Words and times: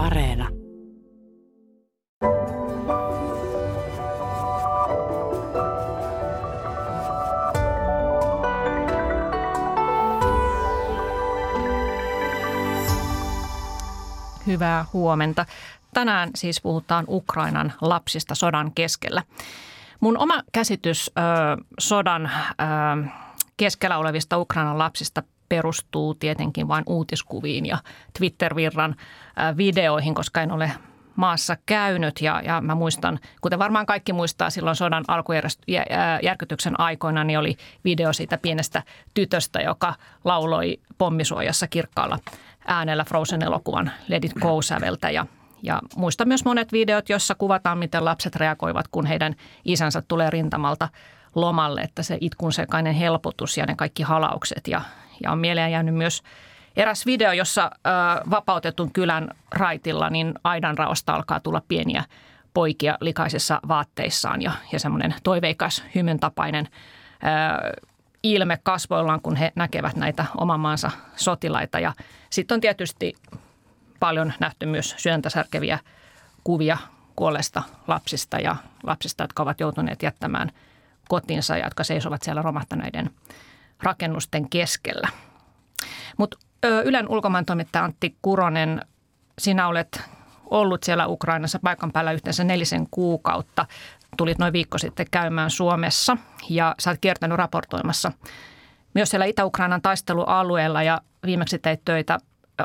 Areena. 0.00 0.48
Hyvää 14.46 14.84
huomenta. 14.92 15.46
Tänään 15.94 16.30
siis 16.34 16.60
puhutaan 16.60 17.04
Ukrainan 17.08 17.72
lapsista 17.80 18.34
sodan 18.34 18.72
keskellä. 18.72 19.22
Mun 20.00 20.18
oma 20.18 20.42
käsitys 20.52 21.10
ö, 21.18 21.20
sodan 21.80 22.26
ö, 22.26 23.08
keskellä 23.56 23.98
olevista 23.98 24.38
Ukrainan 24.38 24.78
lapsista 24.78 25.22
perustuu 25.50 26.14
tietenkin 26.14 26.68
vain 26.68 26.84
uutiskuviin 26.86 27.66
ja 27.66 27.78
Twitter-virran 28.18 28.96
videoihin, 29.56 30.14
koska 30.14 30.42
en 30.42 30.52
ole 30.52 30.72
maassa 31.16 31.56
käynyt 31.66 32.20
ja, 32.20 32.40
ja 32.44 32.60
mä 32.60 32.74
muistan, 32.74 33.18
kuten 33.40 33.58
varmaan 33.58 33.86
kaikki 33.86 34.12
muistaa 34.12 34.50
silloin 34.50 34.76
sodan 34.76 35.04
alkujärkytyksen 35.08 36.80
aikoina, 36.80 37.24
niin 37.24 37.38
oli 37.38 37.56
video 37.84 38.12
siitä 38.12 38.38
pienestä 38.38 38.82
tytöstä, 39.14 39.60
joka 39.60 39.94
lauloi 40.24 40.80
pommisuojassa 40.98 41.66
kirkkaalla 41.66 42.18
äänellä 42.66 43.04
Frozen-elokuvan 43.04 43.90
Let 44.08 44.24
It 44.24 44.32
Go-säveltä 44.32 45.10
ja 45.10 45.26
ja 45.62 45.80
muista 45.96 46.24
myös 46.24 46.44
monet 46.44 46.72
videot, 46.72 47.08
joissa 47.08 47.34
kuvataan, 47.34 47.78
miten 47.78 48.04
lapset 48.04 48.36
reagoivat, 48.36 48.88
kun 48.88 49.06
heidän 49.06 49.34
isänsä 49.64 50.02
tulee 50.02 50.30
rintamalta 50.30 50.88
lomalle, 51.34 51.80
että 51.80 52.02
se 52.02 52.18
itkun 52.20 52.52
sekainen 52.52 52.94
helpotus 52.94 53.58
ja 53.58 53.66
ne 53.66 53.74
kaikki 53.74 54.02
halaukset. 54.02 54.68
Ja, 54.68 54.80
ja 55.22 55.32
on 55.32 55.38
mieleen 55.38 55.72
jäänyt 55.72 55.94
myös 55.94 56.22
eräs 56.76 57.06
video, 57.06 57.32
jossa 57.32 57.70
ö, 57.74 57.90
vapautetun 58.30 58.92
kylän 58.92 59.28
raitilla 59.52 60.10
niin 60.10 60.34
aidan 60.44 60.78
raosta 60.78 61.14
alkaa 61.14 61.40
tulla 61.40 61.62
pieniä 61.68 62.04
poikia 62.54 62.98
likaisissa 63.00 63.60
vaatteissaan 63.68 64.42
ja, 64.42 64.52
ja 64.72 64.78
semmoinen 64.78 65.14
toiveikas, 65.22 65.84
hymyn 65.94 66.20
tapainen 66.20 66.68
ö, 66.68 67.80
ilme 68.22 68.58
kasvoillaan, 68.62 69.20
kun 69.20 69.36
he 69.36 69.52
näkevät 69.54 69.96
näitä 69.96 70.24
oman 70.36 70.60
maansa 70.60 70.90
sotilaita. 71.16 71.80
Ja 71.80 71.92
sitten 72.30 72.54
on 72.54 72.60
tietysti 72.60 73.14
paljon 74.00 74.32
nähty 74.40 74.66
myös 74.66 74.94
sydäntä 74.96 75.30
särkeviä 75.30 75.78
kuvia 76.44 76.78
kuolleista 77.16 77.62
lapsista 77.86 78.38
ja 78.38 78.56
lapsista, 78.82 79.24
jotka 79.24 79.42
ovat 79.42 79.60
joutuneet 79.60 80.02
jättämään 80.02 80.50
kotinsa 81.08 81.56
ja 81.56 81.64
jotka 81.64 81.84
seisovat 81.84 82.22
siellä 82.22 82.42
romahtaneiden 82.42 83.10
rakennusten 83.82 84.50
keskellä. 84.50 85.08
Mutta 86.16 86.38
Ylen 86.84 87.08
ulkomaan 87.08 87.46
toimittaja 87.46 87.84
Antti 87.84 88.16
Kuronen, 88.22 88.82
sinä 89.38 89.68
olet 89.68 90.02
ollut 90.44 90.82
siellä 90.82 91.06
Ukrainassa 91.06 91.58
paikan 91.62 91.92
päällä 91.92 92.12
yhteensä 92.12 92.44
nelisen 92.44 92.86
kuukautta. 92.90 93.66
Tulit 94.16 94.38
noin 94.38 94.52
viikko 94.52 94.78
sitten 94.78 95.06
käymään 95.10 95.50
Suomessa 95.50 96.16
ja 96.48 96.74
sä 96.78 96.90
oot 96.90 96.98
kiertänyt 97.00 97.38
raportoimassa 97.38 98.12
myös 98.94 99.10
siellä 99.10 99.26
Itä-Ukrainan 99.26 99.82
taistelualueella 99.82 100.82
ja 100.82 101.00
viimeksi 101.26 101.58
teit 101.58 101.84
töitä 101.84 102.18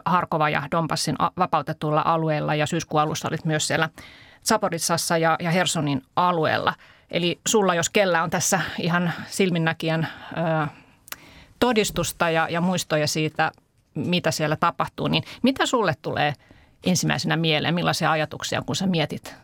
Harkova 0.06 0.50
ja 0.50 0.64
Donbassin 0.72 1.16
vapautetulla 1.38 2.02
alueella 2.06 2.56
ja 2.56 2.66
syyskuun 2.66 3.02
alussa 3.02 3.28
olit 3.28 3.46
myös 3.46 3.68
siellä 3.68 3.90
Zaporitsassa 4.46 5.18
ja, 5.18 5.36
ja 5.40 5.52
Hersonin 5.52 6.02
alueella. 6.16 6.74
Eli 7.12 7.40
sulla, 7.48 7.76
jos 7.76 7.90
kellä 7.90 8.24
on 8.24 8.30
tässä 8.30 8.62
ihan 8.80 9.14
silminnäkijän 9.28 10.08
ö, 10.38 10.68
todistusta 11.60 12.30
ja, 12.30 12.50
ja 12.50 12.62
muistoja 12.62 13.08
siitä, 13.08 13.52
mitä 13.96 14.32
siellä 14.32 14.56
tapahtuu, 14.56 15.08
niin 15.08 15.24
mitä 15.44 15.66
sulle 15.66 15.94
tulee 16.02 16.34
ensimmäisenä 16.84 17.38
mieleen? 17.38 17.76
Millaisia 17.76 18.12
ajatuksia, 18.12 18.62
kun 18.62 18.76
sä 18.76 18.88
mietit 18.88 19.36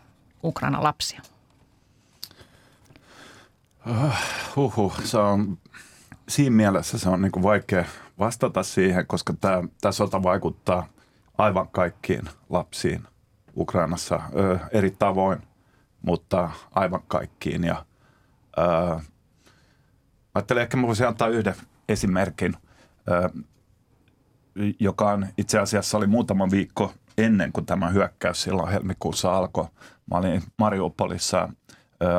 Ukraina 0.43 0.83
lapsia? 0.83 1.21
Uh, 3.89 4.13
huhu, 4.55 4.93
se 5.03 5.17
on, 5.17 5.57
siinä 6.29 6.55
mielessä 6.55 6.97
se 6.97 7.09
on 7.09 7.21
niin 7.21 7.31
kuin 7.31 7.43
vaikea 7.43 7.85
vastata 8.19 8.63
siihen, 8.63 9.07
koska 9.07 9.33
tämä, 9.41 9.63
tämä 9.81 9.91
sota 9.91 10.23
vaikuttaa 10.23 10.87
aivan 11.37 11.67
kaikkiin 11.67 12.29
lapsiin 12.49 13.03
Ukrainassa 13.57 14.21
ö, 14.35 14.59
eri 14.71 14.91
tavoin, 14.91 15.39
mutta 16.01 16.49
aivan 16.71 17.01
kaikkiin. 17.07 17.63
Ja, 17.63 17.85
ö, 18.57 18.99
ajattelin, 20.35 20.61
ehkä 20.61 20.77
mä 20.77 20.87
voisin 20.87 21.07
antaa 21.07 21.27
yhden 21.27 21.55
esimerkin, 21.91 22.53
joka 24.79 25.11
on 25.11 25.27
itse 25.37 25.59
asiassa 25.59 25.97
oli 25.97 26.07
muutama 26.07 26.51
viikko 26.51 26.93
ennen 27.17 27.51
kuin 27.51 27.65
tämä 27.65 27.89
hyökkäys 27.89 28.41
silloin 28.43 28.71
helmikuussa 28.71 29.37
alkoi. 29.37 29.65
Mä 30.11 30.17
olin 30.17 30.43
Mariupolissa 30.57 31.49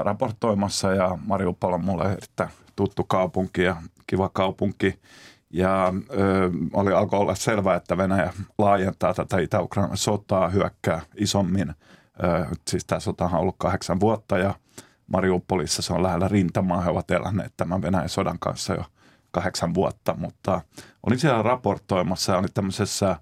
raportoimassa 0.05 0.95
ja 0.95 1.19
Mariupol 1.27 1.73
on 1.73 1.85
mulle 1.85 2.13
erittäin 2.13 2.51
tuttu 2.77 3.05
kaupunki 3.05 3.63
ja 3.63 3.77
kiva 4.07 4.29
kaupunki. 4.29 4.99
Ja 5.51 5.93
ö, 6.11 6.51
oli 6.73 6.93
alkoi 6.93 7.21
olla 7.21 7.35
selvää, 7.35 7.77
että 7.77 7.97
Venäjä 7.97 8.33
laajentaa 8.59 9.15
tätä 9.15 9.39
Itä-Ukrainan 9.39 9.97
sotaa, 9.97 10.49
hyökkää 10.49 11.01
isommin. 11.17 11.75
Ö, 12.25 12.47
siis 12.69 12.85
tämä 12.85 13.01
sota 13.01 13.25
on 13.25 13.35
ollut 13.35 13.57
kahdeksan 13.59 14.01
vuotta 14.01 14.39
ja 14.39 14.55
Mariupolissa 15.07 15.83
se 15.83 15.93
on 15.93 16.03
lähellä 16.03 16.29
rintamaa. 16.29 16.81
He 16.81 16.91
ovat 16.91 17.11
eläneet 17.11 17.53
tämän 17.57 17.83
Venäjän 17.83 18.09
sodan 18.09 18.39
kanssa 18.39 18.75
jo 18.75 18.85
kahdeksan 19.33 19.75
vuotta, 19.75 20.15
mutta 20.19 20.61
olin 21.07 21.19
siellä 21.19 21.43
raportoimassa 21.43 22.33
ja 22.33 22.39
oli 22.39 22.49
tämmöisessä 22.55 23.17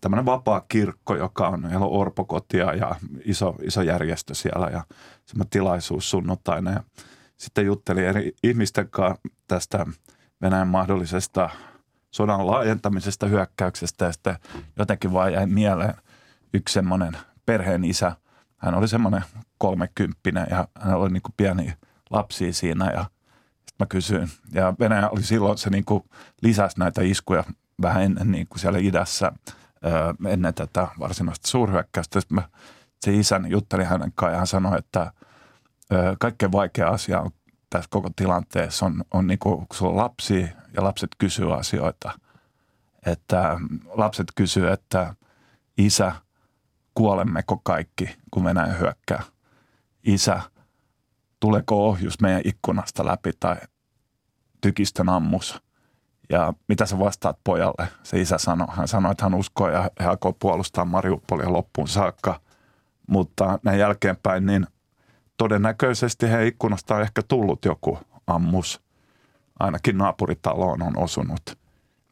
tämmöinen 0.00 0.26
vapaa 0.26 0.60
kirkko, 0.68 1.16
joka 1.16 1.48
on, 1.48 1.64
on 1.64 1.82
orpokotia 1.82 2.74
ja 2.74 2.96
iso, 3.24 3.54
iso 3.62 3.82
järjestö 3.82 4.34
siellä 4.34 4.66
ja 4.66 4.84
semmoinen 5.26 5.50
tilaisuus 5.50 6.10
sunnuntaina. 6.10 6.70
Ja 6.70 6.82
sitten 7.36 7.66
juttelin 7.66 8.04
eri 8.04 8.32
ihmisten 8.42 8.88
kanssa 8.90 9.20
tästä– 9.48 9.86
Venäjän 10.44 10.68
mahdollisesta 10.68 11.50
sodan 12.10 12.46
laajentamisesta, 12.46 13.26
hyökkäyksestä 13.26 14.04
ja 14.04 14.12
sitten 14.12 14.36
jotenkin 14.78 15.12
vaan 15.12 15.32
jäi 15.32 15.46
mieleen 15.46 15.94
yksi 16.54 16.72
semmoinen 16.72 17.16
perheen 17.46 17.84
isä. 17.84 18.16
Hän 18.56 18.74
oli 18.74 18.88
semmoinen 18.88 19.24
kolmekymppinen 19.58 20.46
ja 20.50 20.68
hän 20.80 20.96
oli 20.96 21.10
niin 21.10 21.22
kuin 21.22 21.34
pieni 21.36 21.74
lapsi 22.10 22.52
siinä 22.52 22.90
ja 22.90 23.04
mä 23.78 23.86
kysyin. 23.86 24.28
Ja 24.52 24.74
Venäjä 24.80 25.08
oli 25.08 25.22
silloin, 25.22 25.58
se 25.58 25.70
niin 25.70 25.84
kuin 25.84 26.04
lisäsi 26.42 26.78
näitä 26.78 27.02
iskuja 27.02 27.44
vähän 27.82 28.02
ennen 28.02 28.32
niin 28.32 28.46
kuin 28.48 28.58
siellä 28.58 28.78
idässä 28.78 29.32
ennen 30.28 30.54
tätä 30.54 30.88
varsinaista 30.98 31.48
suurhyökkäystä. 31.48 32.20
Sitten 32.20 32.34
mä 32.34 32.48
se 33.00 33.14
isän 33.14 33.50
jutteli 33.50 33.84
hänen 33.84 34.12
kanssaan 34.14 34.32
ja 34.32 34.38
hän 34.38 34.46
sanoi, 34.46 34.78
että 34.78 35.12
kaikkein 36.18 36.52
vaikea 36.52 36.88
asia 36.88 37.20
on 37.20 37.30
tässä 37.70 37.90
koko 37.90 38.10
tilanteessa 38.16 38.86
on, 38.86 39.04
on 39.10 39.26
niin 39.26 39.38
kuin, 39.38 39.56
kun 39.56 39.76
sulla 39.76 39.90
on 39.90 39.96
lapsi 39.96 40.48
ja 40.76 40.84
lapset 40.84 41.10
kysyy 41.18 41.54
asioita. 41.54 42.12
Että 43.06 43.58
lapset 43.84 44.26
kysyy, 44.34 44.70
että 44.70 45.14
isä, 45.78 46.12
kuolemmeko 46.94 47.60
kaikki, 47.64 48.16
kun 48.30 48.44
Venäjä 48.44 48.74
hyökkää? 48.74 49.22
Isä, 50.04 50.40
tuleeko 51.44 51.88
ohjus 51.88 52.20
meidän 52.20 52.42
ikkunasta 52.44 53.06
läpi 53.06 53.30
tai 53.40 53.56
tykistön 54.60 55.08
ammus? 55.08 55.62
Ja 56.30 56.52
mitä 56.68 56.86
sä 56.86 56.98
vastaat 56.98 57.38
pojalle? 57.44 57.88
Se 58.02 58.20
isä 58.20 58.38
sanoi. 58.38 58.66
Hän 58.70 58.88
sanoi, 58.88 59.12
että 59.12 59.24
hän 59.24 59.34
uskoo 59.34 59.68
ja 59.68 59.90
hän 59.98 60.10
alkoi 60.10 60.34
puolustaa 60.38 60.84
Mariupolia 60.84 61.52
loppuun 61.52 61.88
saakka. 61.88 62.40
Mutta 63.08 63.58
näin 63.62 63.78
jälkeenpäin, 63.78 64.46
niin 64.46 64.66
todennäköisesti 65.36 66.30
he 66.30 66.46
ikkunasta 66.46 66.94
on 66.94 67.02
ehkä 67.02 67.22
tullut 67.28 67.64
joku 67.64 67.98
ammus. 68.26 68.80
Ainakin 69.58 69.98
naapuritaloon 69.98 70.82
on 70.82 70.98
osunut. 70.98 71.42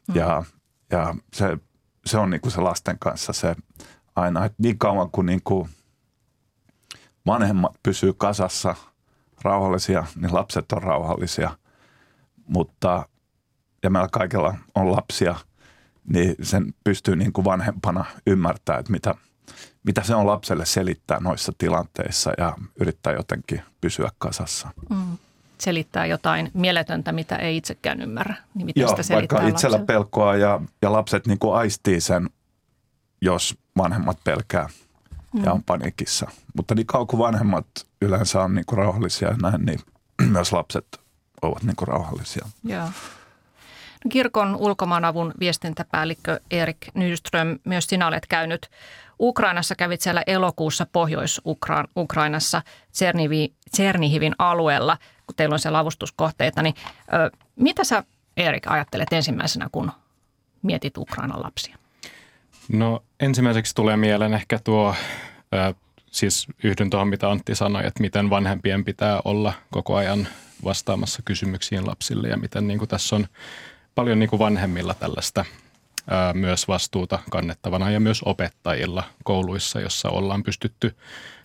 Mm. 0.07 0.15
Ja, 0.15 0.43
ja 0.91 1.15
se, 1.33 1.57
se 2.05 2.17
on 2.17 2.29
niinku 2.29 2.49
se 2.49 2.61
lasten 2.61 2.99
kanssa 2.99 3.33
se 3.33 3.55
aina, 4.15 4.45
että 4.45 4.63
niin 4.63 4.77
kauan 4.77 5.11
kuin 5.11 5.25
niinku 5.25 5.69
vanhemmat 7.25 7.73
pysyy 7.83 8.13
kasassa 8.13 8.75
rauhallisia, 9.43 10.05
niin 10.15 10.33
lapset 10.33 10.71
on 10.71 10.83
rauhallisia. 10.83 11.57
Mutta, 12.47 13.07
ja 13.83 13.89
meillä 13.89 14.09
kaikilla 14.11 14.55
on 14.75 14.91
lapsia, 14.91 15.35
niin 16.13 16.35
sen 16.41 16.73
pystyy 16.83 17.15
niin 17.15 17.33
kuin 17.33 17.45
vanhempana 17.45 18.05
ymmärtämään, 18.27 18.79
että 18.79 18.91
mitä– 18.91 19.15
mitä 19.83 20.03
se 20.03 20.15
on 20.15 20.27
lapselle 20.27 20.65
selittää 20.65 21.19
noissa 21.19 21.51
tilanteissa 21.57 22.31
ja 22.37 22.55
yrittää 22.79 23.13
jotenkin 23.13 23.61
pysyä 23.81 24.09
kasassa. 24.17 24.69
Mm. 24.89 25.17
Selittää 25.57 26.05
jotain 26.05 26.51
mieletöntä, 26.53 27.11
mitä 27.11 27.35
ei 27.35 27.57
itsekään 27.57 28.01
ymmärrä. 28.01 28.35
Niin 28.53 28.65
miten 28.65 28.81
Joo, 28.81 28.89
sitä 28.89 29.03
selittää 29.03 29.39
vaikka 29.39 29.55
itsellä 29.55 29.73
lapselle? 29.73 29.85
pelkoa 29.85 30.35
ja, 30.35 30.61
ja 30.81 30.91
lapset 30.91 31.27
niin 31.27 31.39
kuin 31.39 31.55
aistii 31.55 32.01
sen, 32.01 32.29
jos 33.21 33.57
vanhemmat 33.77 34.17
pelkää 34.23 34.69
ja 35.33 35.53
on 35.53 35.63
paniikissa. 35.63 36.27
Mutta 36.55 36.75
niin 36.75 36.87
kauan 36.87 37.07
kuin 37.07 37.19
vanhemmat 37.19 37.67
yleensä 38.01 38.41
on 38.41 38.55
niin 38.55 38.65
kuin 38.65 38.77
rauhallisia 38.77 39.27
ja 39.27 39.35
näin, 39.41 39.65
niin 39.65 39.79
myös 40.31 40.51
lapset 40.51 41.01
ovat 41.41 41.63
niin 41.63 41.75
kuin 41.75 41.87
rauhallisia. 41.87 42.45
Joo. 42.63 42.89
Kirkon 44.09 44.55
ulkomaanavun 44.55 45.33
viestintäpäällikkö 45.39 46.39
Erik 46.51 46.77
Nyström, 46.93 47.59
myös 47.63 47.85
sinä 47.85 48.07
olet 48.07 48.27
käynyt 48.27 48.69
Ukrainassa, 49.19 49.75
kävit 49.75 50.01
siellä 50.01 50.23
elokuussa 50.27 50.87
Pohjois-Ukrainassa 50.91 52.61
Tsernihivin 53.71 54.35
alueella, 54.39 54.97
kun 55.27 55.35
teillä 55.35 55.53
on 55.53 55.59
siellä 55.59 55.79
avustuskohteita. 55.79 56.61
Niin, 56.61 56.75
ö, 57.13 57.37
mitä 57.55 57.83
sä 57.83 58.03
Erik 58.37 58.67
ajattelet 58.67 59.13
ensimmäisenä, 59.13 59.69
kun 59.71 59.91
mietit 60.61 60.97
Ukrainan 60.97 61.43
lapsia? 61.43 61.77
No 62.71 63.03
ensimmäiseksi 63.19 63.75
tulee 63.75 63.97
mieleen 63.97 64.33
ehkä 64.33 64.59
tuo, 64.63 64.95
ö, 65.53 65.73
siis 66.11 66.47
yhdyn 66.63 66.89
tuohon 66.89 67.07
mitä 67.07 67.31
Antti 67.31 67.55
sanoi, 67.55 67.87
että 67.87 68.01
miten 68.01 68.29
vanhempien 68.29 68.85
pitää 68.85 69.21
olla 69.25 69.53
koko 69.71 69.95
ajan 69.95 70.27
vastaamassa 70.63 71.21
kysymyksiin 71.25 71.87
lapsille 71.87 72.27
ja 72.27 72.37
miten 72.37 72.67
niin 72.67 72.79
kuin 72.79 72.89
tässä 72.89 73.15
on 73.15 73.27
paljon 73.95 74.19
niin 74.19 74.29
kuin 74.29 74.39
vanhemmilla 74.39 74.93
tällaista 74.93 75.45
ää, 76.09 76.33
myös 76.33 76.67
vastuuta 76.67 77.19
kannettavana 77.29 77.91
ja 77.91 77.99
myös 77.99 78.21
opettajilla 78.25 79.03
kouluissa, 79.23 79.79
jossa 79.79 80.09
ollaan 80.09 80.43
pystytty 80.43 80.95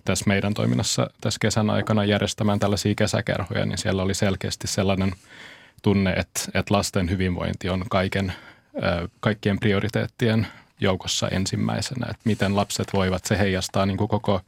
tässä 0.05 0.25
meidän 0.29 0.55
toiminnassa 0.55 1.11
tässä 1.21 1.39
kesän 1.41 1.71
aikana 1.71 2.05
järjestämään 2.05 2.59
tällaisia 2.59 2.95
kesäkerhoja, 2.95 3.67
niin 3.67 3.79
siellä 3.79 4.03
oli 4.03 4.15
selkeästi 4.15 4.67
sellainen 4.67 5.13
tunne, 5.83 6.11
että, 6.11 6.41
että 6.55 6.75
lasten 6.75 7.11
hyvinvointi 7.11 7.69
on 7.69 7.85
kaiken, 7.91 8.33
kaikkien 9.21 9.61
prioriteettien 9.61 10.47
joukossa 10.81 11.29
ensimmäisenä, 11.29 12.07
että 12.11 12.23
miten 12.25 12.57
lapset 12.57 12.93
voivat, 12.93 13.25
se 13.25 13.39
heijastaa 13.39 13.87
niin 13.87 13.97
kuin 13.97 14.09
koko 14.09 14.41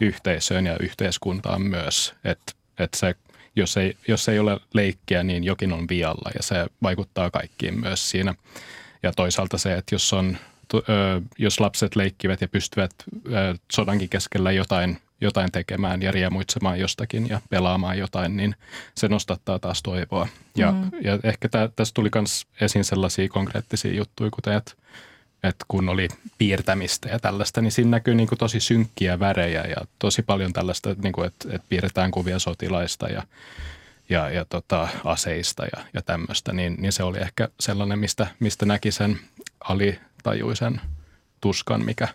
yhteisöön 0.00 0.66
ja 0.66 0.76
yhteiskuntaan 0.80 1.62
myös, 1.62 2.14
että, 2.24 2.52
että 2.78 2.98
se 2.98 3.14
jos 3.56 3.76
ei, 3.76 3.96
jos 4.08 4.28
ei 4.28 4.38
ole 4.38 4.60
leikkiä, 4.74 5.22
niin 5.22 5.44
jokin 5.44 5.72
on 5.72 5.88
vialla 5.88 6.30
ja 6.34 6.42
se 6.42 6.66
vaikuttaa 6.82 7.30
kaikkiin 7.30 7.80
myös 7.80 8.10
siinä. 8.10 8.34
Ja 9.02 9.12
toisaalta 9.12 9.58
se, 9.58 9.74
että 9.74 9.94
jos, 9.94 10.12
on, 10.12 10.38
jos 11.38 11.60
lapset 11.60 11.96
leikkivät 11.96 12.40
ja 12.40 12.48
pystyvät 12.48 12.90
sodankin 13.72 14.08
keskellä 14.08 14.52
jotain, 14.52 14.98
jotain 15.20 15.52
tekemään 15.52 16.02
ja 16.02 16.12
riemuitsemaan 16.12 16.80
jostakin 16.80 17.28
ja 17.28 17.40
pelaamaan 17.50 17.98
jotain, 17.98 18.36
niin 18.36 18.54
se 18.94 19.08
nostattaa 19.08 19.58
taas 19.58 19.82
toivoa. 19.82 20.28
Ja, 20.56 20.72
mm. 20.72 20.90
ja 21.04 21.18
ehkä 21.22 21.48
tä, 21.48 21.68
tässä 21.76 21.94
tuli 21.94 22.08
myös 22.14 22.46
esiin 22.60 22.84
sellaisia 22.84 23.28
konkreettisia 23.28 23.94
juttuja, 23.94 24.30
kuten 24.30 24.54
että 24.54 24.72
että 25.42 25.64
kun 25.68 25.88
oli 25.88 26.08
piirtämistä 26.38 27.08
ja 27.08 27.18
tällaista, 27.18 27.60
niin 27.60 27.72
siinä 27.72 27.90
näkyy 27.90 28.14
niin 28.14 28.28
kuin 28.28 28.38
tosi 28.38 28.60
synkkiä 28.60 29.18
värejä 29.18 29.62
ja 29.62 29.76
tosi 29.98 30.22
paljon 30.22 30.52
tällaista, 30.52 30.96
niin 31.02 31.12
kuin, 31.12 31.26
että, 31.26 31.48
että 31.52 31.66
piirretään 31.68 32.10
kuvia 32.10 32.38
sotilaista 32.38 33.08
ja, 33.08 33.22
ja, 34.08 34.30
ja 34.30 34.44
tota, 34.44 34.88
aseista 35.04 35.64
ja, 35.76 35.84
ja 35.94 36.02
tämmöistä, 36.02 36.52
niin, 36.52 36.76
niin 36.78 36.92
se 36.92 37.02
oli 37.02 37.18
ehkä 37.18 37.48
sellainen, 37.60 37.98
mistä, 37.98 38.26
mistä 38.40 38.66
näki 38.66 38.92
sen 38.92 39.20
alitajuisen 39.60 40.80
tuskan, 41.40 41.84
mikä, 41.84 42.08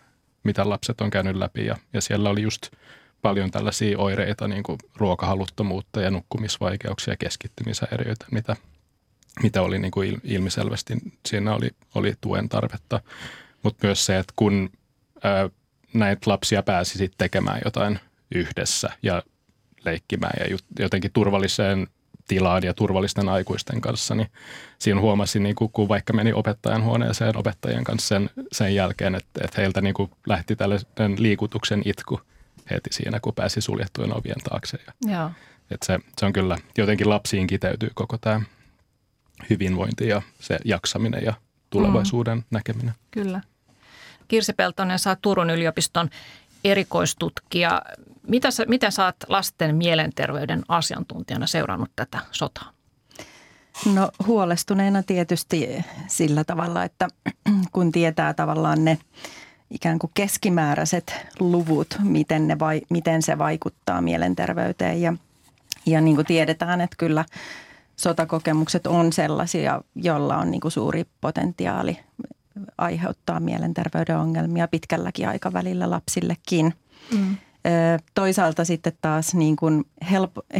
mitä 0.43 0.69
lapset 0.69 1.01
on 1.01 1.09
käynyt 1.09 1.35
läpi. 1.35 1.65
Ja, 1.65 1.77
ja 1.93 2.01
siellä 2.01 2.29
oli 2.29 2.41
just 2.41 2.67
paljon 3.21 3.51
tällaisia 3.51 3.97
oireita, 3.97 4.47
niin 4.47 4.63
kuin 4.63 4.77
ruokahaluttomuutta 4.95 6.01
ja 6.01 6.11
nukkumisvaikeuksia 6.11 7.11
ja 7.11 7.17
keskittymisääriöitä, 7.17 8.25
mitä, 8.31 8.55
mitä 9.43 9.61
oli 9.61 9.79
niin 9.79 9.91
kuin 9.91 10.21
ilmiselvästi, 10.23 10.93
siinä 11.25 11.55
oli, 11.55 11.69
oli 11.95 12.13
tuen 12.21 12.49
tarvetta. 12.49 13.01
Mutta 13.63 13.87
myös 13.87 14.05
se, 14.05 14.17
että 14.17 14.33
kun 14.35 14.69
ää, 15.23 15.49
näitä 15.93 16.29
lapsia 16.29 16.63
pääsi 16.63 16.97
sitten 16.97 17.17
tekemään 17.17 17.61
jotain 17.65 17.99
yhdessä 18.35 18.89
ja 19.03 19.23
leikkimään 19.85 20.33
ja 20.39 20.57
jotenkin 20.79 21.11
turvalliseen 21.11 21.87
tilaan 22.27 22.63
ja 22.63 22.73
turvallisten 22.73 23.29
aikuisten 23.29 23.81
kanssa, 23.81 24.15
niin 24.15 24.27
siinä 24.79 25.01
huomasin, 25.01 25.43
niin 25.43 25.55
kuin, 25.55 25.71
kun 25.71 25.87
vaikka 25.87 26.13
meni 26.13 26.33
opettajan 26.33 26.83
huoneeseen 26.83 27.37
opettajien 27.37 27.83
kanssa 27.83 28.07
sen, 28.07 28.29
sen 28.51 28.75
jälkeen, 28.75 29.15
että, 29.15 29.41
että 29.43 29.61
heiltä 29.61 29.81
niin 29.81 29.93
kuin 29.93 30.11
lähti 30.27 30.55
tällainen 30.55 31.23
liikutuksen 31.23 31.81
itku 31.85 32.21
heti 32.71 32.89
siinä, 32.91 33.19
kun 33.19 33.33
pääsi 33.33 33.61
suljettujen 33.61 34.17
ovien 34.17 34.41
taakse. 34.49 34.77
Ja, 34.87 34.93
Joo. 35.11 35.31
Että 35.71 35.85
se, 35.85 35.99
se 36.17 36.25
on 36.25 36.33
kyllä, 36.33 36.57
jotenkin 36.77 37.09
lapsiin 37.09 37.47
kiteytyy 37.47 37.89
koko 37.95 38.17
tämä 38.17 38.41
hyvinvointi 39.49 40.07
ja 40.07 40.21
se 40.39 40.57
jaksaminen 40.65 41.23
ja 41.23 41.33
tulevaisuuden 41.69 42.37
mm. 42.37 42.43
näkeminen. 42.51 42.93
Kyllä. 43.11 43.41
Kirsi 44.27 44.53
Peltonen, 44.53 44.99
saa 44.99 45.15
Turun 45.15 45.49
yliopiston 45.49 46.09
erikoistutkija. 46.63 47.81
Mitä 48.27 48.51
sä, 48.51 48.65
miten 48.67 48.91
sä 48.91 49.05
oot 49.05 49.15
lasten 49.27 49.75
mielenterveyden 49.75 50.63
asiantuntijana 50.67 51.47
seurannut 51.47 51.91
tätä 51.95 52.19
sotaa? 52.31 52.71
No 53.93 54.11
huolestuneena 54.27 55.03
tietysti 55.03 55.85
sillä 56.07 56.43
tavalla, 56.43 56.83
että 56.83 57.07
kun 57.73 57.91
tietää 57.91 58.33
tavallaan 58.33 58.85
ne 58.85 58.97
ikään 59.71 59.99
kuin 59.99 60.11
keskimääräiset 60.13 61.15
luvut, 61.39 61.87
miten, 62.03 62.47
ne 62.47 62.59
vai, 62.59 62.81
miten 62.89 63.21
se 63.21 63.37
vaikuttaa 63.37 64.01
mielenterveyteen 64.01 65.01
ja, 65.01 65.13
ja 65.85 66.01
niin 66.01 66.15
kuin 66.15 66.27
tiedetään, 66.27 66.81
että 66.81 66.95
kyllä– 66.97 67.25
sotakokemukset 67.99 68.87
on 68.87 69.13
sellaisia, 69.13 69.81
joilla 69.95 70.37
on 70.37 70.51
niin 70.51 70.61
kuin 70.61 70.71
suuri 70.71 71.05
potentiaali 71.21 71.99
aiheuttaa 72.77 73.39
mielenterveyden 73.39 74.17
ongelmia 74.17 74.67
pitkälläkin 74.67 75.29
aikavälillä 75.29 75.89
lapsillekin. 75.89 76.73
Mm. 77.13 77.37
Toisaalta 78.13 78.65
sitten 78.65 78.93
taas 79.01 79.35
niin 79.35 79.55
kuin 79.55 79.85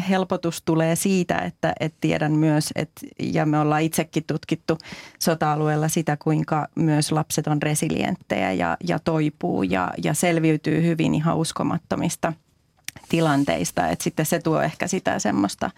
helpotus 0.09 0.61
tulee 0.61 0.95
siitä, 0.95 1.37
että, 1.37 1.73
että 1.79 1.97
tiedän 2.01 2.31
myös, 2.31 2.69
että, 2.75 3.01
ja 3.19 3.45
me 3.45 3.59
ollaan 3.59 3.81
itsekin 3.81 4.23
tutkittu 4.27 4.77
sota-alueella 5.19 5.87
sitä, 5.87 6.17
kuinka 6.17 6.67
myös 6.75 7.11
lapset 7.11 7.47
on 7.47 7.61
resilienttejä 7.61 8.51
ja, 8.51 8.77
ja 8.87 8.99
toipuu 8.99 9.63
ja, 9.63 9.93
ja 10.03 10.13
selviytyy 10.13 10.83
hyvin 10.83 11.15
ihan 11.15 11.37
uskomattomista 11.37 12.33
tilanteista. 13.09 13.87
Että 13.87 14.03
sitten 14.03 14.25
se 14.25 14.39
tuo 14.39 14.61
ehkä 14.61 14.87
sitä 14.87 15.19
semmoista 15.19 15.71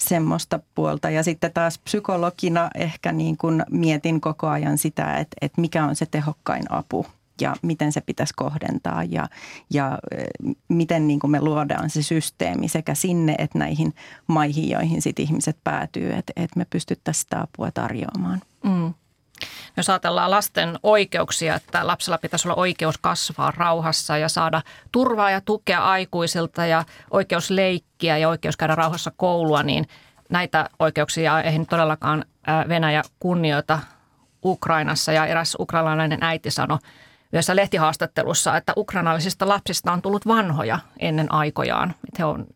semmoista 0.00 0.60
puolta. 0.74 1.10
Ja 1.10 1.22
sitten 1.22 1.52
taas 1.52 1.78
psykologina 1.78 2.70
ehkä 2.74 3.12
niin 3.12 3.36
kuin 3.36 3.62
mietin 3.70 4.20
koko 4.20 4.48
ajan 4.48 4.78
sitä, 4.78 5.16
että, 5.16 5.36
että 5.40 5.60
mikä 5.60 5.84
on 5.84 5.96
se 5.96 6.06
tehokkain 6.06 6.72
apu 6.72 7.06
ja 7.40 7.56
miten 7.62 7.92
se 7.92 8.00
pitäisi 8.00 8.34
kohdentaa 8.36 9.04
ja, 9.04 9.28
ja 9.70 9.98
miten 10.68 11.08
niin 11.08 11.20
kuin 11.20 11.30
me 11.30 11.40
luodaan 11.40 11.90
se 11.90 12.02
systeemi 12.02 12.68
sekä 12.68 12.94
sinne 12.94 13.34
että 13.38 13.58
näihin 13.58 13.94
maihin, 14.26 14.70
joihin 14.70 15.02
sit 15.02 15.18
ihmiset 15.18 15.56
päätyy, 15.64 16.12
että, 16.12 16.32
että 16.36 16.58
me 16.58 16.66
pystyttäisiin 16.70 17.22
sitä 17.22 17.40
apua 17.40 17.70
tarjoamaan. 17.70 18.40
Mm. 18.64 18.94
Jos 19.76 19.90
ajatellaan 19.90 20.30
lasten 20.30 20.78
oikeuksia, 20.82 21.54
että 21.54 21.86
lapsella 21.86 22.18
pitäisi 22.18 22.48
olla 22.48 22.60
oikeus 22.60 22.98
kasvaa 22.98 23.52
rauhassa 23.56 24.16
ja 24.16 24.28
saada 24.28 24.62
turvaa 24.92 25.30
ja 25.30 25.40
tukea 25.40 25.84
aikuisilta 25.84 26.66
ja 26.66 26.84
oikeus 27.10 27.50
leikkiä 27.50 28.18
ja 28.18 28.28
oikeus 28.28 28.56
käydä 28.56 28.74
rauhassa 28.74 29.12
koulua, 29.16 29.62
niin 29.62 29.88
näitä 30.28 30.70
oikeuksia 30.78 31.40
ei 31.40 31.64
todellakaan 31.64 32.24
Venäjä 32.68 33.02
kunnioita 33.20 33.78
Ukrainassa. 34.44 35.12
Ja 35.12 35.26
eräs 35.26 35.56
ukrainalainen 35.60 36.18
äiti 36.22 36.50
sanoi 36.50 36.78
yhdessä 37.32 37.56
lehtihaastattelussa, 37.56 38.56
että 38.56 38.72
ukrainalaisista 38.76 39.48
lapsista 39.48 39.92
on 39.92 40.02
tullut 40.02 40.26
vanhoja 40.26 40.78
ennen 40.98 41.32
aikojaan. 41.32 41.94
He 42.18 42.24
on 42.24 42.46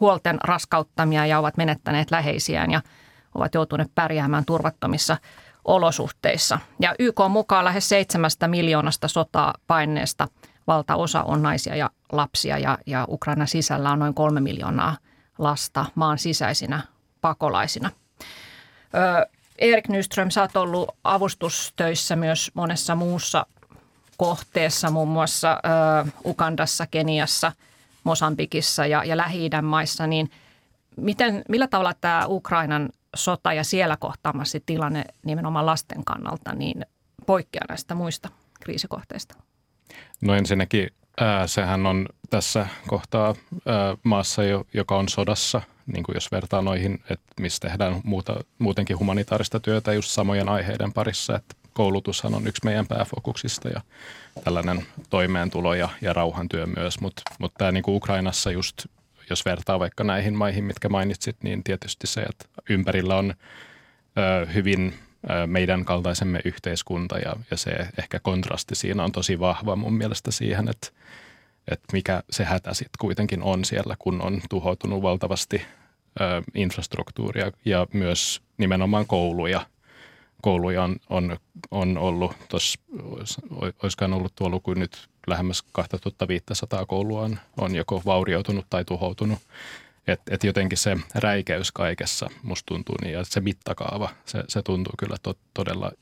huolten 0.00 0.38
raskauttamia 0.44 1.26
ja 1.26 1.38
ovat 1.38 1.56
menettäneet 1.56 2.10
läheisiään 2.10 2.70
ja 2.70 2.82
ovat 3.34 3.54
joutuneet 3.54 3.90
pärjäämään 3.94 4.44
turvattomissa 4.44 5.16
olosuhteissa. 5.66 6.58
Ja 6.80 6.94
YK 6.98 7.20
mukaan 7.28 7.64
lähes 7.64 7.88
seitsemästä 7.88 8.48
miljoonasta 8.48 9.08
sotaa 9.08 9.54
paineesta 9.66 10.28
valtaosa 10.66 11.22
on 11.22 11.42
naisia 11.42 11.76
ja 11.76 11.90
lapsia 12.12 12.58
ja, 12.58 12.78
ja 12.86 13.04
Ukraina 13.08 13.46
sisällä 13.46 13.90
on 13.90 13.98
noin 13.98 14.14
kolme 14.14 14.40
miljoonaa 14.40 14.96
lasta 15.38 15.84
maan 15.94 16.18
sisäisinä 16.18 16.82
pakolaisina. 17.20 17.90
Ö, 18.94 19.26
Erik 19.58 19.88
Nyström, 19.88 20.30
sä 20.30 20.40
oot 20.42 20.56
ollut 20.56 20.88
avustustöissä 21.04 22.16
myös 22.16 22.50
monessa 22.54 22.94
muussa 22.94 23.46
kohteessa, 24.16 24.90
muun 24.90 25.08
muassa 25.08 25.60
ö, 26.04 26.10
Ukandassa, 26.24 26.86
Keniassa, 26.86 27.52
Mosambikissa 28.04 28.86
ja, 28.86 29.04
ja 29.04 29.16
Lähi-idän 29.16 29.64
maissa, 29.64 30.06
niin 30.06 30.30
miten, 30.96 31.42
millä 31.48 31.68
tavalla 31.68 31.94
tämä 32.00 32.26
Ukrainan 32.26 32.88
sota 33.16 33.52
ja 33.52 33.64
siellä 33.64 33.96
kohtaamassa 33.96 34.58
tilanne 34.66 35.04
nimenomaan 35.24 35.66
lasten 35.66 36.04
kannalta 36.04 36.54
niin 36.54 36.86
poikkeaa 37.26 37.64
näistä 37.68 37.94
muista 37.94 38.28
kriisikohteista? 38.60 39.34
No 40.20 40.34
ensinnäkin 40.34 40.90
ää, 41.20 41.46
sehän 41.46 41.86
on 41.86 42.08
tässä 42.30 42.66
kohtaa 42.86 43.34
ää, 43.66 43.96
maassa, 44.02 44.42
joka 44.74 44.96
on 44.96 45.08
sodassa, 45.08 45.62
niin 45.86 46.02
kuin 46.02 46.14
jos 46.14 46.32
vertaa 46.32 46.62
noihin, 46.62 46.94
että 47.10 47.26
missä 47.40 47.60
tehdään 47.60 48.00
muuta, 48.04 48.36
muutenkin 48.58 48.98
humanitaarista 48.98 49.60
työtä 49.60 49.92
just 49.92 50.10
samojen 50.10 50.48
aiheiden 50.48 50.92
parissa, 50.92 51.36
että 51.36 51.56
koulutushan 51.72 52.34
on 52.34 52.46
yksi 52.46 52.64
meidän 52.64 52.86
pääfokuksista 52.86 53.68
ja 53.68 53.80
tällainen 54.44 54.86
toimeentulo 55.10 55.74
ja, 55.74 55.88
ja 56.00 56.12
rauhantyö 56.12 56.66
myös, 56.66 57.00
mutta 57.00 57.22
mut 57.38 57.54
tämä 57.58 57.72
niin 57.72 57.84
Ukrainassa 57.88 58.50
just 58.50 58.86
jos 59.30 59.44
vertaa 59.44 59.78
vaikka 59.78 60.04
näihin 60.04 60.34
maihin, 60.34 60.64
mitkä 60.64 60.88
mainitsit, 60.88 61.36
niin 61.42 61.64
tietysti 61.64 62.06
se, 62.06 62.20
että 62.20 62.44
ympärillä 62.70 63.16
on 63.16 63.34
ö, 64.18 64.46
hyvin 64.46 64.94
meidän 65.46 65.84
kaltaisemme 65.84 66.40
yhteiskunta 66.44 67.18
ja, 67.18 67.36
ja 67.50 67.56
se 67.56 67.70
ehkä 67.98 68.20
kontrasti 68.20 68.74
siinä 68.74 69.04
on 69.04 69.12
tosi 69.12 69.38
vahva 69.38 69.76
mun 69.76 69.94
mielestä 69.94 70.30
siihen, 70.30 70.68
että, 70.68 70.88
että 71.70 71.86
mikä 71.92 72.22
se 72.30 72.44
hätä 72.44 72.74
sitten 72.74 72.98
kuitenkin 73.00 73.42
on 73.42 73.64
siellä, 73.64 73.96
kun 73.98 74.22
on 74.22 74.40
tuhoutunut 74.50 75.02
valtavasti 75.02 75.62
ö, 76.20 76.42
infrastruktuuria 76.54 77.52
ja 77.64 77.86
myös 77.92 78.42
nimenomaan 78.58 79.06
kouluja. 79.06 79.66
Kouluja 80.42 80.84
on, 80.84 80.96
on, 81.10 81.36
on 81.70 81.98
ollut, 81.98 82.32
tuossa 82.48 82.80
olisikohan 83.82 84.12
ollut 84.12 84.34
tuo 84.34 84.48
luku 84.48 84.74
nyt 84.74 85.08
lähemmäs 85.26 85.62
2500 85.72 86.86
koulua 86.86 87.22
on, 87.22 87.38
on 87.56 87.74
joko 87.74 88.02
vaurioitunut 88.06 88.66
tai 88.70 88.84
tuhoutunut. 88.84 89.38
Että 90.06 90.34
et 90.34 90.44
jotenkin 90.44 90.78
se 90.78 90.96
räikeys 91.14 91.72
kaikessa 91.72 92.30
musta 92.42 92.66
tuntuu 92.66 92.94
niin, 93.02 93.12
ja 93.12 93.24
se 93.24 93.40
mittakaava, 93.40 94.08
se, 94.24 94.44
se 94.48 94.62
tuntuu 94.62 94.92
kyllä 94.98 95.16
to, 95.22 95.34
todella, 95.54 95.92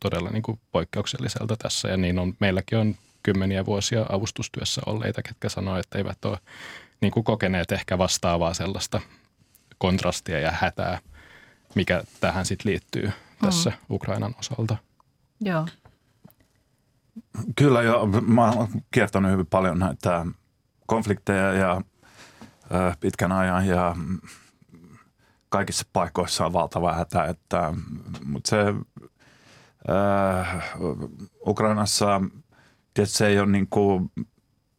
todella 0.00 0.30
niin 0.30 0.42
kuin 0.42 0.60
poikkeukselliselta 0.72 1.56
tässä. 1.56 1.88
Ja 1.88 1.96
niin 1.96 2.18
on, 2.18 2.34
meilläkin 2.40 2.78
on 2.78 2.94
kymmeniä 3.22 3.66
vuosia 3.66 4.06
avustustyössä 4.08 4.82
olleita, 4.86 5.22
ketkä 5.22 5.48
sanoo, 5.48 5.78
että 5.78 5.98
eivät 5.98 6.24
ole 6.24 6.38
niin 7.00 7.10
kuin 7.10 7.24
kokeneet 7.24 7.72
ehkä 7.72 7.98
vastaavaa 7.98 8.54
sellaista 8.54 9.00
kontrastia 9.78 10.40
ja 10.40 10.52
hätää, 10.52 10.98
mikä 11.74 12.02
tähän 12.20 12.46
sitten 12.46 12.72
liittyy 12.72 13.12
tässä 13.40 13.70
mm. 13.70 13.94
Ukrainan 13.94 14.34
osalta. 14.38 14.76
Joo. 15.40 15.66
Kyllä, 17.56 17.82
ja 17.82 17.94
mä 18.26 18.50
oon 18.50 18.68
kiertänyt 18.90 19.32
hyvin 19.32 19.46
paljon 19.46 19.78
näitä 19.78 20.26
konflikteja 20.86 21.52
ja 21.52 21.80
pitkän 23.00 23.32
ajan 23.32 23.66
ja 23.66 23.96
kaikissa 25.48 25.86
paikoissa 25.92 26.46
on 26.46 26.52
valtava 26.52 26.92
hätä, 26.92 27.24
että, 27.24 27.72
mutta 28.24 28.50
se 28.50 28.74
äh, 29.90 30.70
Ukrainassa 31.46 32.20
tietysti 32.94 33.18
se 33.18 33.26
ei 33.26 33.38
ole 33.38 33.46
niin, 33.46 33.66
kuin 33.70 34.10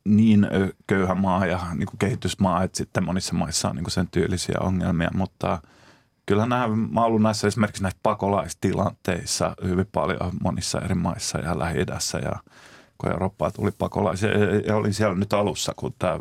niin 0.05 0.47
köyhä 0.87 1.15
maa 1.15 1.45
ja 1.45 1.59
niin 1.73 1.87
kuin 1.87 1.99
kehitysmaa, 1.99 2.63
että 2.63 2.77
sitten 2.77 3.05
monissa 3.05 3.33
maissa 3.33 3.69
on 3.69 3.75
niin 3.75 3.83
kuin 3.83 3.91
sen 3.91 4.07
tyylisiä 4.07 4.55
ongelmia, 4.59 5.09
mutta 5.13 5.61
kyllä 6.29 6.45
nämä, 6.45 6.67
mä 6.67 7.05
ollut 7.05 7.21
näissä 7.21 7.47
esimerkiksi 7.47 7.83
näissä 7.83 7.99
pakolaistilanteissa 8.03 9.55
hyvin 9.63 9.87
paljon 9.91 10.31
monissa 10.43 10.81
eri 10.81 10.95
maissa 10.95 11.39
ja 11.39 11.59
lähi 11.59 11.79
ja 12.23 12.35
kun 12.97 13.11
Eurooppaa 13.11 13.51
tuli 13.51 13.71
pakolaisia 13.71 14.29
ja 14.67 14.75
olin 14.75 14.93
siellä 14.93 15.15
nyt 15.15 15.33
alussa, 15.33 15.73
kun 15.75 15.93
tämä 15.99 16.19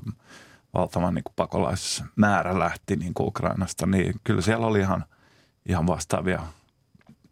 valtavan 0.75 1.15
niin 1.15 1.25
pakolaismäärä 1.37 2.59
lähti 2.59 2.97
niin 2.97 3.15
kuin 3.15 3.27
Ukrainasta, 3.27 3.87
niin 3.87 4.15
kyllä 4.25 4.41
siellä 4.41 4.67
oli 4.67 4.81
ihan, 4.81 5.05
ihan 5.67 5.87
vastaavia 5.87 6.43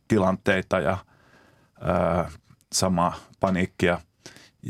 tilanteita 0.09 0.81
ja 0.81 0.99
ää, 1.81 2.31
sama 2.73 3.13
paniikkia. 3.41 4.01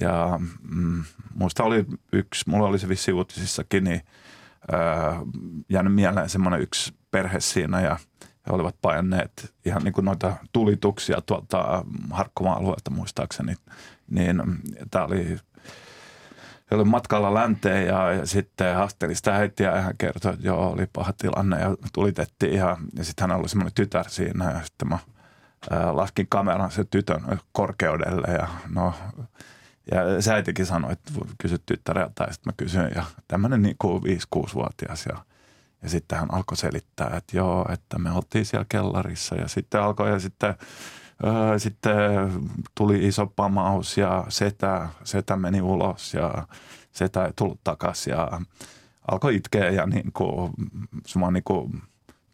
Ja 0.00 0.40
mm, 0.62 1.04
muista 1.34 1.64
oli 1.64 1.84
yksi, 2.12 2.50
mulla 2.50 2.66
oli 2.66 2.78
se 2.78 2.88
vissi 2.88 3.12
uutisissakin, 3.12 3.84
niin 3.84 4.00
ää, 4.72 5.20
jäänyt 5.68 5.94
mieleen 5.94 6.28
semmoinen 6.28 6.60
yksi 6.60 6.94
perhe 7.10 7.40
siinä 7.40 7.80
ja 7.80 7.96
he 8.46 8.52
olivat 8.52 8.76
painneet 8.82 9.54
ihan 9.64 9.82
niin 9.82 9.92
kuin 9.92 10.04
noita 10.04 10.36
tulituksia 10.52 11.20
tuolta 11.20 11.84
Harkkomaa-alueelta 12.10 12.90
muistaakseni. 12.90 13.54
Niin 14.10 14.42
tämä 14.90 15.04
oli 15.04 15.38
oli 16.70 16.84
matkalla 16.84 17.34
länteen 17.34 17.86
ja, 17.86 18.12
ja 18.12 18.26
sitten 18.26 18.76
haasteli 18.76 19.14
sitä 19.14 19.36
äitiä 19.36 19.76
ja 19.76 19.80
hän 19.80 19.96
kertoi, 19.98 20.32
että 20.34 20.46
joo, 20.46 20.70
oli 20.70 20.86
paha 20.92 21.12
tilanne 21.12 21.60
ja 21.60 21.76
tulitettiin 21.92 22.52
ihan, 22.52 22.76
ja 22.96 23.04
sitten 23.04 23.30
hän 23.30 23.40
oli 23.40 23.48
semmoinen 23.48 23.74
tytär 23.74 24.08
siinä 24.08 24.50
ja 24.50 24.64
sitten 24.64 24.88
mä 24.88 24.98
laskin 25.92 26.26
kameran 26.28 26.70
sen 26.70 26.86
tytön 26.90 27.40
korkeudelle 27.52 28.32
ja 28.32 28.48
no, 28.68 28.94
ja 29.90 30.22
se 30.22 30.32
äitikin 30.32 30.66
sanoi, 30.66 30.92
että 30.92 31.12
kysy 31.38 31.58
tyttäreltä 31.66 32.24
ja 32.24 32.32
sitten 32.32 32.52
mä 32.52 32.54
kysyin 32.56 32.90
ja 32.94 33.04
tämmöinen 33.28 33.62
niin 33.62 33.76
kuin 33.78 34.02
5-6-vuotias 34.36 35.06
ja 35.06 35.16
ja 35.86 35.90
sitten 35.90 36.18
hän 36.18 36.34
alkoi 36.34 36.56
selittää, 36.56 37.16
että 37.16 37.36
joo, 37.36 37.66
että 37.72 37.98
me 37.98 38.10
oltiin 38.10 38.44
siellä 38.44 38.66
kellarissa 38.68 39.34
ja 39.34 39.48
sitten 39.48 39.82
alkoi 39.82 40.10
ja 40.10 40.20
sitten 40.20 40.54
sitten 41.58 41.96
tuli 42.74 43.06
iso 43.06 43.26
pamaus 43.26 43.98
ja 43.98 44.24
setä, 44.28 44.88
setä 45.04 45.36
meni 45.36 45.60
ulos 45.60 46.14
ja 46.14 46.46
setä 46.92 47.24
ei 47.24 47.32
tullut 47.36 47.60
takaisin 47.64 48.10
ja 48.10 48.40
alkoi 49.10 49.36
itkeä 49.36 49.70
ja 49.70 49.86
niin 49.86 50.12
kuin, 50.12 50.52
suma 51.06 51.30
niin 51.30 51.44
kuin 51.44 51.82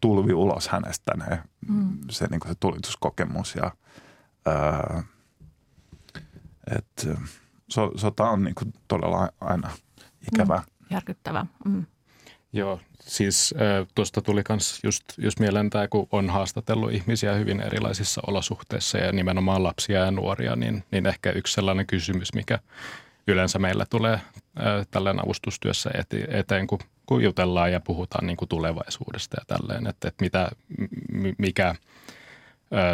tulvi 0.01 0.33
ulos 0.33 0.67
hänestä 0.67 1.13
ne, 1.17 1.43
mm. 1.67 1.97
se, 2.09 2.27
niin 2.27 2.39
kuin 2.39 2.51
se 2.51 2.57
tulituskokemus 2.59 3.55
ja 3.55 3.71
ää, 4.45 5.03
et, 6.77 7.07
so, 7.69 7.91
sota 7.95 8.29
on 8.29 8.43
niin 8.43 8.55
kuin 8.55 8.73
todella 8.87 9.29
aina 9.41 9.69
ikävä. 10.33 10.57
Mm, 10.57 10.85
järkyttävä. 10.89 11.45
Mm. 11.65 11.85
Joo, 12.53 12.79
siis 12.99 13.53
äh, 13.61 13.87
tuosta 13.95 14.21
tuli 14.21 14.41
myös 14.49 14.79
just, 14.83 15.03
just 15.17 15.39
mieleen 15.39 15.69
tämä, 15.69 15.87
kun 15.87 16.07
on 16.11 16.29
haastatellut 16.29 16.91
ihmisiä 16.91 17.33
hyvin 17.33 17.61
erilaisissa 17.61 18.21
olosuhteissa 18.27 18.97
ja 18.97 19.11
nimenomaan 19.11 19.63
lapsia 19.63 19.99
ja 19.99 20.11
nuoria, 20.11 20.55
niin, 20.55 20.83
niin 20.91 21.05
ehkä 21.05 21.31
yksi 21.31 21.53
sellainen 21.53 21.87
kysymys, 21.87 22.33
mikä 22.33 22.59
yleensä 23.27 23.59
meillä 23.59 23.85
tulee 23.89 24.13
äh, 24.13 24.21
tällainen 24.91 25.25
avustustyössä 25.25 25.91
eteen, 26.27 26.67
kun, 26.67 26.79
kun 27.05 27.23
jutellaan 27.23 27.71
ja 27.71 27.79
puhutaan 27.79 28.27
niin 28.27 28.37
kuin 28.37 28.49
tulevaisuudesta 28.49 29.37
ja 29.39 29.57
tälleen, 29.57 29.87
että, 29.87 30.07
että 30.07 30.23
mitä, 30.23 30.51
mikä– 31.37 31.75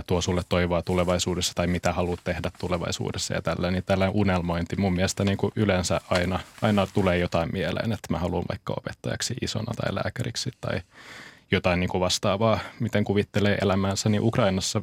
tuo 0.07 0.21
sulle 0.21 0.41
toivoa 0.49 0.81
tulevaisuudessa 0.81 1.53
tai 1.55 1.67
mitä 1.67 1.93
haluat 1.93 2.19
tehdä 2.23 2.51
tulevaisuudessa 2.59 3.33
ja 3.33 3.41
tällä, 3.41 3.71
niin 3.71 3.83
tällainen 3.85 4.15
unelmointi 4.15 4.75
mun 4.75 4.93
mielestä 4.93 5.23
niin 5.23 5.37
kuin 5.37 5.51
yleensä 5.55 6.01
aina, 6.09 6.39
aina 6.61 6.87
tulee 6.87 7.17
jotain 7.17 7.49
mieleen, 7.53 7.91
että 7.91 8.07
mä 8.13 8.19
haluan 8.19 8.45
vaikka 8.49 8.73
opettajaksi 8.77 9.33
isona 9.41 9.73
tai 9.73 9.95
lääkäriksi 9.95 10.51
tai 10.61 10.81
jotain 11.51 11.79
niin 11.79 11.89
kuin 11.89 12.01
vastaavaa, 12.01 12.59
miten 12.79 13.03
kuvittelee 13.03 13.57
elämäänsä, 13.61 14.09
niin 14.09 14.23
Ukrainassa 14.23 14.81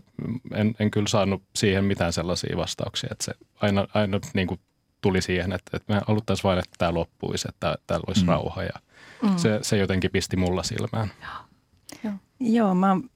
en, 0.54 0.74
en 0.80 0.90
kyllä 0.90 1.08
saanut 1.08 1.42
siihen 1.56 1.84
mitään 1.84 2.12
sellaisia 2.12 2.56
vastauksia, 2.56 3.08
että 3.12 3.24
se 3.24 3.32
aina, 3.60 3.86
aina 3.94 4.20
niin 4.34 4.46
kuin 4.46 4.60
tuli 5.00 5.22
siihen, 5.22 5.52
että, 5.52 5.76
että 5.76 5.94
me 5.94 6.00
haluttaisiin 6.06 6.44
vain, 6.44 6.58
että 6.58 6.74
tämä 6.78 6.94
loppuisi, 6.94 7.48
että 7.48 7.78
täällä 7.86 8.04
olisi 8.06 8.22
mm. 8.22 8.28
rauha 8.28 8.62
ja 8.62 8.80
mm. 9.22 9.36
se, 9.36 9.58
se 9.62 9.76
jotenkin 9.76 10.10
pisti 10.10 10.36
mulla 10.36 10.62
silmään. 10.62 11.10
Joo. 11.22 12.12
Joo, 12.40 12.74
mä 12.74 12.88
oon 12.88 13.10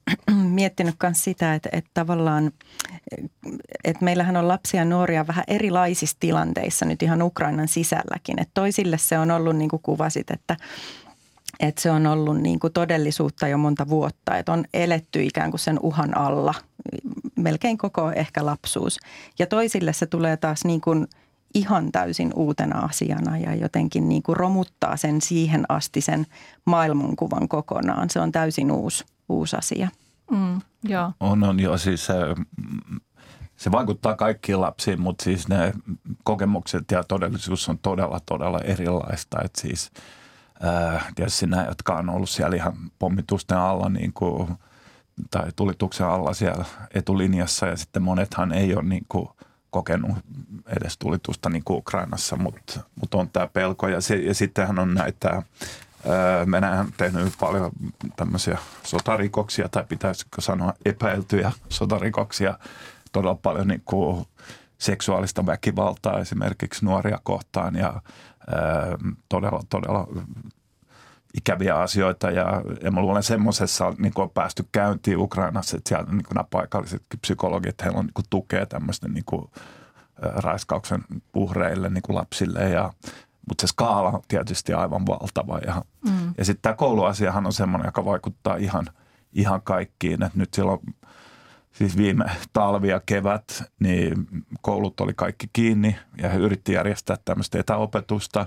miettinyt 0.51 0.95
myös 1.03 1.25
sitä, 1.25 1.55
että, 1.55 1.69
että 1.73 1.91
tavallaan, 1.95 2.53
että 3.85 4.05
meillähän 4.05 4.37
on 4.37 4.49
lapsia 4.49 4.81
ja 4.81 4.85
nuoria 4.85 5.27
vähän 5.27 5.45
erilaisissa 5.49 6.17
tilanteissa 6.21 6.85
nyt 6.85 7.03
ihan 7.03 7.23
Ukrainan 7.23 7.69
sisälläkin. 7.69 8.41
Että 8.41 8.51
toisille 8.55 8.99
se 8.99 9.19
on 9.19 9.31
ollut 9.31 9.57
niin 9.57 9.71
kuin 9.71 9.83
kuvasit, 9.83 10.31
että, 10.31 10.57
että 11.61 11.83
se 11.83 11.91
on 11.91 12.07
ollut 12.07 12.41
niin 12.41 12.61
kuin 12.61 12.73
todellisuutta 12.73 13.49
jo 13.49 13.59
monta 13.59 13.89
vuotta, 13.89 14.37
että 14.37 14.53
on 14.53 14.65
eletty 14.75 15.23
ikään 15.23 15.51
kuin 15.51 15.61
sen 15.61 15.79
uhan 15.83 16.17
alla 16.17 16.55
melkein 17.37 17.79
koko 17.79 18.13
ehkä 18.13 18.47
lapsuus. 18.47 18.99
Ja 19.39 19.47
toisille 19.47 19.93
se 19.93 20.07
tulee 20.07 20.37
taas 20.37 20.65
niin 20.65 20.81
kuin– 20.81 21.07
ihan 21.55 21.93
täysin 21.93 22.31
uutena 22.35 22.79
asiana 22.79 23.39
ja 23.39 23.55
jotenkin 23.55 24.09
niin 24.09 24.23
kuin 24.23 24.37
romuttaa 24.37 24.97
sen 24.97 25.21
siihen 25.21 25.65
asti 25.69 26.01
sen 26.01 26.27
maailmankuvan 26.65 27.49
kokonaan. 27.49 28.11
Se 28.11 28.21
on 28.21 28.33
täysin 28.33 28.73
uusi, 28.73 29.05
uusi 29.29 29.57
asia. 29.57 29.89
Mm. 30.31 30.61
On, 31.21 31.45
on 31.45 31.61
jo 31.61 31.79
siis 31.79 32.07
se, 32.07 32.15
se 33.57 33.73
vaikuttaa 33.73 34.17
kaikkiin 34.17 34.61
lapsiin, 34.61 35.01
mutta 35.01 35.25
siis 35.25 35.49
ne 35.49 35.73
kokemukset 36.25 36.91
ja 36.91 37.05
todellisuus 37.05 37.69
on 37.69 37.79
todella, 37.79 38.21
todella 38.27 38.59
erilaista. 38.59 39.39
Että 39.45 39.61
siis 39.61 39.91
tietysti 41.15 41.47
nämä, 41.47 41.65
jotka 41.65 41.95
on 41.95 42.11
ollut 42.11 42.31
siellä 42.31 42.57
ihan 42.57 42.75
pommitusten 42.99 43.59
alla 43.59 43.89
niin 43.89 44.13
kuin, 44.13 44.49
tai 45.31 45.53
tulituksen 45.57 46.07
alla 46.07 46.35
siellä 46.35 46.65
etulinjassa 46.95 47.67
ja 47.67 47.77
sitten 47.77 48.03
monethan 48.03 48.53
ei 48.53 48.75
ole 48.75 48.83
niin 48.83 49.07
kuin– 49.09 49.29
kokenut 49.71 50.17
edes 50.67 50.99
tulitusta 50.99 51.51
niin 51.51 51.65
kuin 51.65 51.79
Ukrainassa, 51.79 52.37
mutta, 52.37 52.81
mutta 53.01 53.19
on 53.19 53.31
tämä 53.31 53.47
pelko. 53.47 53.89
Ja, 53.89 54.01
se, 54.01 54.17
ja 54.17 54.35
sittenhän 54.35 54.79
on 54.79 54.95
näitä, 54.95 55.43
Venäjä 56.51 56.81
on 56.81 56.93
tehnyt 56.97 57.35
paljon 57.41 57.71
tämmöisiä 58.17 58.59
sotarikoksia, 58.83 59.69
tai 59.69 59.85
pitäisikö 59.89 60.41
sanoa 60.41 60.73
epäiltyjä 60.85 61.53
sotarikoksia, 61.69 62.59
todella 63.13 63.39
paljon 63.43 63.69
niin 63.69 63.83
kuin 63.85 64.27
seksuaalista 64.79 65.47
väkivaltaa 65.47 66.19
esimerkiksi 66.19 66.85
nuoria 66.85 67.19
kohtaan 67.23 67.77
ja 67.77 68.03
todella, 69.29 69.63
todella 69.69 70.09
ikäviä 71.35 71.77
asioita. 71.77 72.31
Ja, 72.31 72.63
ja 72.83 72.91
mä 72.91 73.01
luulen 73.01 73.23
semmoisessa 73.23 73.95
niin 73.99 74.13
on 74.17 74.31
päästy 74.31 74.65
käyntiin 74.73 75.19
Ukrainassa, 75.19 75.77
että 75.77 75.89
siellä 75.89 76.13
niin 76.13 76.25
nämä 76.35 76.45
paikalliset 76.51 77.03
psykologit, 77.21 77.83
heillä 77.83 77.99
on 77.99 78.05
niin 78.05 78.27
tukea 78.31 78.67
tämmöisten 78.67 79.13
niin 79.15 79.25
kuin, 79.27 79.51
raiskauksen 80.23 81.05
uhreille, 81.35 81.91
niin 81.91 82.03
kuin 82.03 82.17
lapsille 82.17 82.69
ja 82.69 82.93
mutta 83.49 83.63
se 83.63 83.67
skaala 83.67 84.11
on 84.11 84.23
tietysti 84.29 84.73
aivan 84.73 85.07
valtava. 85.07 85.59
Ja, 85.59 85.83
mm. 86.05 86.35
ja 86.39 86.45
sitten 86.45 86.63
tämä 86.63 86.75
kouluasiahan 86.75 87.47
on 87.47 87.53
semmoinen, 87.53 87.89
joka 87.89 88.05
vaikuttaa 88.05 88.57
ihan, 88.57 88.87
ihan 89.33 89.63
kaikkiin. 89.63 90.23
Et 90.23 90.35
nyt 90.35 90.55
silloin 90.55 90.81
siis 91.73 91.97
viime 91.97 92.25
talvi 92.53 92.89
ja 92.89 93.01
kevät, 93.07 93.63
niin 93.81 94.27
koulut 94.61 95.01
oli 95.01 95.13
kaikki 95.15 95.51
kiinni 95.53 95.97
ja 96.23 96.29
he 96.29 96.39
yritti 96.39 96.73
järjestää 96.73 97.17
tämmöistä 97.25 97.59
etäopetusta, 97.59 98.47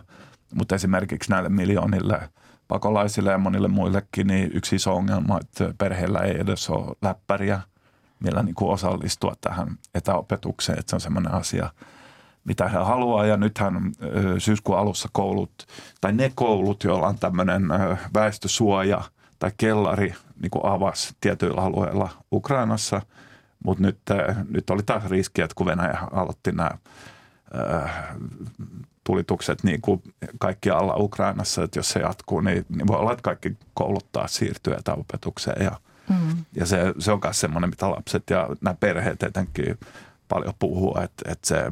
mutta 0.53 0.75
esimerkiksi 0.75 1.31
näille 1.31 1.49
miljoonille 1.49 2.29
pakolaisille 2.67 3.31
ja 3.31 3.37
monille 3.37 3.67
muillekin 3.67 4.27
niin 4.27 4.51
yksi 4.53 4.75
iso 4.75 4.95
ongelma, 4.95 5.39
että 5.41 5.73
perheellä 5.77 6.19
ei 6.19 6.39
edes 6.39 6.69
ole 6.69 6.95
läppäriä, 7.01 7.61
millä 8.19 8.43
niin 8.43 8.55
kuin 8.55 8.71
osallistua 8.71 9.33
tähän 9.41 9.77
etäopetukseen, 9.95 10.79
että 10.79 10.89
se 10.89 10.95
on 10.95 11.01
semmoinen 11.01 11.33
asia, 11.33 11.69
mitä 12.43 12.67
he 12.67 12.77
haluaa. 12.77 13.25
Ja 13.25 13.37
nythän 13.37 13.91
syyskuun 14.37 14.77
alussa 14.77 15.09
koulut, 15.11 15.67
tai 16.01 16.13
ne 16.13 16.31
koulut, 16.35 16.83
joilla 16.83 17.07
on 17.07 17.19
tämmöinen 17.19 17.63
väestösuoja 18.13 19.01
tai 19.39 19.51
kellari, 19.57 20.13
niin 20.41 20.51
kuin 20.51 20.65
avasi 20.65 21.15
tietyillä 21.21 21.61
alueilla 21.61 22.09
Ukrainassa– 22.31 23.01
mutta 23.63 23.83
nyt, 23.83 23.99
nyt 24.49 24.69
oli 24.69 24.83
taas 24.83 25.05
riski, 25.05 25.41
että 25.41 25.55
kun 25.55 25.65
Venäjä 25.65 25.99
aloitti 26.11 26.51
nämä 26.51 26.71
tulitukset 29.03 29.63
niin 29.63 29.81
kuin 29.81 30.03
kaikki 30.39 30.69
alla 30.69 30.95
Ukrainassa, 30.95 31.63
että 31.63 31.79
jos 31.79 31.89
se 31.89 31.99
jatkuu, 31.99 32.41
niin, 32.41 32.65
niin 32.69 32.87
voi 32.87 32.97
olla, 32.97 33.11
että 33.11 33.23
kaikki 33.23 33.57
kouluttaa 33.73 34.27
siirtyy 34.27 34.73
etäopetukseen. 34.73 35.63
Ja, 35.63 35.77
mm. 36.09 36.45
ja 36.55 36.65
se, 36.65 36.93
se 36.99 37.11
on 37.11 37.19
myös 37.23 37.39
semmoinen, 37.39 37.69
mitä 37.69 37.91
lapset 37.91 38.29
ja 38.29 38.49
nämä 38.61 38.75
perheet 38.79 39.23
etenkin 39.23 39.79
paljon 40.29 40.53
puhuu, 40.59 40.97
että, 41.01 41.31
että 41.31 41.47
se, 41.47 41.71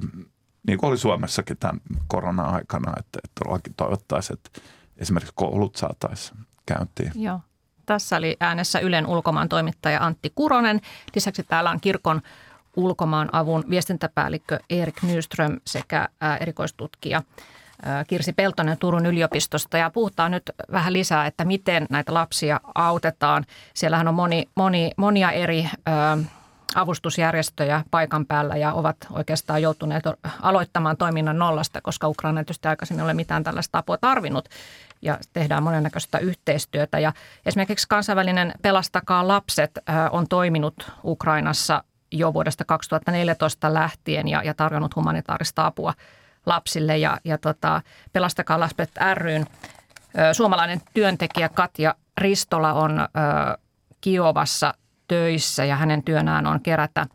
niin 0.68 0.78
kuin 0.78 0.90
oli 0.90 0.98
Suomessakin 0.98 1.58
tämän 1.58 1.82
korona-aikana, 2.08 2.94
että, 3.00 3.20
että 3.24 3.32
todellakin 3.40 3.74
toivottaisiin, 3.74 4.38
että 4.38 4.62
esimerkiksi 4.98 5.34
koulut 5.36 5.76
saataisiin 5.76 6.40
käyntiin. 6.66 7.12
Joo. 7.16 7.40
Tässä 7.86 8.18
oli 8.18 8.38
äänessä 8.40 8.80
Ylen 8.80 9.08
ulkomaan 9.08 9.50
toimittaja 9.50 10.06
Antti 10.06 10.32
Kuronen. 10.36 10.82
Lisäksi 11.16 11.44
täällä 11.44 11.70
on 11.72 11.82
kirkon 11.82 12.22
ulkomaan 12.76 13.30
avun 13.32 13.64
viestintäpäällikkö 13.70 14.60
Erik 14.70 15.04
Nyström 15.04 15.60
sekä 15.68 16.10
erikoistutkija 16.40 17.22
Kirsi 18.08 18.34
Peltonen 18.34 18.78
Turun 18.78 19.06
yliopistosta 19.06 19.78
ja 19.78 19.90
puhutaan 19.90 20.32
nyt 20.32 20.52
vähän 20.72 20.94
lisää, 20.94 21.26
että 21.26 21.46
miten 21.46 21.86
näitä 21.90 22.14
lapsia 22.14 22.60
autetaan. 22.76 23.46
Siellähän 23.74 24.08
on 24.08 24.14
moni, 24.14 24.50
moni, 24.56 24.92
monia 24.98 25.32
eri 25.32 25.70
ö, 25.88 26.24
avustusjärjestöjä 26.76 27.84
paikan 27.92 28.26
päällä 28.26 28.58
ja 28.58 28.74
ovat 28.74 28.98
oikeastaan 29.12 29.62
joutuneet 29.62 30.04
aloittamaan 30.42 30.98
toiminnan 30.98 31.40
nollasta, 31.40 31.82
koska 31.82 32.08
Ukraina 32.08 32.44
tietysti 32.44 32.68
aikaisemmin 32.68 33.04
ole 33.04 33.14
mitään 33.14 33.44
tällaista 33.44 33.78
apua 33.78 33.98
tarvinnut 33.98 34.50
ja 35.02 35.18
tehdään 35.34 35.64
monennäköistä 35.64 36.18
yhteistyötä. 36.18 37.00
Ja 37.00 37.14
esimerkiksi 37.46 37.88
kansainvälinen 37.90 38.54
Pelastakaa 38.62 39.28
lapset 39.28 39.80
on 40.12 40.28
toiminut 40.28 40.92
Ukrainassa 41.04 41.84
jo 42.12 42.34
vuodesta 42.34 42.66
2014 42.66 43.74
lähtien 43.74 44.28
ja, 44.28 44.44
ja 44.44 44.54
tarjonnut 44.54 44.96
humanitaarista 44.96 45.66
apua 45.66 45.94
lapsille. 46.46 46.98
Ja, 46.98 47.18
ja 47.24 47.38
tota, 47.38 47.82
Pelastakaa 48.14 48.60
lapset 48.60 48.92
ryn 49.14 49.46
suomalainen 50.34 50.82
työntekijä 50.94 51.50
Katja 51.50 51.96
Ristola 52.18 52.74
on 52.74 53.00
ö, 53.00 53.06
Kiovassa 54.02 54.74
töissä 55.12 55.66
ja 55.66 55.76
hänen 55.76 56.04
työnään 56.04 56.48
on 56.48 56.62
kerätä 56.62 57.08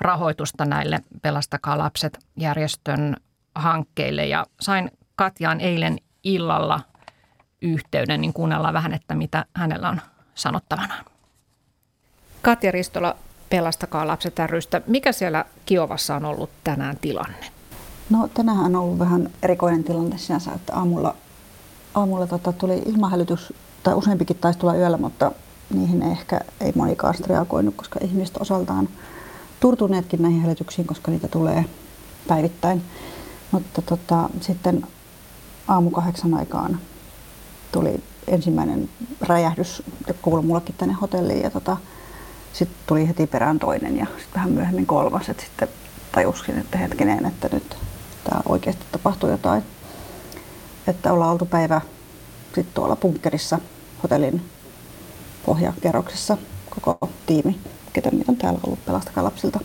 rahoitusta 0.00 0.64
näille 0.64 1.00
Pelastakaa 1.22 1.78
lapset 1.78 2.18
järjestön 2.36 3.16
hankkeille. 3.54 4.26
Ja 4.26 4.46
sain 4.60 4.90
Katjaan 5.16 5.60
eilen 5.60 5.98
illalla 6.24 6.80
yhteyden, 7.62 8.20
niin 8.20 8.32
kuunnellaan 8.32 8.74
vähän, 8.74 8.94
että 8.94 9.14
mitä 9.14 9.44
hänellä 9.56 9.88
on 9.88 10.00
sanottavana. 10.34 10.94
Katja 12.42 12.72
Ristola, 12.72 13.16
Pelastakaa 13.50 14.06
lapset 14.06 14.38
rystä. 14.46 14.80
Mikä 14.86 15.12
siellä 15.12 15.44
Kiovassa 15.66 16.16
on 16.16 16.24
ollut 16.24 16.50
tänään 16.64 16.96
tilanne? 16.96 17.46
No 18.10 18.28
tänään 18.28 18.58
on 18.58 18.76
ollut 18.76 18.98
vähän 18.98 19.30
erikoinen 19.42 19.84
tilanne 19.84 20.18
sinänsä, 20.18 20.52
että 20.52 20.74
aamulla, 20.74 21.14
aamulla 21.94 22.26
tota, 22.26 22.52
tuli 22.52 22.82
ilmahälytys, 22.86 23.52
tai 23.82 23.94
useampikin 23.94 24.38
taisi 24.38 24.58
tulla 24.58 24.76
yöllä, 24.76 24.96
mutta 24.96 25.32
niihin 25.74 26.02
ehkä 26.02 26.40
ei 26.60 26.72
monikaan 26.74 27.14
reagoinut, 27.26 27.74
koska 27.74 27.98
ihmiset 28.02 28.36
osaltaan 28.40 28.88
turtuneetkin 29.60 30.22
näihin 30.22 30.40
hälytyksiin, 30.40 30.86
koska 30.86 31.10
niitä 31.10 31.28
tulee 31.28 31.64
päivittäin. 32.28 32.82
Mutta 33.50 33.82
tota, 33.82 34.28
sitten 34.40 34.86
aamu 35.68 35.90
kahdeksan 35.90 36.34
aikaan 36.34 36.78
tuli 37.72 38.02
ensimmäinen 38.26 38.88
räjähdys, 39.20 39.82
kuului 40.22 40.42
mullekin 40.42 40.74
tänne 40.78 40.94
hotelliin. 40.94 41.42
Ja 41.42 41.50
tota, 41.50 41.76
sitten 42.52 42.78
tuli 42.86 43.08
heti 43.08 43.26
perään 43.26 43.58
toinen 43.58 43.96
ja 43.96 44.06
sitten 44.06 44.34
vähän 44.34 44.52
myöhemmin 44.52 44.86
kolmas. 44.86 45.28
Et 45.28 45.40
sitten 45.40 45.68
tajuskin, 46.12 46.58
että 46.58 46.78
hetkinen, 46.78 47.26
että 47.26 47.48
nyt 47.52 47.76
tämä 48.24 48.40
oikeasti 48.48 48.84
tapahtuu 48.92 49.30
jotain. 49.30 49.62
Että 50.86 51.12
ollaan 51.12 51.32
oltu 51.32 51.46
päivä 51.46 51.80
sitten 52.44 52.74
tuolla 52.74 52.96
bunkkerissa 52.96 53.58
hotellin 54.02 54.42
pohjakerroksessa 55.46 56.36
koko 56.70 57.08
tiimi, 57.26 57.58
ketä 57.92 58.10
on 58.28 58.36
täällä 58.36 58.60
ollut 58.66 58.84
Pelastakaa 58.86 59.24
lapsilta. 59.24 59.60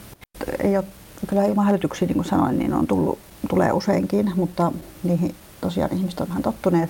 Ei 0.60 0.78
ole 0.78 0.86
kyllä 1.28 1.46
ilman 1.46 1.66
hälytyksiä, 1.66 2.08
niin 2.08 2.16
kuin 2.16 2.26
sanoin, 2.26 2.60
niin 2.60 2.74
on 2.74 2.88
tullut, 2.88 3.20
tulee 3.50 3.72
useinkin, 3.72 4.32
mutta 4.36 4.72
niihin 5.04 5.36
tosiaan 5.62 5.94
ihmiset 5.94 6.20
on 6.20 6.30
vähän 6.30 6.44
tottuneet. 6.44 6.90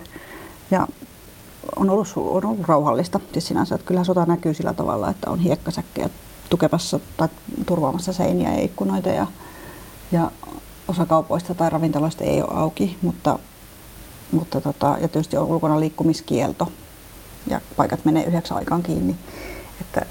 Ja 0.72 0.88
on 1.76 1.90
ollut, 1.90 2.08
on 2.16 2.46
ollut 2.46 2.68
rauhallista 2.68 3.20
siis 3.32 3.48
sinänsä, 3.48 3.76
että 3.76 3.88
kyllähän 3.88 4.06
sota 4.06 4.26
näkyy 4.26 4.54
sillä 4.54 4.74
tavalla, 4.74 5.10
että 5.10 5.30
on 5.30 5.40
hiekkasäkkejä 5.40 6.10
tukemassa 6.50 7.00
tai 7.18 7.28
turvaamassa 7.66 8.14
seiniä 8.14 8.54
ja 8.54 8.62
ikkunoita 8.62 9.10
ja, 9.10 9.28
ja 10.12 10.32
osa 10.88 11.06
kaupoista 11.06 11.54
tai 11.54 11.70
ravintoloista 11.70 12.24
ei 12.24 12.42
ole 12.42 12.60
auki, 12.60 12.98
mutta, 13.02 13.40
mutta 14.32 14.62
tota, 14.62 14.98
ja 15.02 15.08
tietysti 15.08 15.38
on 15.38 15.48
ulkona 15.48 15.80
liikkumiskielto 15.80 16.72
ja 17.48 17.62
paikat 17.78 18.06
menee 18.06 18.24
yhdeksän 18.24 18.58
aikaan 18.58 18.84
kiinni, 18.84 19.16
että 19.82 20.06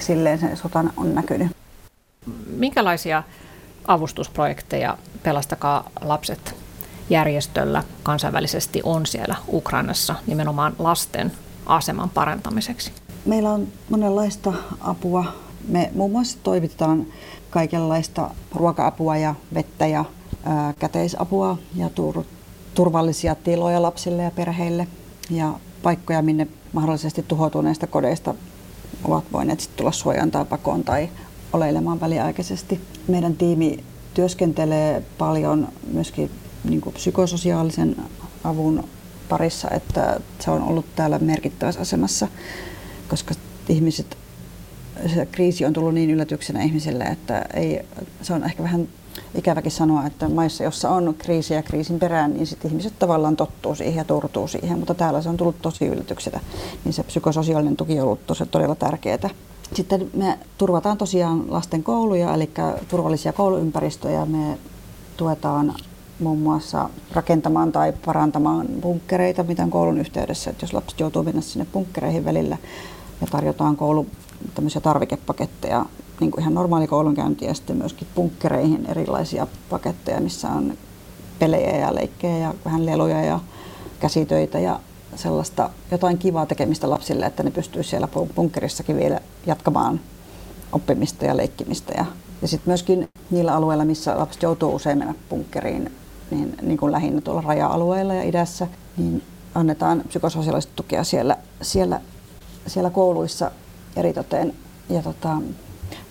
silleen 0.00 0.38
se 0.38 0.56
sota 0.56 0.84
on 0.96 1.14
näkynyt. 1.14 1.48
Minkälaisia 2.46 3.22
avustusprojekteja 3.86 4.98
Pelastakaa 5.22 5.90
lapset 6.00 6.54
järjestöllä 7.10 7.82
kansainvälisesti 8.02 8.80
on 8.84 9.06
siellä 9.06 9.36
Ukrainassa 9.48 10.14
nimenomaan 10.26 10.72
lasten 10.78 11.32
aseman 11.66 12.10
parantamiseksi? 12.10 12.92
Meillä 13.24 13.52
on 13.52 13.68
monenlaista 13.90 14.52
apua. 14.80 15.24
Me 15.68 15.90
muun 15.94 16.10
muassa 16.10 16.38
toimitetaan 16.42 17.06
kaikenlaista 17.50 18.30
ruoka-apua 18.54 19.16
ja 19.16 19.34
vettä 19.54 19.86
ja 19.86 20.04
ää, 20.44 20.74
käteisapua 20.78 21.58
ja 21.76 21.86
tur- 21.86 22.24
turvallisia 22.74 23.34
tiloja 23.34 23.82
lapsille 23.82 24.22
ja 24.22 24.30
perheille 24.30 24.86
ja 25.30 25.52
paikkoja, 25.82 26.22
minne 26.22 26.46
mahdollisesti 26.76 27.24
tuhoutuneista 27.28 27.86
kodeista 27.86 28.34
ovat 29.04 29.24
voineet 29.32 29.60
sitten 29.60 29.76
tulla 29.76 29.92
suojaan 29.92 30.30
tai 30.30 30.44
pakoon 30.44 30.84
tai 30.84 31.08
oleilemaan 31.52 32.00
väliaikaisesti. 32.00 32.80
Meidän 33.08 33.36
tiimi 33.36 33.84
työskentelee 34.14 35.02
paljon 35.18 35.68
myöskin 35.92 36.30
niin 36.64 36.80
kuin 36.80 36.94
psykososiaalisen 36.94 37.96
avun 38.44 38.84
parissa, 39.28 39.70
että 39.70 40.20
se 40.38 40.50
on 40.50 40.62
ollut 40.62 40.86
täällä 40.96 41.18
merkittävässä 41.18 41.80
asemassa, 41.80 42.28
koska 43.08 43.34
ihmiset, 43.68 44.18
se 45.14 45.26
kriisi 45.26 45.64
on 45.64 45.72
tullut 45.72 45.94
niin 45.94 46.10
yllätyksenä 46.10 46.62
ihmisille, 46.62 47.04
että 47.04 47.46
ei, 47.54 47.80
se 48.22 48.32
on 48.32 48.44
ehkä 48.44 48.62
vähän 48.62 48.88
ikäväkin 49.34 49.72
sanoa, 49.72 50.06
että 50.06 50.28
maissa, 50.28 50.64
jossa 50.64 50.90
on 50.90 51.14
kriisi 51.18 51.54
ja 51.54 51.62
kriisin 51.62 51.98
perään, 51.98 52.34
niin 52.34 52.46
sitten 52.46 52.70
ihmiset 52.70 52.98
tavallaan 52.98 53.36
tottuu 53.36 53.74
siihen 53.74 53.96
ja 53.96 54.04
turtuu 54.04 54.48
siihen, 54.48 54.78
mutta 54.78 54.94
täällä 54.94 55.22
se 55.22 55.28
on 55.28 55.36
tullut 55.36 55.62
tosi 55.62 55.86
yllätyksenä, 55.86 56.40
niin 56.84 56.92
se 56.92 57.02
psykososiaalinen 57.02 57.76
tuki 57.76 58.00
on 58.00 58.06
ollut 58.06 58.26
tosi, 58.26 58.46
todella 58.46 58.74
tärkeää. 58.74 59.30
Sitten 59.74 60.10
me 60.14 60.38
turvataan 60.58 60.98
tosiaan 60.98 61.44
lasten 61.48 61.82
kouluja, 61.82 62.34
eli 62.34 62.50
turvallisia 62.88 63.32
kouluympäristöjä. 63.32 64.26
Me 64.26 64.58
tuetaan 65.16 65.74
muun 66.20 66.38
muassa 66.38 66.90
rakentamaan 67.12 67.72
tai 67.72 67.92
parantamaan 68.04 68.66
bunkkereita, 68.80 69.42
mitä 69.42 69.62
on 69.62 69.70
koulun 69.70 69.98
yhteydessä, 69.98 70.50
että 70.50 70.64
jos 70.64 70.72
lapset 70.72 71.00
joutuu 71.00 71.22
mennä 71.22 71.40
sinne 71.40 71.66
bunkkereihin 71.72 72.24
välillä 72.24 72.56
ja 73.20 73.26
tarjotaan 73.26 73.76
koulu 73.76 74.06
tämmöisiä 74.54 74.80
tarvikepaketteja, 74.80 75.86
niin 76.20 76.30
kuin 76.30 76.40
ihan 76.40 76.54
normaali 76.54 76.86
koulunkäynti 76.86 77.44
ja 77.44 77.54
sitten 77.54 77.76
myöskin 77.76 78.08
bunkkereihin 78.14 78.86
erilaisia 78.86 79.46
paketteja, 79.70 80.20
missä 80.20 80.48
on 80.48 80.72
pelejä 81.38 81.76
ja 81.76 81.94
leikkejä 81.94 82.38
ja 82.38 82.54
vähän 82.64 82.86
leluja 82.86 83.24
ja 83.24 83.40
käsitöitä 84.00 84.58
ja 84.58 84.80
sellaista 85.14 85.70
jotain 85.90 86.18
kivaa 86.18 86.46
tekemistä 86.46 86.90
lapsille, 86.90 87.26
että 87.26 87.42
ne 87.42 87.50
pystyy 87.50 87.82
siellä 87.82 88.08
bunkkerissakin 88.34 88.96
vielä 88.96 89.20
jatkamaan 89.46 90.00
oppimista 90.72 91.24
ja 91.24 91.36
leikkimistä. 91.36 91.92
Ja, 91.96 92.06
ja 92.42 92.48
sitten 92.48 92.70
myöskin 92.70 93.08
niillä 93.30 93.54
alueilla, 93.54 93.84
missä 93.84 94.18
lapset 94.18 94.42
joutuu 94.42 94.74
usein 94.74 94.98
mennä 94.98 95.14
bunkkeriin, 95.30 95.92
niin, 96.30 96.56
niin 96.62 96.78
kuin 96.78 96.92
lähinnä 96.92 97.20
tuolla 97.20 97.40
raja-alueilla 97.40 98.14
ja 98.14 98.22
idässä, 98.22 98.66
niin 98.96 99.22
annetaan 99.54 100.02
psykososiaalista 100.08 100.72
tukea 100.76 101.04
siellä, 101.04 101.36
siellä, 101.62 102.00
siellä 102.66 102.90
kouluissa 102.90 103.50
eritoten. 103.96 104.54
Ja 104.88 105.02
tota, 105.02 105.36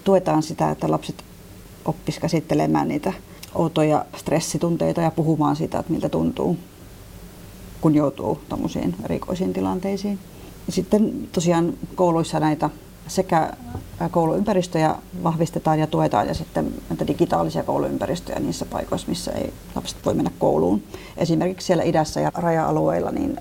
tuetaan 0.03 0.43
sitä, 0.43 0.71
että 0.71 0.91
lapset 0.91 1.23
oppis 1.85 2.19
käsittelemään 2.19 2.87
niitä 2.87 3.13
outoja 3.55 4.05
stressitunteita 4.17 5.01
ja 5.01 5.11
puhumaan 5.11 5.55
siitä, 5.55 5.79
että 5.79 5.91
miltä 5.91 6.09
tuntuu, 6.09 6.57
kun 7.81 7.95
joutuu 7.95 8.41
tämmöisiin 8.49 8.95
erikoisiin 9.03 9.53
tilanteisiin. 9.53 10.19
Sitten 10.69 11.27
tosiaan 11.31 11.73
kouluissa 11.95 12.39
näitä 12.39 12.69
sekä 13.07 13.53
kouluympäristöjä 14.11 14.95
vahvistetaan 15.23 15.79
ja 15.79 15.87
tuetaan 15.87 16.27
ja 16.27 16.33
sitten 16.33 16.73
näitä 16.89 17.07
digitaalisia 17.07 17.63
kouluympäristöjä 17.63 18.39
niissä 18.39 18.65
paikoissa, 18.65 19.07
missä 19.07 19.31
ei 19.31 19.53
lapset 19.75 19.97
voi 20.05 20.13
mennä 20.13 20.31
kouluun. 20.39 20.83
Esimerkiksi 21.17 21.67
siellä 21.67 21.83
idässä 21.83 22.19
ja 22.19 22.31
raja-alueilla 22.35 23.11
niin 23.11 23.37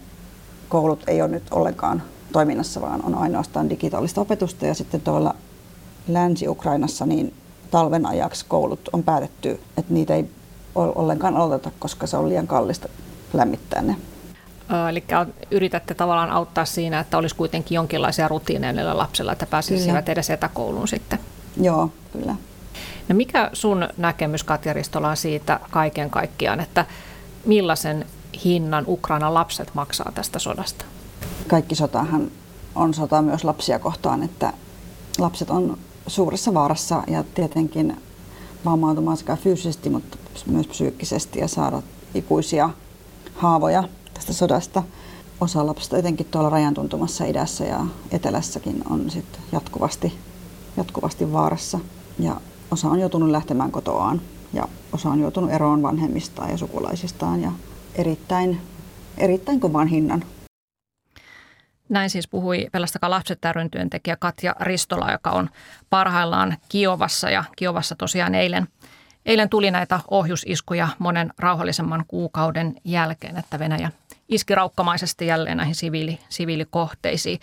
koulut 0.68 1.02
ei 1.06 1.22
ole 1.22 1.30
nyt 1.30 1.42
ollenkaan 1.50 2.02
toiminnassa, 2.34 2.80
vaan 2.80 3.04
on 3.04 3.14
ainoastaan 3.14 3.70
digitaalista 3.70 4.20
opetusta 4.20 4.66
ja 4.66 4.74
sitten 4.74 5.00
tuolla 5.00 5.34
Länsi-Ukrainassa 6.08 7.06
niin 7.06 7.34
talven 7.70 8.06
ajaksi 8.06 8.44
koulut 8.48 8.88
on 8.92 9.02
päätetty, 9.02 9.60
että 9.76 9.94
niitä 9.94 10.14
ei 10.14 10.30
ollenkaan 10.74 11.36
aloiteta, 11.36 11.70
koska 11.78 12.06
se 12.06 12.16
on 12.16 12.28
liian 12.28 12.46
kallista 12.46 12.88
lämmittää 13.32 13.82
ne. 13.82 13.96
Eli 14.90 15.04
yritätte 15.50 15.94
tavallaan 15.94 16.30
auttaa 16.30 16.64
siinä, 16.64 17.00
että 17.00 17.18
olisi 17.18 17.34
kuitenkin 17.34 17.76
jonkinlaisia 17.76 18.28
rutiineja 18.28 18.72
niillä 18.72 18.98
lapsilla, 18.98 19.32
että 19.32 19.46
pääsisivät 19.46 20.08
edes 20.08 20.30
etäkouluun 20.30 20.88
sitten. 20.88 21.18
Joo, 21.60 21.90
kyllä. 22.12 22.36
No 23.08 23.14
mikä 23.14 23.50
sun 23.52 23.88
näkemys 23.96 24.44
Katja 24.44 24.72
Ristola 24.72 25.08
on 25.08 25.16
siitä 25.16 25.60
kaiken 25.70 26.10
kaikkiaan, 26.10 26.60
että 26.60 26.84
millaisen 27.46 28.06
hinnan 28.44 28.84
Ukrainan 28.86 29.34
lapset 29.34 29.70
maksaa 29.74 30.12
tästä 30.14 30.38
sodasta? 30.38 30.84
Kaikki 31.48 31.74
sotahan 31.74 32.30
on 32.74 32.94
sota 32.94 33.22
myös 33.22 33.44
lapsia 33.44 33.78
kohtaan, 33.78 34.22
että 34.22 34.52
lapset 35.18 35.50
on 35.50 35.78
suuressa 36.06 36.54
vaarassa 36.54 37.02
ja 37.06 37.24
tietenkin 37.34 37.96
vammautumaan 38.64 39.16
sekä 39.16 39.36
fyysisesti, 39.36 39.90
mutta 39.90 40.18
myös 40.46 40.66
psyykkisesti 40.66 41.38
ja 41.38 41.48
saada 41.48 41.82
ikuisia 42.14 42.70
haavoja 43.36 43.84
tästä 44.14 44.32
sodasta. 44.32 44.82
Osa 45.40 45.66
lapsista 45.66 45.96
etenkin 45.96 46.26
tuolla 46.30 46.50
rajan 46.50 46.74
tuntumassa 46.74 47.24
idässä 47.24 47.64
ja 47.64 47.86
etelässäkin 48.10 48.82
on 48.90 49.10
sit 49.10 49.40
jatkuvasti, 49.52 50.18
jatkuvasti 50.76 51.32
vaarassa. 51.32 51.80
Ja 52.18 52.40
osa 52.70 52.88
on 52.88 53.00
joutunut 53.00 53.30
lähtemään 53.30 53.72
kotoaan 53.72 54.20
ja 54.52 54.68
osa 54.92 55.08
on 55.08 55.20
joutunut 55.20 55.50
eroon 55.50 55.82
vanhemmistaan 55.82 56.50
ja 56.50 56.56
sukulaisistaan 56.56 57.42
ja 57.42 57.52
erittäin, 57.94 58.60
erittäin 59.18 59.60
kovan 59.60 59.88
hinnan 59.88 60.24
näin 61.88 62.10
siis 62.10 62.28
puhui 62.28 62.68
Pelastakaa 62.72 63.10
lapset 63.10 63.38
ryn 63.52 63.70
työntekijä 63.70 64.16
Katja 64.16 64.54
Ristola, 64.60 65.12
joka 65.12 65.30
on 65.30 65.50
parhaillaan 65.90 66.56
Kiovassa 66.68 67.30
ja 67.30 67.44
Kiovassa 67.56 67.94
tosiaan 67.96 68.34
eilen, 68.34 68.68
eilen 69.26 69.48
tuli 69.48 69.70
näitä 69.70 70.00
ohjusiskuja 70.10 70.88
monen 70.98 71.32
rauhallisemman 71.38 72.04
kuukauden 72.08 72.74
jälkeen, 72.84 73.36
että 73.36 73.58
Venäjä 73.58 73.90
iski 74.28 74.54
raukkamaisesti 74.54 75.26
jälleen 75.26 75.56
näihin 75.56 75.74
siviili, 75.74 76.18
siviilikohteisiin. 76.28 77.40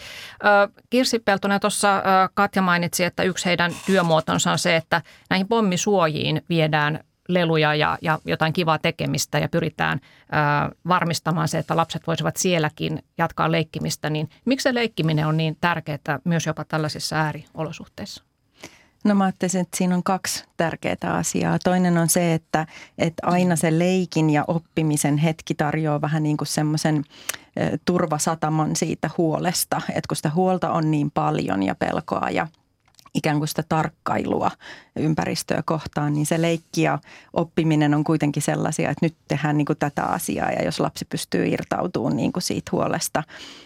Kirsi 0.90 1.20
Peltonen 1.20 1.60
tuossa 1.60 2.04
Katja 2.34 2.62
mainitsi, 2.62 3.04
että 3.04 3.24
yksi 3.24 3.46
heidän 3.46 3.72
työmuotonsa 3.86 4.52
on 4.52 4.60
se, 4.60 4.76
että 4.76 5.02
näihin 5.30 5.48
pommisuojiin 5.48 6.42
viedään 6.50 7.00
leluja 7.34 7.76
ja, 7.76 7.98
ja 8.02 8.20
jotain 8.26 8.54
kivaa 8.54 8.78
tekemistä 8.80 9.40
ja 9.40 9.50
pyritään 9.50 10.00
ää, 10.32 10.70
varmistamaan 10.88 11.48
se, 11.48 11.58
että 11.58 11.76
lapset 11.76 12.08
voisivat 12.08 12.38
sielläkin 12.38 13.04
jatkaa 13.18 13.52
leikkimistä, 13.52 14.10
niin 14.10 14.30
miksi 14.46 14.64
se 14.64 14.74
leikkiminen 14.74 15.28
on 15.28 15.38
niin 15.38 15.58
tärkeää 15.62 16.20
myös 16.24 16.46
jopa 16.46 16.66
tällaisissa 16.66 17.16
ääriolosuhteissa? 17.16 18.24
No 19.04 19.16
mä 19.16 19.24
ajattelisin, 19.24 19.62
että 19.62 19.78
siinä 19.78 19.96
on 19.96 20.04
kaksi 20.04 20.46
tärkeää 20.58 20.96
asiaa. 21.04 21.60
Toinen 21.64 21.98
on 21.98 22.10
se, 22.10 22.34
että, 22.34 22.68
että 22.98 23.28
aina 23.28 23.56
se 23.56 23.80
leikin 23.80 24.30
ja 24.30 24.46
oppimisen 24.48 25.18
hetki 25.18 25.56
tarjoaa 25.56 26.02
vähän 26.02 26.24
niin 26.24 26.38
kuin 26.38 26.48
semmoisen 26.48 27.04
turvasataman 27.86 28.76
siitä 28.76 29.10
huolesta. 29.18 29.82
Että 29.90 30.08
kun 30.08 30.18
sitä 30.18 30.30
huolta 30.30 30.72
on 30.72 30.92
niin 30.92 31.12
paljon 31.12 31.64
ja 31.64 31.76
pelkoa 31.76 32.30
ja– 32.30 32.48
ikään 33.14 33.38
kuin 33.38 33.48
sitä 33.48 33.64
tarkkailua 33.70 34.52
ympäristöä 34.96 35.64
kohtaan, 35.66 36.14
niin 36.14 36.26
se 36.26 36.42
leikki 36.42 36.82
ja 36.82 37.00
oppiminen 37.34 37.94
on 37.94 38.04
kuitenkin 38.04 38.44
sellaisia, 38.44 38.90
että 38.90 39.06
nyt 39.06 39.16
tehdään 39.28 39.58
niin 39.58 39.66
kuin 39.66 39.80
tätä 39.80 40.04
asiaa 40.04 40.52
ja 40.52 40.64
jos 40.64 40.80
lapsi 40.80 41.06
pystyy 41.06 41.48
irtautumaan 41.48 42.16
niin 42.16 42.32
kuin 42.34 42.44
siitä 42.44 42.70
huolesta. 42.72 43.24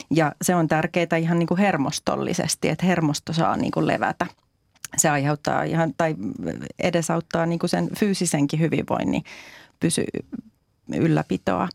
Ja 0.10 0.32
se 0.42 0.56
on 0.56 0.68
tärkeää 0.68 1.18
ihan 1.20 1.40
niin 1.40 1.48
kuin 1.48 1.58
hermostollisesti, 1.58 2.70
että 2.70 2.86
hermosto 2.86 3.34
saa 3.34 3.58
niin 3.58 3.72
kuin 3.72 3.88
levätä. 3.88 4.28
Se 4.98 5.10
aiheuttaa 5.10 5.64
ihan, 5.64 5.94
tai 5.98 6.16
edesauttaa 6.80 7.46
niin 7.46 7.60
kuin 7.60 7.70
sen 7.70 7.90
fyysisenkin 8.00 8.60
hyvinvoinnin 8.60 9.24
pysy, 9.80 10.06
ylläpitoa. 10.94 11.68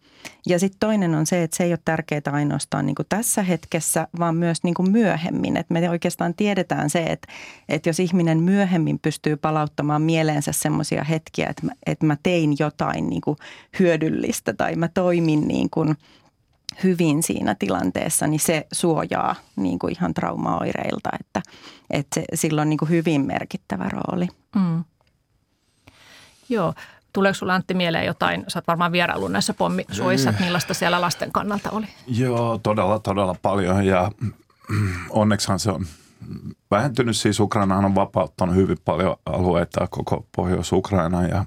Ja 0.47 0.59
sitten 0.59 0.81
toinen 0.81 1.15
on 1.15 1.27
se, 1.27 1.43
että 1.43 1.57
se 1.57 1.65
ei 1.65 1.73
ole 1.73 1.79
tärkeää 1.85 2.21
ainoastaan 2.33 2.87
niin 2.87 2.97
tässä 3.09 3.43
hetkessä, 3.43 4.09
vaan 4.19 4.37
myös 4.37 4.63
niin 4.63 4.91
myöhemmin. 4.91 5.57
Et 5.57 5.71
me 5.71 5.91
oikeastaan 5.91 6.35
tiedetään 6.35 6.91
se, 6.91 7.03
että, 7.03 7.29
että 7.69 7.89
jos 7.89 8.01
ihminen 8.01 8.41
myöhemmin 8.41 8.99
pystyy 8.99 9.37
palauttamaan 9.37 10.03
mieleensä 10.03 10.53
semmoisia 10.53 11.05
hetkiä, 11.05 11.47
että 11.51 11.67
mä, 11.67 11.73
että 11.87 12.07
mä 12.07 12.17
tein 12.23 12.57
jotain 12.59 13.11
niin 13.11 13.23
hyödyllistä 13.79 14.53
tai 14.53 14.77
mä 14.77 14.89
toimin 14.89 15.49
niin 15.49 15.71
kuin 15.71 15.97
hyvin 16.85 17.23
siinä 17.23 17.57
tilanteessa, 17.59 18.27
niin 18.27 18.41
se 18.41 18.67
suojaa 18.73 19.35
niin 19.57 19.79
kuin 19.79 19.93
ihan 19.93 20.15
traumaoireilta, 20.15 21.11
että, 21.21 21.43
että 21.91 22.21
se, 22.21 22.25
sillä 22.35 22.63
on 22.63 22.71
niin 22.71 22.89
hyvin 22.89 23.27
merkittävä 23.27 23.89
rooli. 23.89 24.29
Mm. 24.57 24.85
Joo, 26.49 26.75
Tuleeko 27.13 27.35
sinulla 27.35 27.55
Antti 27.55 27.75
mieleen 27.75 28.07
jotain, 28.07 28.45
sä 28.49 28.59
oot 28.59 28.67
varmaan 28.67 28.93
vieraillut 28.93 29.33
näissä 29.33 29.55
pommisuojissa, 29.55 30.31
että 30.31 30.45
millaista 30.45 30.75
siellä 30.75 31.01
lasten 31.01 31.33
kannalta 31.33 31.71
oli? 31.71 31.87
Joo, 32.07 32.59
todella, 32.63 32.99
todella 32.99 33.37
paljon. 33.43 33.87
Ja 33.87 34.11
onneksihan 35.11 35.59
se 35.59 35.71
on 35.71 35.87
vähentynyt. 36.71 37.17
Siis 37.17 37.41
Ukrainahan 37.41 37.85
on 37.85 37.95
vapauttanut 37.95 38.55
hyvin 38.55 38.79
paljon 38.85 39.17
alueita 39.27 39.87
koko 39.91 40.27
Pohjois-Ukraina. 40.37 41.27
Ja 41.27 41.45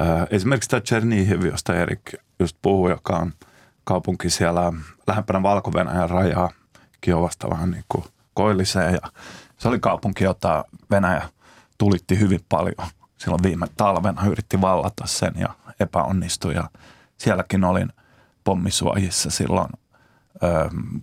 äh, 0.00 0.26
esimerkiksi 0.30 0.70
tämä 0.70 0.80
Chernihiv, 0.80 1.44
josta 1.44 1.74
Erik 1.74 2.14
just 2.40 2.56
puhui, 2.62 2.90
joka 2.90 3.16
on 3.16 3.32
kaupunki 3.84 4.30
siellä 4.30 4.72
lähempänä 5.06 5.42
valko 5.42 5.72
rajaa. 6.08 6.50
Kiovasta 7.00 7.50
vähän 7.50 7.70
niin 7.70 7.84
kuin 7.88 8.04
koilliseen 8.34 8.92
ja 8.92 9.10
se 9.58 9.68
oli 9.68 9.78
kaupunki, 9.78 10.24
jota 10.24 10.64
Venäjä 10.90 11.28
tulitti 11.78 12.20
hyvin 12.20 12.40
paljon– 12.48 12.88
silloin 13.18 13.42
viime 13.42 13.66
talvena 13.76 14.26
yritti 14.26 14.60
vallata 14.60 15.06
sen 15.06 15.32
ja 15.38 15.48
epäonnistui. 15.80 16.54
Ja 16.54 16.70
sielläkin 17.18 17.64
olin 17.64 17.92
pommisuojissa 18.44 19.30
silloin, 19.30 19.68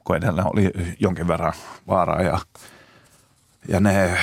kun 0.04 0.16
edelleen 0.16 0.48
oli 0.54 0.72
jonkin 1.00 1.28
verran 1.28 1.54
vaaraa. 1.88 2.22
Ja, 2.22 2.40
ja 3.68 3.80
ne, 3.80 4.18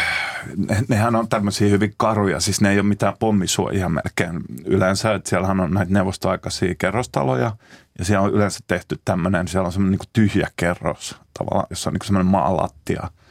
ne, 0.56 0.82
nehän 0.88 1.16
on 1.16 1.28
tämmöisiä 1.28 1.68
hyvin 1.68 1.94
karuja, 1.96 2.40
siis 2.40 2.60
ne 2.60 2.70
ei 2.70 2.78
ole 2.78 2.88
mitään 2.88 3.14
pommisuojia 3.18 3.88
melkein 3.88 4.40
yleensä, 4.64 5.14
että 5.14 5.30
siellähän 5.30 5.60
on 5.60 5.74
näitä 5.74 5.92
neuvostoaikaisia 5.92 6.74
kerrostaloja. 6.78 7.56
Ja 7.98 8.04
siellä 8.04 8.24
on 8.24 8.32
yleensä 8.32 8.60
tehty 8.66 9.00
tämmöinen, 9.04 9.48
siellä 9.48 9.66
on 9.66 9.72
semmoinen 9.72 9.98
niin 9.98 10.10
tyhjä 10.12 10.48
kerros 10.56 11.16
tavallaan, 11.38 11.66
jossa 11.70 11.90
on 11.90 11.94
niin 11.94 12.06
semmoinen 12.06 12.30
maalattia– 12.30 13.10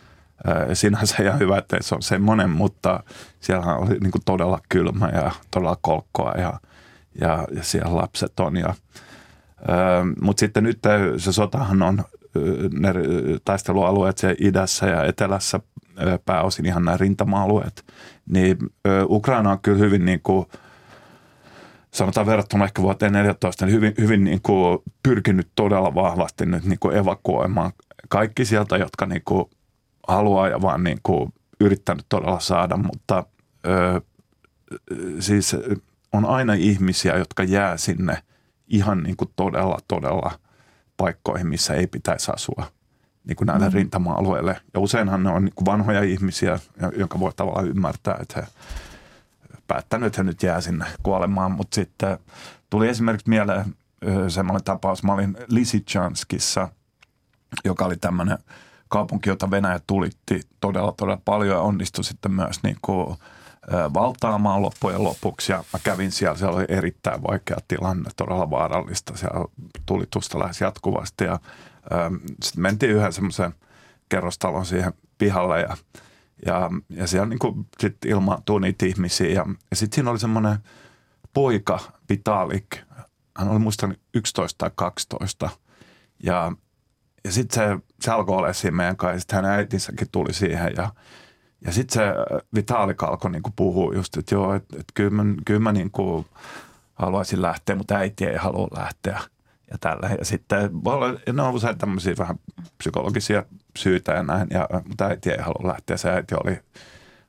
Sinänsä 0.73 1.23
ihan 1.23 1.39
hyvä, 1.39 1.57
että 1.57 1.77
se 1.81 1.95
on 1.95 2.01
semmoinen, 2.01 2.49
mutta 2.49 3.03
siellä 3.39 3.75
oli 3.75 3.97
niin 3.99 4.11
kuin 4.11 4.21
todella 4.25 4.59
kylmä 4.69 5.09
ja 5.13 5.31
todella 5.51 5.77
kolkkoa 5.81 6.31
ja, 6.31 6.59
ja, 7.21 7.47
ja 7.55 7.63
siellä 7.63 7.95
lapset 7.95 8.39
on. 8.39 8.57
Ja, 8.57 8.73
mutta 10.21 10.39
sitten 10.39 10.63
nyt 10.63 10.79
se 11.17 11.31
sotahan 11.33 11.81
on 11.81 12.03
ne 12.73 12.93
taistelualueet 13.45 14.17
siellä 14.17 14.35
idässä 14.39 14.85
ja 14.85 15.05
etelässä 15.05 15.59
pääosin 16.25 16.65
ihan 16.65 16.85
nämä 16.85 16.97
rintama-alueet, 16.97 17.85
niin 18.29 18.57
Ukraina 19.09 19.51
on 19.51 19.59
kyllä 19.61 19.77
hyvin 19.77 20.05
niin 20.05 20.19
kuin, 20.23 20.45
sanotaan 21.91 22.25
verrattuna 22.25 22.65
ehkä 22.65 22.81
vuoteen 22.81 23.13
14, 23.13 23.65
niin 23.65 23.75
hyvin, 23.75 23.93
hyvin 23.97 24.23
niin 24.23 24.41
kuin 24.41 24.79
pyrkinyt 25.03 25.47
todella 25.55 25.95
vahvasti 25.95 26.45
nyt 26.45 26.65
niin 26.65 26.79
kuin 26.79 26.95
evakuoimaan 26.95 27.71
kaikki 28.09 28.45
sieltä, 28.45 28.77
jotka 28.77 29.05
niin 29.05 29.21
kuin 29.25 29.45
haluaa 30.07 30.47
ja 30.47 30.61
vaan 30.61 30.83
niin 30.83 30.99
kuin 31.03 31.33
yrittänyt 31.59 32.05
todella 32.09 32.39
saada, 32.39 32.77
mutta 32.77 33.23
ö, 33.67 34.01
siis 35.19 35.55
on 36.13 36.25
aina 36.25 36.53
ihmisiä, 36.53 37.17
jotka 37.17 37.43
jää 37.43 37.77
sinne 37.77 38.23
ihan 38.67 39.03
niin 39.03 39.17
kuin 39.17 39.31
todella, 39.35 39.79
todella 39.87 40.31
paikkoihin, 40.97 41.47
missä 41.47 41.73
ei 41.73 41.87
pitäisi 41.87 42.31
asua 42.35 42.71
niin 43.27 43.35
kuin 43.35 43.45
näille 43.45 43.69
mm. 43.69 43.73
rintama-alueille. 43.73 44.61
Ja 44.73 44.79
useinhan 44.79 45.23
ne 45.23 45.29
on 45.29 45.45
niin 45.45 45.55
kuin 45.55 45.65
vanhoja 45.65 46.01
ihmisiä, 46.01 46.59
jonka 46.97 47.19
voi 47.19 47.31
tavallaan 47.35 47.67
ymmärtää, 47.67 48.17
että 48.21 48.41
he 48.41 48.47
päättänyt, 49.67 50.07
että 50.07 50.19
he 50.19 50.23
nyt 50.23 50.43
jää 50.43 50.61
sinne 50.61 50.85
kuolemaan. 51.03 51.51
Mutta 51.51 51.75
sitten 51.75 52.17
tuli 52.69 52.87
esimerkiksi 52.87 53.29
mieleen 53.29 53.75
semmoinen 54.27 54.63
tapaus. 54.63 55.03
Mä 55.03 55.13
olin 55.13 55.37
Lisichanskissa, 55.47 56.67
joka 57.65 57.85
oli 57.85 57.97
tämmöinen– 57.97 58.37
kaupunki, 58.91 59.29
jota 59.29 59.51
Venäjä 59.51 59.79
tulitti 59.87 60.41
todella, 60.61 60.93
todella 60.97 61.21
paljon 61.25 61.55
ja 61.55 61.61
onnistui 61.61 62.03
sitten 62.03 62.31
myös 62.31 62.63
niin 62.63 62.77
kuin, 62.81 63.17
valtaamaan 63.93 64.61
loppujen 64.61 65.03
lopuksi. 65.03 65.51
Ja 65.51 65.63
mä 65.73 65.79
kävin 65.83 66.11
siellä, 66.11 66.37
siellä 66.37 66.57
oli 66.57 66.65
erittäin 66.67 67.23
vaikea 67.23 67.57
tilanne, 67.67 68.09
todella 68.17 68.49
vaarallista. 68.49 69.17
Siellä 69.17 69.45
tulitusta 69.85 70.39
lähes 70.39 70.61
jatkuvasti 70.61 71.23
ja 71.23 71.39
sitten 72.43 72.61
mentiin 72.61 72.91
yhden 72.91 73.13
semmoisen 73.13 73.53
kerrostalon 74.09 74.65
siihen 74.65 74.93
pihalle 75.17 75.59
ja, 75.59 75.77
ja, 76.45 76.69
ja 76.89 77.07
siellä 77.07 77.27
niin 77.27 77.67
sit 77.79 77.97
ilmaantui 78.05 78.61
niitä 78.61 78.85
ihmisiä. 78.85 79.29
Ja, 79.29 79.45
ja 79.71 79.75
sitten 79.75 79.95
siinä 79.95 80.11
oli 80.11 80.19
semmoinen 80.19 80.57
poika, 81.33 81.79
Vitalik, 82.09 82.77
hän 83.37 83.49
oli 83.49 83.59
muistani 83.59 83.95
11 84.13 84.57
tai 84.57 84.71
12 84.75 85.49
ja 86.23 86.51
ja 87.23 87.31
sitten 87.31 87.55
se, 87.55 87.90
se 88.01 88.11
alkoi 88.11 88.37
olla 88.37 88.53
siinä 88.53 88.77
meidän 88.77 88.97
kanssa, 88.97 89.19
sitten 89.19 89.35
hänen 89.35 89.51
äitinsäkin 89.51 90.07
tuli 90.11 90.33
siihen, 90.33 90.73
ja, 90.77 90.89
ja 91.65 91.71
sitten 91.71 91.93
se 91.93 92.13
Vitalik 92.55 93.03
alkoi 93.03 93.31
niinku 93.31 93.53
puhua 93.55 93.93
just, 93.93 94.17
että 94.17 94.35
joo, 94.35 94.53
että 94.53 94.77
et 94.79 94.85
kyllä 94.93 95.23
mä, 95.23 95.23
kyllä 95.45 95.59
mä 95.59 95.71
niinku 95.71 96.25
haluaisin 96.93 97.41
lähteä, 97.41 97.75
mutta 97.75 97.95
äiti 97.95 98.25
ei 98.25 98.37
halua 98.37 98.67
lähteä 98.75 99.19
ja 99.71 99.77
tällä. 99.79 100.09
Ja 100.19 100.25
sitten 100.25 100.83
voi 100.83 100.95
olla, 100.95 101.19
ne 101.33 101.41
on 101.41 101.53
usein 101.53 101.77
tämmöisiä 101.77 102.15
vähän 102.17 102.39
psykologisia 102.77 103.43
syitä 103.77 104.11
ja 104.11 104.23
näin, 104.23 104.47
ja, 104.49 104.67
mutta 104.87 105.05
äiti 105.05 105.31
ei 105.31 105.41
halua 105.41 105.67
lähteä. 105.67 105.97
Se 105.97 106.09
äiti 106.09 106.35
oli 106.43 106.59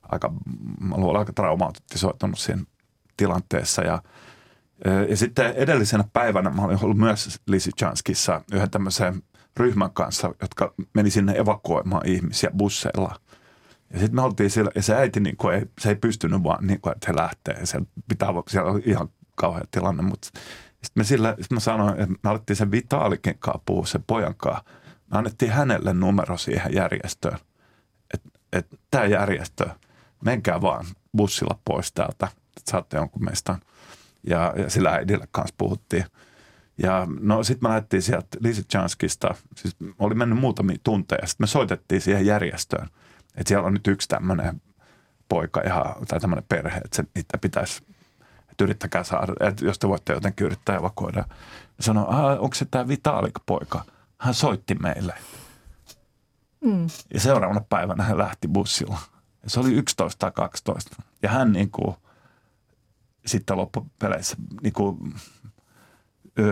aika, 0.03 0.33
mä 0.81 0.97
luulen, 0.97 1.19
aika 1.19 1.33
traumatisoitunut 1.33 2.39
siinä 2.39 2.63
tilanteessa 3.17 3.83
ja 3.83 4.03
ja 5.09 5.17
sitten 5.17 5.53
edellisenä 5.53 6.05
päivänä 6.13 6.51
mä 6.51 6.63
olin 6.63 6.79
ollut 6.83 6.97
myös 6.97 7.41
Lisichanskissa 7.47 8.41
yhden 8.53 8.71
tämmöisen 8.71 9.23
ryhmän 9.57 9.91
kanssa, 9.91 10.35
jotka 10.43 10.75
meni 10.95 11.11
sinne 11.11 11.33
evakuoimaan 11.38 12.07
ihmisiä 12.07 12.51
busseilla. 12.57 13.15
Ja 13.93 13.99
sitten 13.99 14.15
me 14.15 14.23
oltiin 14.23 14.51
siellä, 14.51 14.71
ja 14.75 14.83
se 14.83 14.95
äiti 14.95 15.21
niin 15.21 15.37
kuin 15.37 15.55
ei, 15.55 15.62
se 15.81 15.88
ei 15.88 15.97
pystynyt 15.97 16.43
vaan, 16.43 16.67
niin 16.67 16.81
kuin, 16.81 16.93
että 16.93 17.07
he 17.09 17.17
lähtee. 17.17 17.57
Ja 17.61 17.67
siellä, 17.67 17.87
pitää, 18.09 18.29
siellä 18.49 18.71
oli 18.71 18.83
ihan 18.87 19.09
kauhea 19.35 19.65
tilanne, 19.71 20.03
mutta 20.03 20.27
sitten 20.69 21.01
me 21.01 21.05
sillä, 21.05 21.37
sit 21.41 21.51
mä 21.51 21.61
sanoin, 21.61 22.01
että 22.01 22.15
me 22.23 22.31
alettiin 22.31 22.57
sen 22.57 22.71
Vitaalikin 22.71 23.38
kanssa 23.38 23.62
puhua, 23.67 23.87
sen 23.87 24.05
pojan 24.07 24.35
kanssa. 24.37 24.65
Me 25.12 25.19
annettiin 25.19 25.53
hänelle 25.53 25.95
numero 25.95 26.37
siihen 26.37 26.75
järjestöön. 26.75 27.38
Että 28.15 28.29
et, 28.53 28.67
tämä 28.91 29.05
järjestö, 29.05 29.69
menkää 30.25 30.61
vaan 30.61 30.85
bussilla 31.17 31.59
pois 31.65 31.93
täältä, 31.93 32.29
että 32.59 32.71
saatte 32.71 32.97
jonkun 32.97 33.25
meistä. 33.25 33.57
Ja, 34.27 34.55
ja 34.57 34.71
sillä 34.71 34.91
äidille 34.91 35.29
kanssa 35.31 35.55
puhuttiin. 35.59 36.05
Ja 36.83 37.07
no 37.21 37.42
sitten 37.42 37.64
me 37.64 37.68
lähdettiin 37.68 38.03
sieltä 38.03 38.38
Lisichanskista, 38.40 39.35
siis 39.57 39.77
oli 39.99 40.14
mennyt 40.14 40.38
muutamia 40.38 40.77
tunteja, 40.85 41.27
sitten 41.27 41.45
me 41.45 41.47
soitettiin 41.47 42.01
siihen 42.01 42.27
järjestöön, 42.27 42.88
että 43.35 43.49
siellä 43.49 43.66
on 43.66 43.73
nyt 43.73 43.87
yksi 43.87 44.09
tämmöinen 44.09 44.62
poika 45.29 45.61
ihan, 45.66 45.95
tai 46.09 46.21
tämmöinen 46.21 46.45
perhe, 46.49 46.79
että 46.79 46.97
se, 46.97 47.05
niitä 47.14 47.38
pitäisi, 47.38 47.83
että 48.51 48.64
yrittäkää 48.64 49.05
saada, 49.05 49.49
että 49.49 49.64
jos 49.64 49.79
te 49.79 49.88
voitte 49.88 50.12
jotenkin 50.12 50.47
yrittää 50.47 50.77
evakuoida. 50.77 51.25
Sanoi, 51.81 52.38
onko 52.38 52.55
se 52.55 52.64
tämä 52.64 52.88
Vitalik-poika? 52.88 53.85
Hän 54.18 54.35
soitti 54.35 54.75
meille. 54.75 55.14
Mm. 56.64 56.87
Ja 57.14 57.21
seuraavana 57.21 57.61
päivänä 57.68 58.05
hän 58.05 58.18
lähti 58.18 58.49
bussilla. 58.49 58.99
Ja 59.42 59.51
se 59.51 59.61
oli 59.61 59.73
11 59.75 60.18
tai 60.18 60.31
12. 60.35 61.03
Ja 61.23 61.29
hän 61.29 61.53
niin 61.53 61.71
kuin, 61.71 61.97
sitten 63.27 63.57
loppupeleissä 63.57 64.37
niin 64.62 64.73
kuin, 64.73 65.14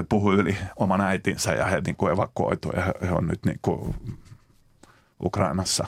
puhui 0.09 0.35
yli 0.35 0.57
oman 0.77 1.01
äitinsä 1.01 1.53
ja 1.53 1.66
he 1.66 1.81
niin 1.87 1.97
kuin 1.97 2.12
evakuoitu 2.12 2.71
ja 2.77 2.83
he, 2.83 2.93
he 3.03 3.12
on 3.12 3.27
nyt 3.27 3.45
niin 3.47 3.59
kuin 3.62 3.95
Ukrainassa. 5.25 5.87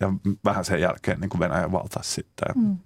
Ja 0.00 0.12
vähän 0.44 0.64
sen 0.64 0.80
jälkeen 0.80 1.20
niin 1.20 1.28
kuin 1.28 1.40
Venäjän 1.40 1.72
valtasi 1.72 2.12
sitten. 2.12 2.48
Mm. 2.54 2.78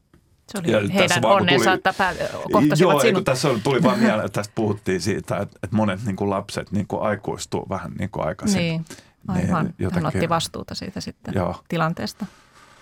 Se 0.53 0.59
oli 0.59 0.73
ja 0.73 0.81
heidän 0.95 1.25
onnensa, 1.25 1.73
että 1.73 1.95
pää, 1.99 2.15
kohtasivat 2.53 2.93
joo, 2.93 3.01
sinut. 3.01 3.25
tässä 3.25 3.49
tuli 3.65 3.83
vaan 3.83 3.99
mieleen, 3.99 4.27
että 4.27 4.41
tästä 4.41 4.53
puhuttiin 4.55 5.01
siitä, 5.01 5.37
että, 5.37 5.59
että 5.63 5.77
monet 5.77 6.05
niin 6.05 6.17
kuin 6.17 6.31
lapset 6.31 6.73
niin 6.73 6.87
kuin 6.87 7.03
aikuistuu 7.03 7.67
vähän 7.69 7.93
niin 7.99 8.11
kuin 8.11 8.27
aikaisin. 8.27 8.59
Niin, 8.59 8.85
aivan. 9.29 9.65
Niin, 9.65 9.75
jotenkin, 9.79 10.05
Hän 10.05 10.07
otti 10.07 10.29
vastuuta 10.29 10.75
siitä 10.75 11.01
sitten 11.01 11.35
joo. 11.35 11.63
tilanteesta. 11.69 12.27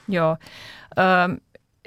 Joo. 0.09 0.37
Ö, 0.99 1.03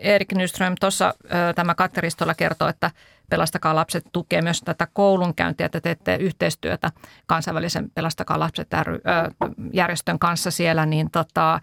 Erik 0.02 0.32
Nyström, 0.32 0.76
tuossa 0.80 1.14
tämä 1.56 1.76
Katteristolla 1.76 2.34
kertoo, 2.34 2.68
että 2.68 2.92
Pelastakaa 3.30 3.76
lapset 3.76 4.06
tukee 4.12 4.42
myös 4.42 4.62
tätä 4.62 4.88
koulunkäyntiä, 4.94 5.66
että 5.66 5.82
teette 5.82 6.16
yhteistyötä 6.16 6.92
kansainvälisen 7.26 7.92
Pelastakaa 7.96 8.40
lapset 8.40 8.68
ry, 8.84 9.00
järjestön 9.74 10.20
kanssa 10.20 10.52
siellä, 10.52 10.86
niin 10.86 11.12
tota, 11.12 11.60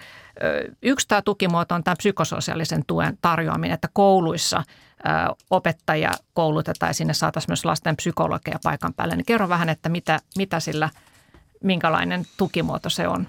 yksi 0.82 1.08
tämä 1.08 1.22
tukimuoto 1.22 1.74
on 1.74 1.84
tämä 1.84 1.96
psykososiaalisen 1.96 2.82
tuen 2.86 3.18
tarjoaminen, 3.20 3.74
että 3.74 3.88
kouluissa 3.92 4.62
opettajia 5.50 6.10
koulutetaan 6.34 6.90
ja 6.90 6.94
sinne 6.94 7.14
saataisiin 7.14 7.50
myös 7.50 7.64
lasten 7.64 7.96
psykologeja 7.96 8.58
paikan 8.62 8.94
päälle. 8.94 9.16
Niin 9.16 9.26
kerro 9.26 9.48
vähän, 9.48 9.68
että 9.68 9.88
mitä, 9.88 10.20
mitä 10.36 10.60
sillä, 10.60 10.90
minkälainen 11.64 12.24
tukimuoto 12.36 12.90
se 12.90 13.08
on. 13.08 13.28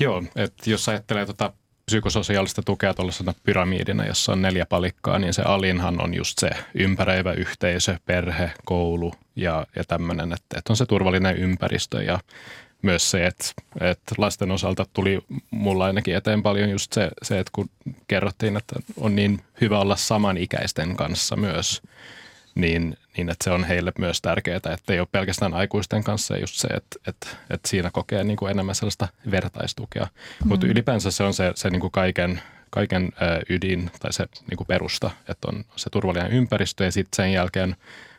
Joo, 0.00 0.22
että 0.36 0.70
jos 0.70 0.88
ajattelee 0.88 1.24
tuota 1.24 1.52
psykososiaalista 1.86 2.62
tukea 2.62 2.94
tuollaisena 2.94 3.34
pyramidina, 3.44 4.06
jossa 4.06 4.32
on 4.32 4.42
neljä 4.42 4.66
palikkaa, 4.66 5.18
niin 5.18 5.34
se 5.34 5.42
alinhan 5.42 6.02
on 6.02 6.14
just 6.14 6.38
se 6.38 6.50
ympäröivä 6.74 7.32
yhteisö, 7.32 7.96
perhe, 8.06 8.50
koulu 8.64 9.14
ja, 9.36 9.66
ja 9.76 9.84
tämmöinen, 9.84 10.32
että, 10.32 10.58
että 10.58 10.72
on 10.72 10.76
se 10.76 10.86
turvallinen 10.86 11.36
ympäristö 11.36 12.02
ja 12.02 12.18
myös 12.82 13.10
se, 13.10 13.26
että, 13.26 13.44
että 13.80 14.14
lasten 14.18 14.50
osalta 14.50 14.86
tuli 14.92 15.18
mulla 15.50 15.84
ainakin 15.84 16.16
eteen 16.16 16.42
paljon 16.42 16.70
just 16.70 16.92
se, 16.92 17.10
se, 17.22 17.38
että 17.38 17.50
kun 17.54 17.70
kerrottiin, 18.08 18.56
että 18.56 18.76
on 18.96 19.16
niin 19.16 19.40
hyvä 19.60 19.78
olla 19.78 19.96
samanikäisten 19.96 20.96
kanssa 20.96 21.36
myös, 21.36 21.82
niin, 22.56 22.96
niin 23.16 23.30
että 23.30 23.44
se 23.44 23.50
on 23.50 23.64
heille 23.64 23.92
myös 23.98 24.20
tärkeää, 24.22 24.56
että 24.56 24.92
ei 24.92 25.00
ole 25.00 25.08
pelkästään 25.12 25.54
aikuisten 25.54 26.04
kanssa 26.04 26.36
just 26.36 26.54
se, 26.54 26.68
että, 26.68 26.98
että, 27.06 27.26
että 27.50 27.68
siinä 27.68 27.90
kokee 27.90 28.24
niin 28.24 28.36
kuin 28.36 28.50
enemmän 28.50 28.74
sellaista 28.74 29.08
vertaistukea. 29.30 30.04
Mm. 30.04 30.48
Mutta 30.48 30.66
ylipäänsä 30.66 31.10
se 31.10 31.24
on 31.24 31.34
se, 31.34 31.52
se 31.54 31.70
niin 31.70 31.80
kuin 31.80 31.90
kaiken, 31.90 32.42
kaiken 32.70 33.12
ydin 33.48 33.90
tai 34.00 34.12
se 34.12 34.26
niin 34.50 34.56
kuin 34.56 34.66
perusta, 34.66 35.10
että 35.28 35.48
on 35.48 35.64
se 35.76 35.90
turvallinen 35.90 36.32
ympäristö 36.32 36.84
ja 36.84 36.92
sitten 36.92 37.16
sen 37.16 37.32
jälkeen 37.32 37.76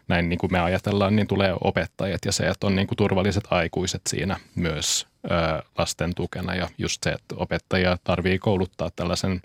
näin 0.08 0.30
niin 0.30 0.40
kuin 0.40 0.52
me 0.52 0.60
ajatellaan, 0.60 1.16
niin 1.16 1.28
tulee 1.28 1.56
opettajat 1.62 2.26
ja 2.26 2.32
se, 2.32 2.48
että 2.48 2.68
on 2.68 2.76
niin 2.76 2.88
kuin 2.88 2.98
turvalliset 2.98 3.44
aikuiset 3.50 4.02
siinä 4.08 4.40
myös 4.56 5.08
ö, 5.26 5.30
lasten 5.78 6.16
tukena 6.16 6.56
ja 6.56 6.70
just 6.78 7.04
se, 7.04 7.10
että 7.10 7.36
opettajia 7.36 7.98
tarvii 8.04 8.40
kouluttaa 8.40 8.90
tällaisen 8.96 9.42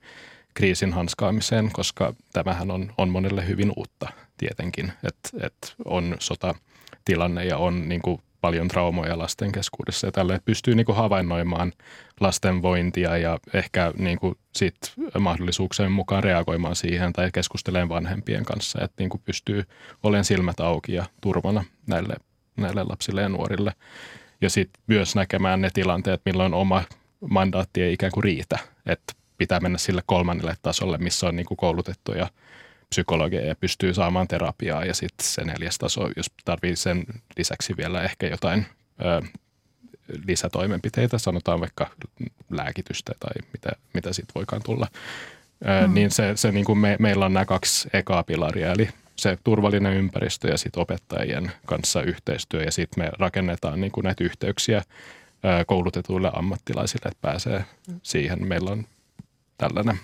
kriisin 0.54 0.92
hanskaamiseen, 0.92 1.70
koska 1.72 2.14
tämähän 2.32 2.70
on, 2.70 2.92
on 2.98 3.08
monelle 3.08 3.46
hyvin 3.46 3.72
uutta 3.76 4.08
tietenkin, 4.38 4.92
että, 5.04 5.46
että 5.46 5.68
on 5.84 6.16
sotatilanne 6.18 7.44
ja 7.44 7.58
on 7.58 7.88
niin 7.88 8.02
kuin 8.02 8.22
paljon 8.42 8.68
traumoja 8.68 9.18
lasten 9.18 9.52
keskuudessa 9.52 10.06
ja 10.06 10.12
tälle 10.12 10.40
pystyy 10.44 10.74
niin 10.74 10.86
kuin 10.86 10.96
havainnoimaan 10.96 11.72
lasten 12.20 12.62
vointia 12.62 13.16
ja 13.16 13.38
ehkä 13.54 13.92
niin 13.98 14.18
kuin 14.18 14.34
sit 14.56 14.76
mahdollisuuksien 15.18 15.92
mukaan 15.92 16.24
reagoimaan 16.24 16.76
siihen 16.76 17.12
tai 17.12 17.30
keskustelemaan 17.32 17.88
vanhempien 17.88 18.44
kanssa, 18.44 18.84
että 18.84 18.94
niin 18.98 19.10
kuin 19.10 19.22
pystyy 19.24 19.64
olemaan 20.02 20.24
silmät 20.24 20.60
auki 20.60 20.94
ja 20.94 21.04
turvana 21.20 21.64
näille, 21.86 22.14
näille 22.56 22.84
lapsille 22.84 23.22
ja 23.22 23.28
nuorille. 23.28 23.72
Ja 24.40 24.50
sitten 24.50 24.82
myös 24.86 25.14
näkemään 25.14 25.60
ne 25.60 25.70
tilanteet, 25.74 26.20
milloin 26.24 26.54
oma 26.54 26.82
mandaatti 27.30 27.82
ei 27.82 27.92
ikään 27.92 28.12
kuin 28.12 28.24
riitä, 28.24 28.58
että 28.86 29.12
pitää 29.42 29.60
mennä 29.60 29.78
sille 29.78 30.02
kolmannelle 30.06 30.54
tasolle, 30.62 30.98
missä 30.98 31.26
on 31.26 31.36
niin 31.36 31.46
kuin 31.46 31.56
koulutettuja 31.56 32.30
psykologeja 32.88 33.46
ja 33.46 33.54
pystyy 33.54 33.94
saamaan 33.94 34.28
terapiaa 34.28 34.84
ja 34.84 34.94
sitten 34.94 35.26
se 35.26 35.44
neljäs 35.44 35.78
taso, 35.78 36.10
jos 36.16 36.26
tarvii 36.44 36.76
sen 36.76 37.04
lisäksi 37.36 37.76
vielä 37.76 38.02
ehkä 38.02 38.26
jotain 38.26 38.66
ö, 39.04 39.22
lisätoimenpiteitä, 40.26 41.18
sanotaan 41.18 41.60
vaikka 41.60 41.90
lääkitystä 42.50 43.12
tai 43.20 43.32
mitä, 43.52 43.70
mitä 43.94 44.12
sitten 44.12 44.34
voikaan 44.34 44.62
tulla, 44.62 44.86
ö, 45.82 45.86
mm. 45.86 45.94
niin 45.94 46.10
se, 46.10 46.32
se 46.36 46.52
niin 46.52 46.64
kuin 46.64 46.78
me, 46.78 46.96
meillä 46.98 47.26
on 47.26 47.32
nämä 47.32 47.44
kaksi 47.44 47.88
ekaa 47.92 48.22
pilaria, 48.22 48.72
eli 48.72 48.88
se 49.16 49.38
turvallinen 49.44 49.92
ympäristö 49.92 50.48
ja 50.48 50.58
sitten 50.58 50.80
opettajien 50.80 51.52
kanssa 51.66 52.02
yhteistyö 52.02 52.62
ja 52.62 52.72
sitten 52.72 53.04
me 53.04 53.10
rakennetaan 53.18 53.80
niin 53.80 53.92
kuin 53.92 54.04
näitä 54.04 54.24
yhteyksiä 54.24 54.82
koulutetuille 55.66 56.30
ammattilaisille, 56.34 57.08
että 57.08 57.22
pääsee 57.22 57.64
siihen. 58.02 58.48
Meillä 58.48 58.70
on 58.70 58.86
tällainen, 59.58 60.00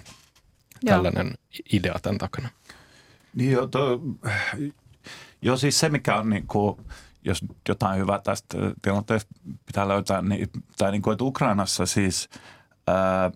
tällainen 0.85 1.35
idea 1.73 1.95
tämän 2.03 2.19
takana. 2.19 2.49
Niin 3.35 3.53
jo, 3.53 3.67
to, 3.67 4.01
jo 5.43 5.57
siis 5.57 5.81
se, 5.81 5.89
mikä 5.89 6.17
on 6.17 6.31
niin 6.31 6.47
kuin, 6.47 6.81
jos 7.25 7.45
jotain 7.69 8.01
hyvää 8.01 8.19
tästä 8.19 8.59
tilanteesta 8.83 9.35
pitää 9.67 9.89
löytää, 9.89 10.23
niin, 10.23 10.49
tai 10.79 10.91
niin 10.91 11.03
kuin, 11.03 11.13
että 11.13 11.25
Ukrainassa 11.25 11.87
siis 11.87 12.29
ää, 12.87 13.31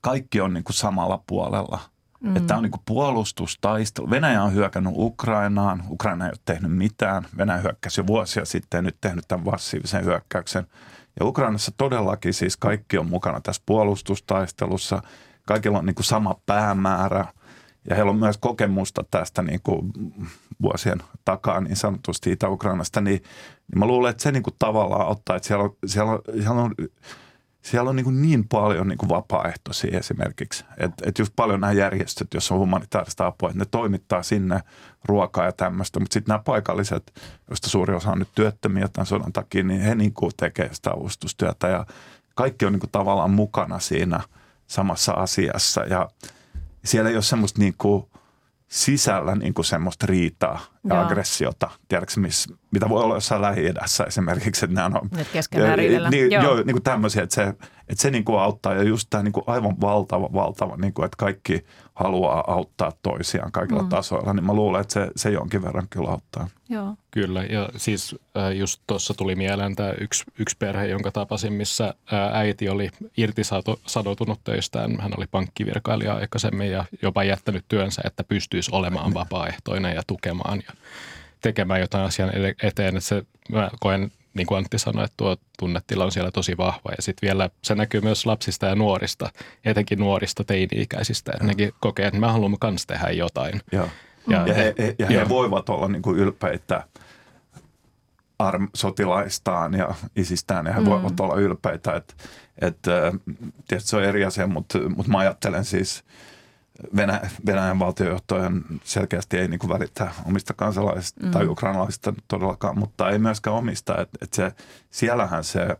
kaikki 0.00 0.40
on 0.40 0.54
niin 0.54 0.64
kuin 0.64 0.76
samalla 0.76 1.22
puolella. 1.26 1.80
Mm. 2.20 2.36
Että 2.36 2.56
on 2.56 2.62
niin 2.62 2.70
kuin 2.70 2.82
puolustustaistelu. 2.86 4.10
Venäjä 4.10 4.42
on 4.42 4.54
hyökännyt 4.54 4.92
Ukrainaan. 4.96 5.84
Ukraina 5.90 6.24
ei 6.24 6.30
ole 6.30 6.40
tehnyt 6.44 6.72
mitään. 6.72 7.26
Venäjä 7.36 7.60
hyökkäsi 7.60 8.00
jo 8.00 8.06
vuosia 8.06 8.44
sitten 8.44 8.78
ja 8.78 8.82
nyt 8.82 8.96
tehnyt 9.00 9.24
tämän 9.28 9.44
massiivisen 9.44 10.04
hyökkäyksen. 10.04 10.66
Ja 11.20 11.26
Ukrainassa 11.26 11.72
todellakin 11.76 12.34
siis 12.34 12.56
kaikki 12.56 12.98
on 12.98 13.10
mukana 13.10 13.40
tässä 13.40 13.62
puolustustaistelussa. 13.66 15.02
Kaikilla 15.46 15.78
on 15.78 15.86
niin 15.86 15.94
kuin 15.94 16.04
sama 16.04 16.40
päämäärä 16.46 17.24
ja 17.90 17.96
heillä 17.96 18.10
on 18.10 18.18
myös 18.18 18.38
kokemusta 18.38 19.04
tästä 19.10 19.42
niin 19.42 19.60
kuin 19.62 19.92
vuosien 20.62 20.98
takaa 21.24 21.60
niin 21.60 21.76
sanotusti 21.76 22.32
Itä-Ukrainasta. 22.32 23.00
Niin, 23.00 23.22
niin 23.72 23.78
mä 23.78 23.86
luulen, 23.86 24.10
että 24.10 24.22
se 24.22 24.32
niin 24.32 24.42
kuin 24.42 24.54
tavallaan 24.58 25.08
ottaa, 25.08 25.36
että 25.36 25.46
siellä 25.46 25.64
on, 25.64 25.76
siellä 25.86 26.12
on, 26.12 26.20
siellä 26.40 26.62
on 26.62 26.74
siellä 27.64 27.90
on 27.90 27.96
niin, 27.96 28.22
niin 28.22 28.48
paljon 28.48 28.88
niin 28.88 29.08
vapaaehtoisia 29.08 29.98
esimerkiksi. 29.98 30.64
Että 30.78 31.04
et 31.06 31.18
just 31.18 31.32
paljon 31.36 31.60
nämä 31.60 31.72
järjestöt, 31.72 32.34
jos 32.34 32.52
on 32.52 32.58
humanitaarista 32.58 33.26
apua, 33.26 33.48
että 33.48 33.58
ne 33.58 33.64
toimittaa 33.70 34.22
sinne 34.22 34.60
ruokaa 35.04 35.44
ja 35.44 35.52
tämmöistä. 35.52 36.00
Mutta 36.00 36.14
sitten 36.14 36.32
nämä 36.32 36.42
paikalliset, 36.44 37.12
joista 37.50 37.70
suuri 37.70 37.94
osa 37.94 38.10
on 38.10 38.18
nyt 38.18 38.28
työttömiä 38.34 38.88
tämän 38.88 39.06
sodan 39.06 39.32
takia, 39.32 39.64
niin 39.64 39.80
he 39.80 39.94
niin 39.94 40.12
kuin 40.12 40.32
tekee 40.36 40.68
sitä 40.72 40.90
avustustyötä. 40.90 41.68
Ja 41.68 41.86
kaikki 42.34 42.66
on 42.66 42.72
niin 42.72 42.80
kuin 42.80 42.90
tavallaan 42.90 43.30
mukana 43.30 43.78
siinä 43.78 44.20
samassa 44.66 45.12
asiassa. 45.12 45.84
Ja 45.84 46.08
siellä 46.84 47.10
ei 47.10 47.16
ole 47.16 47.22
semmoista 47.22 47.60
niin 47.60 47.74
kuin– 47.78 48.04
sisällä 48.74 49.34
niin 49.34 49.54
kuin 49.54 49.64
semmoista 49.64 50.06
riitaa 50.06 50.60
ja 50.84 50.94
Joo. 50.94 51.04
aggressiota, 51.04 51.70
tiedätkö, 51.88 52.20
miss, 52.20 52.48
mitä 52.70 52.88
voi 52.88 53.02
olla 53.02 53.14
jossain 53.14 53.42
lähi 53.42 53.62
esimerkiksi, 54.06 54.64
että 54.64 54.74
nämä 54.74 54.98
on... 55.02 55.08
Nyt 55.16 55.28
keskenään 55.32 55.78
riidellä. 55.78 56.10
Niin, 56.10 56.30
joo. 56.30 56.42
joo, 56.42 56.56
niin 56.56 56.74
kuin 56.74 56.82
tämmöisiä, 56.82 57.22
että 57.22 57.34
se, 57.34 57.42
että 57.88 58.02
se 58.02 58.10
niin 58.10 58.24
kuin 58.24 58.40
auttaa 58.40 58.74
ja 58.74 58.82
just 58.82 59.06
tämä 59.10 59.22
niin 59.22 59.32
kuin 59.32 59.44
aivan 59.46 59.80
valtava, 59.80 60.32
valtava, 60.32 60.76
niin 60.76 60.94
kuin, 60.94 61.04
että 61.04 61.16
kaikki 61.16 61.64
haluaa 61.94 62.44
auttaa 62.46 62.92
toisiaan 63.02 63.52
kaikilla 63.52 63.82
mm. 63.82 63.88
tasoilla, 63.88 64.32
niin 64.32 64.44
mä 64.44 64.52
luulen, 64.52 64.80
että 64.80 64.92
se, 64.92 65.10
se 65.16 65.30
jonkin 65.30 65.62
verran 65.62 65.86
kyllä 65.90 66.10
auttaa. 66.10 66.48
Joo. 66.68 66.94
Kyllä, 67.10 67.44
ja 67.44 67.68
siis 67.76 68.16
äh, 68.36 68.52
just 68.52 68.80
tuossa 68.86 69.14
tuli 69.14 69.34
mieleen 69.34 69.76
tämä 69.76 69.92
yksi, 70.00 70.24
yksi 70.38 70.56
perhe, 70.58 70.86
jonka 70.86 71.10
tapasin, 71.10 71.52
missä 71.52 71.94
äh, 72.12 72.38
äiti 72.38 72.68
oli 72.68 72.90
irtisadoutunut 73.16 74.40
töistään. 74.44 75.00
Hän 75.00 75.12
oli 75.16 75.26
pankkivirkailija 75.26 76.14
aikaisemmin 76.14 76.70
ja 76.70 76.84
jopa 77.02 77.24
jättänyt 77.24 77.64
työnsä, 77.68 78.02
että 78.04 78.24
pystyisi 78.24 78.70
olemaan 78.74 79.14
vapaaehtoinen 79.14 79.94
ja 79.94 80.02
tukemaan 80.06 80.62
ja 80.68 80.73
tekemään 81.40 81.80
jotain 81.80 82.04
asian 82.04 82.30
eteen. 82.62 82.96
Että 82.96 83.08
se, 83.08 83.22
mä 83.52 83.70
koen, 83.80 84.12
niin 84.34 84.46
kuin 84.46 84.58
Antti 84.58 84.78
sanoi, 84.78 85.04
että 85.04 85.14
tuo 85.16 85.36
tunnetila 85.58 86.04
on 86.04 86.12
siellä 86.12 86.30
tosi 86.30 86.56
vahva. 86.56 86.90
Ja 86.96 87.02
sitten 87.02 87.26
vielä 87.26 87.50
se 87.62 87.74
näkyy 87.74 88.00
myös 88.00 88.26
lapsista 88.26 88.66
ja 88.66 88.74
nuorista, 88.74 89.30
etenkin 89.64 89.98
nuorista 89.98 90.44
teini-ikäisistä. 90.44 91.32
Että 91.34 91.46
nekin 91.46 91.72
kokee, 91.80 92.06
että 92.06 92.20
me 92.20 92.26
haluamme 92.26 92.56
myös 92.62 92.86
tehdä 92.86 93.10
jotain. 93.10 93.60
Joo. 93.72 93.88
Ja, 94.28 94.46
ja, 94.46 94.54
he, 94.54 94.74
he, 94.78 94.96
ja 94.98 95.06
he 95.06 95.28
voivat 95.28 95.68
olla 95.68 95.88
niin 95.88 96.02
kuin 96.02 96.18
ylpeitä 96.18 96.84
arm, 98.38 98.68
sotilaistaan 98.74 99.74
ja 99.74 99.94
isistään, 100.16 100.66
ja 100.66 100.72
he 100.72 100.80
mm. 100.80 100.86
voivat 100.86 101.20
olla 101.20 101.34
ylpeitä. 101.34 101.96
Et, 101.96 102.16
et, 102.58 102.78
tietysti 103.68 103.90
se 103.90 103.96
on 103.96 104.04
eri 104.04 104.24
asia, 104.24 104.46
mutta, 104.46 104.78
mutta 104.96 105.12
mä 105.12 105.18
ajattelen 105.18 105.64
siis 105.64 106.04
Venä, 106.96 107.20
Venäjän 107.46 107.78
valtiojohtojen 107.78 108.64
selkeästi 108.84 109.38
ei 109.38 109.48
niin 109.48 109.58
kuin 109.58 109.70
välitä 109.70 110.10
omista 110.26 110.54
kansalaisista 110.54 111.26
mm. 111.26 111.30
tai 111.30 111.46
ukrainalaisista 111.46 112.12
todellakaan, 112.28 112.78
mutta 112.78 113.10
ei 113.10 113.18
myöskään 113.18 113.56
omista. 113.56 114.00
Et, 114.00 114.08
et 114.22 114.32
se, 114.32 114.52
siellähän 114.90 115.44
se 115.44 115.76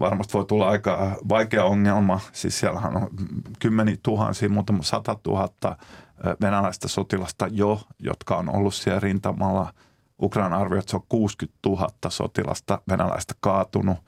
varmasti 0.00 0.32
voi 0.32 0.44
tulla 0.44 0.68
aika 0.68 1.16
vaikea 1.28 1.64
ongelma. 1.64 2.20
Siis 2.32 2.60
siellähän 2.60 2.96
on 2.96 3.08
kymmeni 3.58 3.96
tuhansia, 4.02 4.48
muutama 4.48 4.82
sata 4.82 5.18
tuhatta 5.22 5.76
venäläistä 6.40 6.88
sotilasta 6.88 7.48
jo, 7.50 7.80
jotka 7.98 8.36
on 8.36 8.48
ollut 8.48 8.74
siellä 8.74 9.00
rintamalla. 9.00 9.72
Ukraina 10.22 10.56
arvioi, 10.56 10.78
että 10.78 10.90
se 10.90 10.96
on 10.96 11.02
60 11.08 11.58
000 11.66 11.88
sotilasta 12.08 12.80
venäläistä 12.88 13.34
kaatunut. 13.40 13.98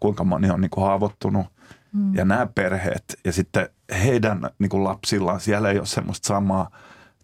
Kuinka 0.00 0.24
moni 0.24 0.50
on 0.50 0.60
niin 0.60 0.70
kuin 0.70 0.84
haavoittunut. 0.84 1.46
Mm. 1.94 2.14
Ja 2.14 2.24
nämä 2.24 2.46
perheet 2.46 3.04
ja 3.24 3.32
sitten 3.32 3.68
heidän 4.02 4.50
niin 4.58 4.70
kuin 4.70 4.84
lapsillaan, 4.84 5.40
siellä 5.40 5.70
ei 5.70 5.78
ole 5.78 5.86
semmoista 5.86 6.26
samaa, 6.26 6.70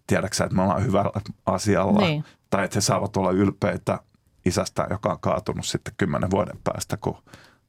tiedäksä, 0.07 0.43
että 0.43 0.55
me 0.55 0.61
ollaan 0.61 0.85
hyvällä 0.85 1.11
asialla. 1.45 2.01
Niin. 2.01 2.25
Tai 2.49 2.65
että 2.65 2.77
he 2.77 2.81
saavat 2.81 3.17
olla 3.17 3.31
ylpeitä 3.31 3.99
isästään, 4.45 4.87
joka 4.91 5.09
on 5.09 5.19
kaatunut 5.19 5.65
sitten 5.65 5.93
kymmenen 5.97 6.31
vuoden 6.31 6.59
päästä, 6.63 6.97
kun 6.97 7.17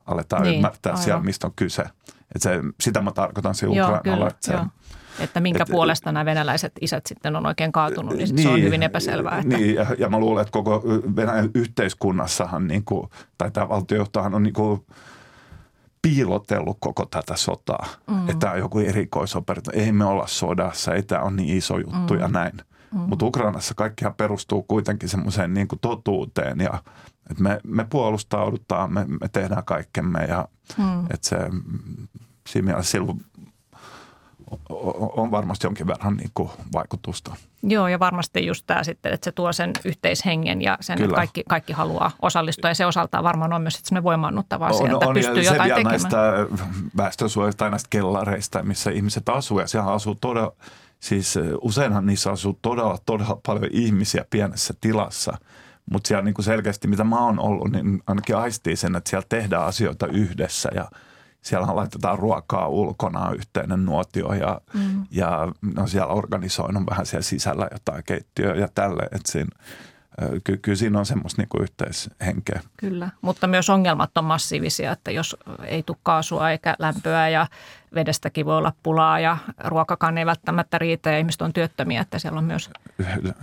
aletaan 0.07 0.43
niin, 0.43 0.55
ymmärtää 0.55 0.93
aivan. 0.93 1.05
siellä, 1.05 1.23
mistä 1.23 1.47
on 1.47 1.53
kyse. 1.57 1.83
Että 2.35 2.39
se, 2.41 2.61
sitä 2.81 3.01
mä 3.01 3.13
tarkoitan 3.13 3.55
se 3.55 3.67
Ukrainalla. 3.67 4.29
Että 4.29 4.47
se, 4.47 4.59
että 5.21 5.41
minkä 5.41 5.63
et, 5.63 5.71
puolesta 5.71 6.13
nämä 6.13 6.25
venäläiset 6.25 6.73
isät 6.81 7.07
sitten 7.07 7.37
on 7.37 7.47
oikein 7.47 7.73
kaatunut, 7.73 8.15
niin, 8.17 8.29
niin 8.29 8.43
se 8.43 8.49
on 8.49 8.55
niin, 8.55 8.65
hyvin 8.65 8.83
epäselvää. 8.83 9.39
Että... 9.39 9.57
Niin, 9.57 9.75
ja, 9.75 9.87
ja 9.99 10.09
mä 10.09 10.19
luulen, 10.19 10.43
että 10.43 10.53
koko 10.53 10.83
Venäjän 11.17 11.51
yhteiskunnassahan, 11.55 12.69
niin 12.69 12.85
kuin, 12.85 13.09
tai 13.39 13.51
tämä 13.51 13.69
valtiojohtohan 13.69 14.35
on 14.35 14.43
niin 14.43 14.55
kuin, 14.55 14.87
piilotellut 16.03 16.77
koko 16.81 17.07
tätä 17.07 17.37
sotaa. 17.37 17.87
Mm. 18.11 18.19
Että 18.19 18.39
tämä 18.39 18.53
on 18.53 18.59
joku 18.59 18.79
erikoisoperaatio. 18.79 19.73
Ei 19.75 19.93
me 19.93 20.05
olla 20.05 20.27
sodassa, 20.27 20.95
ei 20.95 21.03
tämä 21.03 21.23
ole 21.23 21.31
niin 21.31 21.57
iso 21.57 21.79
juttu 21.79 22.15
mm. 22.15 22.21
ja 22.21 22.29
näin. 22.29 22.53
Mm. 22.93 22.99
Mutta 22.99 23.27
Ukrainassa 23.27 23.75
kaikkihan 23.75 24.15
perustuu 24.15 24.63
kuitenkin 24.63 25.09
semmoiseen 25.09 25.55
niin 25.55 25.69
totuuteen 25.81 26.59
ja 26.61 26.83
että 27.31 27.43
me, 27.43 27.61
me 27.65 27.87
puolustaudutaan, 27.91 28.93
me, 28.93 29.05
me 29.05 29.29
tehdään 29.33 29.65
kaikkemme 29.65 30.25
ja 30.25 30.49
mm. 30.79 31.01
että 31.01 31.29
se 31.29 31.37
siinä 32.49 32.67
mielessä 32.67 32.91
silloin 32.91 33.25
on 35.17 35.31
varmasti 35.31 35.67
jonkin 35.67 35.87
verran 35.87 36.17
niin 36.17 36.31
kuin 36.35 36.51
vaikutusta. 36.73 37.35
Joo, 37.63 37.89
ja 37.89 37.99
varmasti 37.99 38.47
just 38.47 38.65
tämä 38.67 38.85
sitten, 38.85 39.13
että 39.13 39.25
se 39.25 39.33
tuo 39.33 39.53
sen 39.53 39.73
yhteishengen 39.85 40.63
ja 40.63 40.79
sen, 40.81 41.03
että 41.03 41.15
kaikki, 41.15 41.43
kaikki 41.49 41.73
haluaa 41.73 42.11
osallistua. 42.23 42.71
Ja 42.71 42.75
se 42.75 42.87
osaltaan 42.87 43.25
varmaan 43.25 43.53
on 43.53 43.63
myös 43.63 43.77
että 43.77 44.03
voimaannuttava 44.03 44.67
asia, 44.67 44.85
on, 44.85 44.91
että 44.91 45.09
on, 45.09 45.15
pystyy 45.15 45.43
jotain 45.43 45.71
tekemään. 45.71 45.85
näistä 45.85 46.19
väestönsuojista 46.97 47.59
tai 47.59 47.71
näistä 47.71 47.89
kellareista, 47.91 48.63
missä 48.63 48.91
ihmiset 48.91 49.29
asuu. 49.29 49.61
Ja 49.61 49.67
siellä 49.67 49.93
asuu 49.93 50.15
todella, 50.15 50.53
siis 51.01 51.39
useinhan 51.61 52.07
niissä 52.07 52.31
asuu 52.31 52.59
todella, 52.63 52.99
todella 53.07 53.41
paljon 53.47 53.71
ihmisiä 53.71 54.25
pienessä 54.31 54.75
tilassa. 54.81 55.39
Mutta 55.91 56.09
siellä 56.09 56.25
niin 56.25 56.35
kuin 56.35 56.45
selkeästi, 56.45 56.89
mitä 56.89 57.05
mä 57.05 57.25
oon 57.25 57.39
ollut, 57.39 57.73
niin 57.73 58.03
ainakin 58.07 58.37
aistii 58.37 58.77
sen, 58.77 58.97
että 58.97 59.11
siellä 59.11 59.27
tehdään 59.29 59.65
asioita 59.65 60.07
yhdessä 60.07 60.69
ja– 60.75 60.89
siellä 61.43 61.77
laitetaan 61.77 62.19
ruokaa 62.19 62.69
ulkona, 62.69 63.33
yhteinen 63.33 63.85
nuotio 63.85 64.33
ja, 64.33 64.61
mm. 64.75 65.07
ja 65.11 65.53
no 65.77 65.87
siellä 65.87 66.13
organisoinut 66.13 66.83
vähän 66.91 67.07
siellä 67.07 67.23
sisällä 67.23 67.69
jotain 67.73 68.05
keittiöä 68.05 68.55
ja 68.55 68.69
tälle, 68.75 69.03
että 69.03 69.33
siinä, 69.33 69.51
ky- 70.45 70.57
kyllä 70.57 70.77
siinä 70.77 70.99
on 70.99 71.07
semmoista 71.07 71.43
niin 71.43 71.63
yhteishenkeä. 71.63 72.61
Kyllä, 72.77 73.09
mutta 73.21 73.47
myös 73.47 73.71
ongelmat 73.71 74.19
on 74.19 74.25
massiivisia, 74.25 74.93
että 74.93 75.11
jos 75.11 75.37
ei 75.65 75.83
tule 75.83 75.97
kaasua 76.03 76.51
eikä 76.51 76.77
lämpöä 76.79 77.29
ja 77.29 77.47
vedestäkin 77.95 78.47
voi 78.47 78.57
olla 78.57 78.73
pulaa 78.83 79.21
ja 79.21 79.37
ruokakaan 79.65 80.19
ei 80.19 80.27
välttämättä 80.27 80.79
riitä 80.79 81.11
ja 81.11 81.19
ihmiset 81.19 81.43
on 81.43 81.53
työttömiä, 81.53 82.01
että 82.01 82.19
siellä 82.19 82.39
on 82.39 82.45
myös 82.45 82.71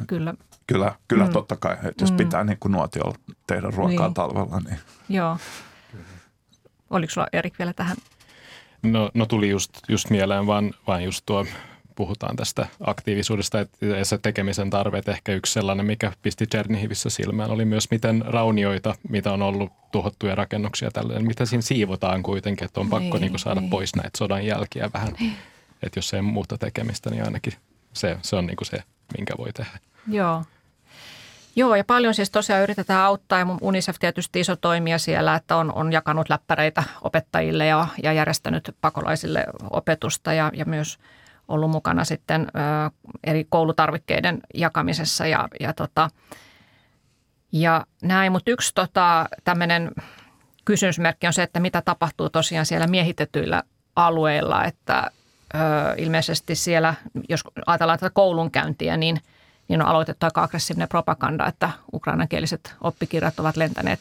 kyllä. 0.07 0.33
Kyllä, 0.67 0.95
kyllä 1.07 1.25
mm. 1.25 1.31
totta 1.31 1.55
kai, 1.55 1.77
että 1.83 2.03
jos 2.03 2.11
mm. 2.11 2.17
pitää 2.17 2.43
niin 2.43 2.57
kuin 2.59 2.71
nuotiolla 2.71 3.15
tehdä 3.47 3.67
ruokaa 3.75 4.07
niin. 4.07 4.13
talvella, 4.13 4.59
niin... 4.59 4.79
Joo. 5.09 5.37
Oliko 6.89 7.13
sulla 7.13 7.27
Erik 7.33 7.59
vielä 7.59 7.73
tähän? 7.73 7.97
No, 8.83 9.09
no 9.13 9.25
tuli 9.25 9.49
just, 9.49 9.71
just 9.89 10.09
mieleen 10.09 10.47
vaan, 10.47 10.73
vaan 10.87 11.03
just 11.03 11.23
tuo, 11.25 11.45
puhutaan 11.95 12.35
tästä 12.35 12.67
aktiivisuudesta 12.79 13.57
ja 13.97 14.05
se 14.05 14.17
tekemisen 14.17 14.69
tarve, 14.69 14.97
että 14.97 15.11
ehkä 15.11 15.33
yksi 15.33 15.53
sellainen, 15.53 15.85
mikä 15.85 16.11
pisti 16.21 16.47
Chernihivissä 16.47 17.09
silmään, 17.09 17.51
oli 17.51 17.65
myös 17.65 17.91
miten 17.91 18.23
raunioita, 18.25 18.95
mitä 19.09 19.33
on 19.33 19.41
ollut 19.41 19.71
tuhottuja 19.91 20.35
rakennuksia 20.35 20.91
tällainen, 20.91 21.27
mitä 21.27 21.45
siinä 21.45 21.61
siivotaan 21.61 22.23
kuitenkin, 22.23 22.65
että 22.65 22.79
on 22.79 22.89
pakko 22.89 23.17
niin, 23.17 23.21
niin 23.21 23.31
kuin 23.31 23.39
saada 23.39 23.61
niin. 23.61 23.69
pois 23.69 23.95
näitä 23.95 24.17
sodan 24.17 24.45
jälkiä 24.45 24.89
vähän. 24.93 25.13
Niin. 25.19 25.35
Että 25.83 25.97
jos 25.97 26.13
ei 26.13 26.21
muuta 26.21 26.57
tekemistä, 26.57 27.09
niin 27.09 27.23
ainakin 27.23 27.53
se, 27.93 28.17
se 28.21 28.35
on 28.35 28.45
niin 28.45 28.57
kuin 28.57 28.67
se, 28.67 28.83
minkä 29.17 29.33
voi 29.37 29.53
tehdä. 29.53 29.79
Joo, 30.07 30.43
Joo, 31.55 31.75
ja 31.75 31.83
paljon 31.83 32.13
siis 32.13 32.29
tosiaan 32.29 32.63
yritetään 32.63 33.05
auttaa 33.05 33.39
ja 33.39 33.45
UNICEF 33.61 33.95
tietysti 33.99 34.39
iso 34.39 34.55
toimija 34.55 34.97
siellä, 34.97 35.35
että 35.35 35.55
on, 35.55 35.73
on 35.73 35.91
jakanut 35.91 36.29
läppäreitä 36.29 36.83
opettajille 37.01 37.65
ja, 37.65 37.87
ja 38.03 38.13
järjestänyt 38.13 38.75
pakolaisille 38.81 39.45
opetusta 39.69 40.33
ja, 40.33 40.51
ja 40.53 40.65
myös 40.65 40.97
ollut 41.47 41.71
mukana 41.71 42.03
sitten 42.03 42.41
ö, 42.41 42.91
eri 43.23 43.45
koulutarvikkeiden 43.49 44.39
jakamisessa 44.53 45.27
ja, 45.27 45.47
ja, 45.59 45.73
tota, 45.73 46.09
ja 47.51 47.85
näin. 48.01 48.31
Mutta 48.31 48.51
yksi 48.51 48.75
tota, 48.75 49.25
tämmöinen 49.43 49.91
kysymysmerkki 50.65 51.27
on 51.27 51.33
se, 51.33 51.43
että 51.43 51.59
mitä 51.59 51.81
tapahtuu 51.81 52.29
tosiaan 52.29 52.65
siellä 52.65 52.87
miehitetyillä 52.87 53.63
alueilla, 53.95 54.65
että 54.65 55.11
ö, 55.53 55.57
ilmeisesti 55.97 56.55
siellä, 56.55 56.93
jos 57.29 57.41
ajatellaan 57.65 57.99
tätä 57.99 58.11
koulunkäyntiä, 58.13 58.97
niin– 58.97 59.21
niin 59.69 59.81
on 59.81 59.87
aloitettu 59.87 60.25
aika 60.25 60.43
aggressiivinen 60.43 60.89
propaganda, 60.89 61.47
että 61.47 61.69
ukrainankieliset 61.93 62.75
oppikirjat 62.81 63.39
ovat 63.39 63.57
lentäneet 63.57 63.99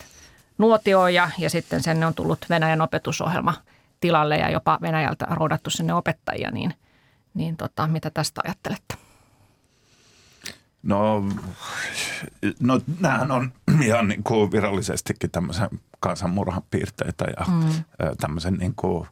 nuotioon 0.59 1.14
ja, 1.14 1.31
ja 1.39 1.51
sitten 1.51 1.83
sen 1.83 2.05
on 2.05 2.14
tullut 2.14 2.47
Venäjän 2.51 2.81
opetusohjelma 2.81 3.55
tilalle 4.01 4.37
ja 4.37 4.51
jopa 4.51 4.79
Venäjältä 4.83 5.27
roudattu 5.31 5.71
sinne 5.71 5.95
opettajia, 5.95 6.51
niin, 6.51 6.75
niin 7.35 7.57
tota, 7.57 7.87
mitä 7.87 8.11
tästä 8.11 8.41
ajattelette? 8.45 8.95
No, 10.83 11.25
no 12.61 12.81
nämähän 13.01 13.31
on 13.31 13.53
ihan 13.83 14.09
niin 14.09 14.23
kuin 14.23 14.53
virallisestikin 14.53 15.31
tämmöisen 15.31 15.69
kansanmurhan 16.01 16.62
piirteitä 16.71 17.25
ja 17.25 17.47
mm. 17.47 17.85
tämmöisen 18.21 18.55
niin 18.55 18.75
kuin, 18.75 19.09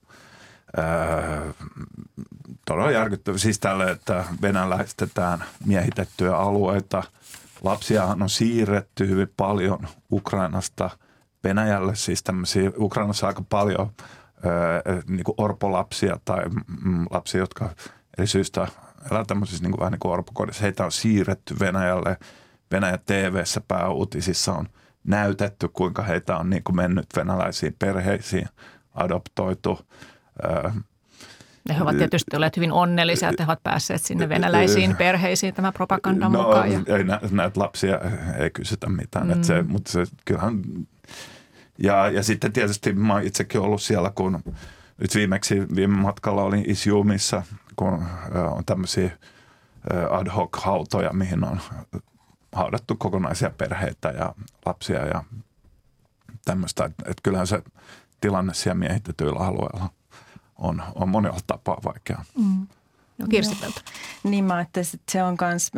äh, 0.78 1.54
todella 2.66 2.90
järkyttävä. 2.90 3.38
Siis 3.38 3.58
tälle, 3.58 3.90
että 3.90 4.24
venäläistetään 4.42 5.44
miehitettyjä 5.66 6.36
alueita. 6.36 7.02
Lapsiahan 7.62 8.22
on 8.22 8.30
siirretty 8.30 9.08
hyvin 9.08 9.32
paljon 9.36 9.88
Ukrainasta 10.12 10.90
Venäjälle, 11.44 11.94
siis 11.94 12.22
tämmöisiä, 12.22 12.72
Ukrainassa 12.78 13.26
aika 13.26 13.42
paljon 13.48 13.90
äh, 14.00 15.04
niin 15.08 15.24
kuin 15.24 15.34
orpolapsia 15.38 16.18
tai 16.24 16.42
lapsia, 17.10 17.40
jotka 17.40 17.70
eri 18.18 18.26
syystä 18.26 18.68
elää 19.10 19.24
tämmöisissä 19.24 19.62
niin 19.62 19.72
kuin, 19.72 19.80
vähän 19.80 19.92
niin 19.92 20.00
kuin 20.00 20.12
orpokodissa. 20.12 20.62
Heitä 20.62 20.84
on 20.84 20.92
siirretty 20.92 21.56
Venäjälle. 21.60 22.16
Venäjän 22.70 22.98
TV-ssä 23.06 23.60
pääuutisissa 23.68 24.52
on 24.52 24.68
näytetty, 25.04 25.68
kuinka 25.68 26.02
heitä 26.02 26.36
on 26.36 26.50
niin 26.50 26.62
kuin 26.64 26.76
mennyt 26.76 27.06
venäläisiin 27.16 27.76
perheisiin, 27.78 28.48
adoptoitu. 28.94 29.78
Ne 31.68 31.82
ovat 31.82 31.97
tietysti 31.97 32.37
olleet 32.37 32.57
hyvin 32.57 32.72
onnellisia, 32.72 33.28
että 33.28 33.45
he 33.45 33.49
ovat 33.49 33.62
päässeet 33.62 34.03
sinne 34.03 34.28
venäläisiin 34.28 34.97
perheisiin 34.97 35.55
tämän 35.55 35.72
propagandan 35.72 36.32
no, 36.32 36.43
mukaan. 36.43 36.72
Ja... 36.72 36.80
Ei, 36.87 37.05
näitä 37.30 37.61
lapsia 37.61 37.99
ei 38.39 38.51
kysytä 38.51 38.89
mitään, 38.89 39.26
mm. 39.26 39.32
että 39.32 39.47
se, 39.47 39.62
mutta 39.62 39.93
se 39.93 40.05
kyllähän 40.24 40.62
ja, 41.78 42.11
ja 42.11 42.22
sitten 42.22 42.53
tietysti 42.53 42.93
mä 42.93 43.12
oon 43.12 43.22
itsekin 43.22 43.61
ollut 43.61 43.82
siellä, 43.82 44.11
kun 44.11 44.43
nyt 44.99 45.14
viimeksi 45.14 45.62
viime 45.74 45.97
matkalla 45.97 46.43
olin 46.43 46.70
Isjumissa, 46.70 47.43
kun 47.76 48.05
on 48.51 48.64
tämmöisiä 48.64 49.11
ad 50.11 50.30
hoc 50.30 50.62
hautoja, 50.62 51.12
mihin 51.12 51.45
on 51.45 51.61
haudattu 52.53 52.97
kokonaisia 52.99 53.51
perheitä 53.51 54.09
ja 54.09 54.34
lapsia 54.66 55.07
ja 55.07 55.24
tämmöistä. 56.45 56.84
Että 56.84 57.05
et 57.11 57.16
kyllähän 57.22 57.47
se 57.47 57.62
tilanne 58.20 58.55
siellä 58.55 58.78
miehitetyillä 58.78 59.41
alueilla 59.41 59.91
on, 60.59 60.82
on 60.94 61.09
monella 61.09 61.38
tapaa 61.46 61.78
vaikea. 61.84 62.24
Mm. 62.38 62.66
No 63.18 63.26
Kirsti 63.26 63.57
Niin 64.24 64.44
mä 64.44 64.61
että 64.61 64.80
se 65.09 65.22
on 65.22 65.36
myös 65.40 65.70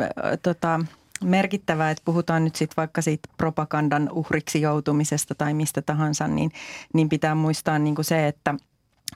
tota, 0.43 0.79
merkittävää, 1.23 1.91
että 1.91 2.01
puhutaan 2.05 2.43
nyt 2.43 2.55
sitten 2.55 2.77
vaikka 2.77 3.01
siitä 3.01 3.29
propagandan 3.37 4.09
uhriksi 4.11 4.61
joutumisesta 4.61 5.35
tai 5.35 5.53
mistä 5.53 5.81
tahansa, 5.81 6.27
niin, 6.27 6.51
niin 6.93 7.09
pitää 7.09 7.35
muistaa 7.35 7.79
niin 7.79 7.95
kuin 7.95 8.05
se, 8.05 8.27
että– 8.27 8.55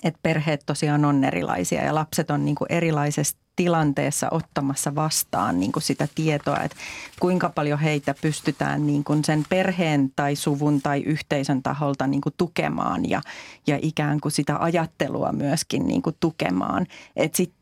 että 0.04 0.20
perheet 0.24 0.64
tosiaan 0.66 1.06
on 1.06 1.24
erilaisia 1.24 1.84
ja 1.84 1.95
lapset 1.95 2.32
on 2.32 2.45
niin 2.45 2.56
kuin 2.56 2.72
erilaisessa 2.72 3.38
tilanteessa 3.56 4.28
ottamassa 4.32 4.95
vastaan 4.95 5.60
niin 5.60 5.72
kuin 5.72 5.84
sitä 5.84 6.08
tietoa, 6.16 6.58
että 6.58 6.78
kuinka 7.20 7.49
paljon 7.49 7.80
heitä 7.80 8.16
pystytään 8.22 8.88
niin 8.88 9.04
kuin 9.04 9.24
sen 9.24 9.45
perheen 9.49 10.12
tai 10.16 10.36
suvun 10.36 10.82
tai 10.82 11.01
yhteisön 11.01 11.64
taholta 11.64 12.08
niin 12.08 12.22
kuin 12.22 12.34
tukemaan 12.38 13.10
ja, 13.10 13.22
ja 13.68 13.80
ikään 13.82 14.20
kuin 14.20 14.32
sitä 14.32 14.58
ajattelua 14.60 15.32
myöskin 15.32 15.88
niin 15.88 16.01
kuin 16.01 16.16
tukemaan. 16.20 16.88
Et 17.16 17.36
sit, 17.36 17.54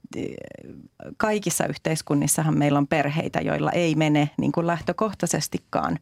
kaikissa 1.17 1.65
yhteiskunnissahan 1.65 2.57
meillä 2.57 2.77
on 2.77 2.87
perheitä, 2.87 3.41
joilla 3.41 3.71
ei 3.71 3.95
mene 3.95 4.29
niin 4.37 4.51
kuin 4.51 4.67
lähtökohtaisestikaan 4.67 5.99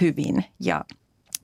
hyvin 0.00 0.44
ja– 0.60 0.84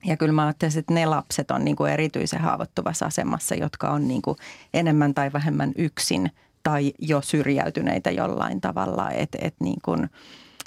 ja 0.05 0.17
kyllä 0.17 0.33
mä 0.33 0.43
ajattelisin, 0.43 0.79
että 0.79 0.93
ne 0.93 1.05
lapset 1.05 1.51
on 1.51 1.65
niin 1.65 1.75
kuin 1.75 1.91
erityisen 1.91 2.41
haavoittuvassa 2.41 3.05
asemassa, 3.05 3.55
jotka 3.55 3.89
on 3.89 4.07
niin 4.07 4.21
kuin 4.21 4.37
enemmän 4.73 5.13
tai 5.13 5.33
vähemmän 5.33 5.71
yksin 5.77 6.31
tai 6.63 6.93
jo 6.99 7.21
syrjäytyneitä 7.21 8.11
jollain 8.11 8.61
tavalla. 8.61 9.11
Että 9.11 9.37
et 9.41 9.55
niin 9.59 9.81
kuin, 9.85 10.09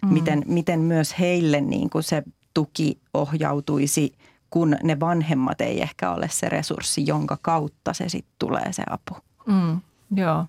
mm. 0.03 0.13
miten, 0.13 0.43
miten 0.47 0.81
myös 0.81 1.19
heille 1.19 1.61
niin 1.61 1.91
kuin 1.91 2.03
se 2.03 2.23
tuki 2.55 3.01
ohjautuisi, 3.15 4.13
kun 4.51 4.77
ne 4.83 5.01
vanhemmat 5.01 5.61
ei 5.61 5.83
ehkä 5.83 6.11
ole 6.11 6.29
se 6.31 6.49
resurssi, 6.49 7.07
jonka 7.07 7.39
kautta 7.43 7.93
se 7.93 8.09
sitten 8.09 8.35
tulee 8.39 8.73
se 8.73 8.83
apu. 8.91 9.17
Mm, 9.47 9.81
joo. 10.15 10.47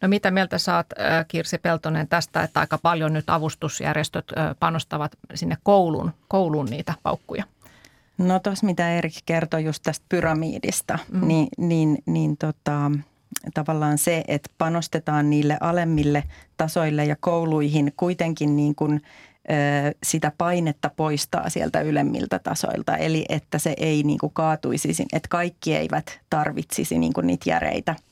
No 0.00 0.08
mitä 0.08 0.30
mieltä 0.30 0.58
saat 0.58 0.86
Kirsi 1.28 1.58
Peltonen 1.58 2.08
tästä, 2.08 2.42
että 2.42 2.60
aika 2.60 2.78
paljon 2.78 3.12
nyt 3.12 3.30
avustusjärjestöt 3.30 4.32
panostavat 4.60 5.12
sinne 5.34 5.56
kouluun, 5.62 6.12
kouluun 6.28 6.66
niitä 6.66 6.94
paukkuja? 7.02 7.44
No 8.18 8.38
tuossa 8.38 8.66
mitä 8.66 8.94
Erik 8.94 9.14
kertoi 9.26 9.64
just 9.64 9.82
tästä 9.82 10.06
pyramiidista, 10.08 10.98
mm. 11.12 11.28
niin, 11.28 11.48
niin, 11.58 11.98
niin 12.06 12.36
tota, 12.36 12.90
tavallaan 13.54 13.98
se, 13.98 14.24
että 14.28 14.50
panostetaan 14.58 15.30
niille 15.30 15.58
alemmille 15.60 16.24
tasoille 16.56 17.04
ja 17.04 17.16
kouluihin 17.20 17.92
kuitenkin 17.96 18.56
niin 18.56 18.74
kuin, 18.74 19.02
sitä 20.02 20.32
painetta 20.38 20.90
poistaa 20.96 21.50
sieltä 21.50 21.80
ylemmiltä 21.80 22.38
tasoilta. 22.38 22.96
Eli 22.96 23.24
että 23.28 23.58
se 23.58 23.74
ei 23.76 24.02
niin 24.02 24.18
kuin 24.18 24.32
kaatuisi, 24.32 25.06
että 25.12 25.28
kaikki 25.28 25.74
eivät 25.74 26.20
tarvitsisi 26.30 26.98
niin 26.98 27.12
kuin 27.12 27.26
niitä 27.26 27.50
järeitä– 27.50 27.96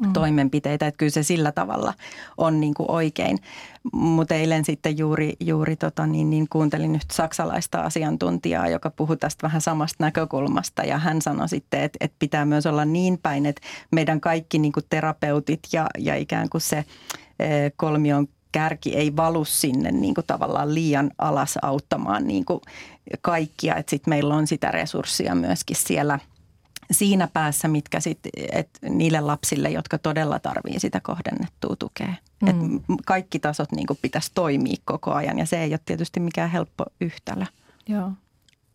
mm. 0.00 0.12
toimenpiteitä. 0.12 0.86
Että 0.86 0.98
kyllä 0.98 1.10
se 1.10 1.22
sillä 1.22 1.52
tavalla 1.52 1.94
on 2.36 2.60
niin 2.60 2.74
kuin 2.74 2.90
oikein. 2.90 3.38
Mutta 3.92 4.34
eilen 4.34 4.64
sitten 4.64 4.98
juuri, 4.98 5.32
juuri 5.40 5.76
tota, 5.76 6.06
niin, 6.06 6.30
niin 6.30 6.46
kuuntelin 6.50 6.92
nyt 6.92 7.10
saksalaista 7.12 7.80
asiantuntijaa, 7.80 8.68
joka 8.68 8.90
puhui 8.90 9.16
tästä 9.16 9.42
vähän 9.42 9.60
samasta 9.60 10.04
näkökulmasta. 10.04 10.82
Ja 10.82 10.98
hän 10.98 11.22
sanoi 11.22 11.48
sitten, 11.48 11.82
että, 11.82 11.96
että 12.00 12.16
pitää 12.18 12.44
myös 12.44 12.66
olla 12.66 12.84
niin 12.84 13.18
päin, 13.22 13.46
että 13.46 13.62
meidän 13.92 14.20
kaikki 14.20 14.58
niin 14.58 14.72
kuin 14.72 14.86
terapeutit 14.90 15.60
ja, 15.72 15.86
ja 15.98 16.16
ikään 16.16 16.48
kuin 16.48 16.60
se 16.60 16.84
eh, 17.38 17.72
kolmion 17.76 18.28
kärki 18.52 18.96
ei 18.96 19.16
valu 19.16 19.44
sinne 19.44 19.92
niin 19.92 20.14
kuin 20.14 20.26
tavallaan 20.26 20.74
liian 20.74 21.10
alas 21.18 21.58
auttamaan 21.62 22.26
niin 22.26 22.44
kuin 22.44 22.60
kaikkia. 23.20 23.76
Että 23.76 23.90
sitten 23.90 24.10
meillä 24.10 24.34
on 24.34 24.46
sitä 24.46 24.70
resurssia 24.70 25.34
myöskin 25.34 25.76
siellä– 25.76 26.18
siinä 26.90 27.28
päässä, 27.32 27.68
mitkä 27.68 28.00
sit, 28.00 28.18
et 28.52 28.68
niille 28.82 29.20
lapsille, 29.20 29.70
jotka 29.70 29.98
todella 29.98 30.38
tarvii 30.38 30.80
sitä 30.80 31.00
kohdennettua 31.00 31.76
tukea. 31.78 32.14
Mm. 32.42 32.48
Et 32.48 32.82
kaikki 33.06 33.38
tasot 33.38 33.72
niin 33.72 33.86
pitäisi 34.02 34.30
toimia 34.34 34.76
koko 34.84 35.12
ajan 35.12 35.38
ja 35.38 35.46
se 35.46 35.62
ei 35.62 35.72
ole 35.72 35.80
tietysti 35.84 36.20
mikään 36.20 36.50
helppo 36.50 36.84
yhtälö. 37.00 37.44
Joo. 37.88 38.12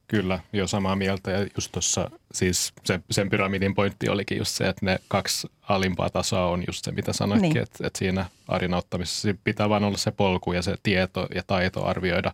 Kyllä, 0.07 0.39
jo 0.53 0.67
samaa 0.67 0.95
mieltä. 0.95 1.31
Ja 1.31 1.47
just 1.55 1.71
tuossa 1.71 2.11
siis 2.33 2.73
se, 2.83 2.99
sen 3.11 3.29
pyramidin 3.29 3.75
pointti 3.75 4.09
olikin 4.09 4.37
just 4.37 4.51
se, 4.51 4.69
että 4.69 4.85
ne 4.85 4.99
kaksi 5.07 5.47
alimpaa 5.61 6.09
tasoa 6.09 6.45
on 6.45 6.63
just 6.67 6.85
se, 6.85 6.91
mitä 6.91 7.13
sanoitkin, 7.13 7.49
niin. 7.49 7.63
että, 7.63 7.87
että 7.87 7.99
siinä 7.99 8.25
arjen 8.47 8.73
auttamisessa 8.73 9.29
pitää 9.43 9.69
vaan 9.69 9.83
olla 9.83 9.97
se 9.97 10.11
polku 10.11 10.53
ja 10.53 10.61
se 10.61 10.75
tieto 10.83 11.27
ja 11.35 11.43
taito 11.47 11.85
arvioida, 11.85 12.33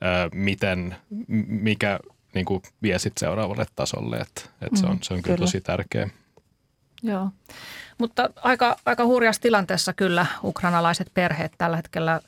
ää, 0.00 0.28
miten, 0.34 0.96
mikä 1.48 2.00
niin 2.34 2.44
kuin 2.44 2.62
vie 2.82 2.98
sit 2.98 3.18
seuraavalle 3.18 3.66
tasolle. 3.76 4.16
Että, 4.16 4.42
että 4.62 4.80
se 4.80 4.86
on, 4.86 4.98
se 5.02 5.14
on 5.14 5.22
kyllä, 5.22 5.36
kyllä 5.36 5.46
tosi 5.46 5.60
tärkeä. 5.60 6.08
Joo, 7.02 7.30
mutta 7.98 8.30
aika, 8.36 8.76
aika 8.86 9.04
hurjassa 9.04 9.42
tilanteessa 9.42 9.92
kyllä 9.92 10.26
ukrainalaiset 10.44 11.10
perheet 11.14 11.52
tällä 11.58 11.76
hetkellä, 11.76 12.20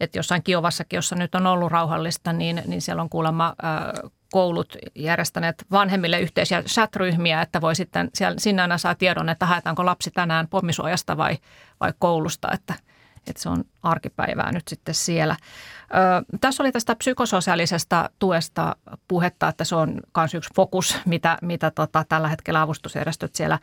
että 0.00 0.18
jossain 0.18 0.42
Kiovassakin, 0.42 0.96
jossa 0.96 1.16
nyt 1.16 1.34
on 1.34 1.46
ollut 1.46 1.72
rauhallista, 1.72 2.32
niin, 2.32 2.62
niin 2.66 2.82
siellä 2.82 3.02
on 3.02 3.08
kuulemma 3.08 3.46
äh, 3.64 4.10
koulut 4.32 4.76
järjestäneet 4.94 5.64
vanhemmille 5.70 6.20
yhteisiä 6.20 6.62
chat-ryhmiä, 6.62 7.42
että 7.42 7.60
voi 7.60 7.74
sitten, 7.76 8.10
siellä, 8.14 8.38
sinne 8.38 8.62
aina 8.62 8.78
saa 8.78 8.94
tiedon, 8.94 9.28
että 9.28 9.46
haetaanko 9.46 9.86
lapsi 9.86 10.10
tänään 10.10 10.48
pommisuojasta 10.48 11.16
vai, 11.16 11.38
vai 11.80 11.92
koulusta, 11.98 12.48
että– 12.52 12.74
että 13.30 13.42
se 13.42 13.48
on 13.48 13.64
arkipäivää 13.82 14.52
nyt 14.52 14.68
sitten 14.68 14.94
siellä. 14.94 15.36
Ö, 15.40 16.38
tässä 16.40 16.62
oli 16.62 16.72
tästä 16.72 16.94
psykososiaalisesta 16.94 18.10
tuesta 18.18 18.76
puhetta, 19.08 19.48
että 19.48 19.64
se 19.64 19.76
on 19.76 20.00
myös 20.16 20.34
yksi 20.34 20.50
fokus, 20.56 20.98
mitä, 21.04 21.38
mitä 21.42 21.70
tota, 21.70 22.04
tällä 22.08 22.28
hetkellä 22.28 22.62
avustusjärjestöt 22.62 23.34
siellä 23.34 23.58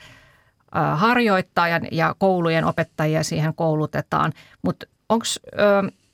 ö, 0.76 0.80
harjoittaa 0.96 1.68
ja, 1.92 2.16
koulujen 2.18 2.66
opettajia 2.66 3.24
siihen 3.24 3.56
koulutetaan. 3.56 4.34
Mutta 4.62 4.86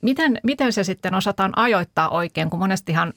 miten, 0.01 0.39
miten 0.43 0.73
se 0.73 0.83
sitten 0.83 1.13
osataan 1.13 1.53
ajoittaa 1.55 2.09
oikein, 2.09 2.49
kun 2.49 2.59
monestihan 2.59 3.13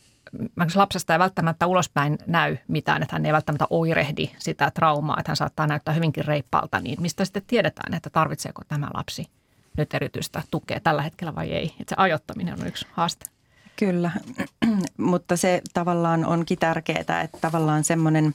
lapsesta 0.74 1.12
ei 1.12 1.18
välttämättä 1.18 1.66
ulospäin 1.66 2.18
näy 2.26 2.56
mitään, 2.68 3.02
että 3.02 3.14
hän 3.14 3.26
ei 3.26 3.32
välttämättä 3.32 3.66
oirehdi 3.70 4.30
sitä 4.38 4.70
traumaa, 4.70 5.16
että 5.18 5.30
hän 5.30 5.36
saattaa 5.36 5.66
näyttää 5.66 5.94
hyvinkin 5.94 6.24
reippaalta, 6.24 6.80
niin 6.80 7.02
mistä 7.02 7.24
sitten 7.24 7.42
tiedetään, 7.46 7.94
että 7.94 8.10
tarvitseeko 8.10 8.62
tämä 8.68 8.88
lapsi– 8.94 9.26
nyt 9.76 9.94
erityistä 9.94 10.42
tukea 10.50 10.80
tällä 10.80 11.02
hetkellä 11.02 11.34
vai 11.34 11.52
ei. 11.52 11.74
Että 11.80 11.84
se 11.88 11.94
ajoittaminen 11.98 12.60
on 12.60 12.66
yksi 12.66 12.86
haaste. 12.92 13.26
Kyllä, 13.76 14.10
mutta 14.96 15.36
se 15.36 15.62
tavallaan 15.74 16.24
onkin 16.24 16.58
tärkeää, 16.58 16.98
että 16.98 17.38
tavallaan 17.40 17.84
semmoinen 17.84 18.34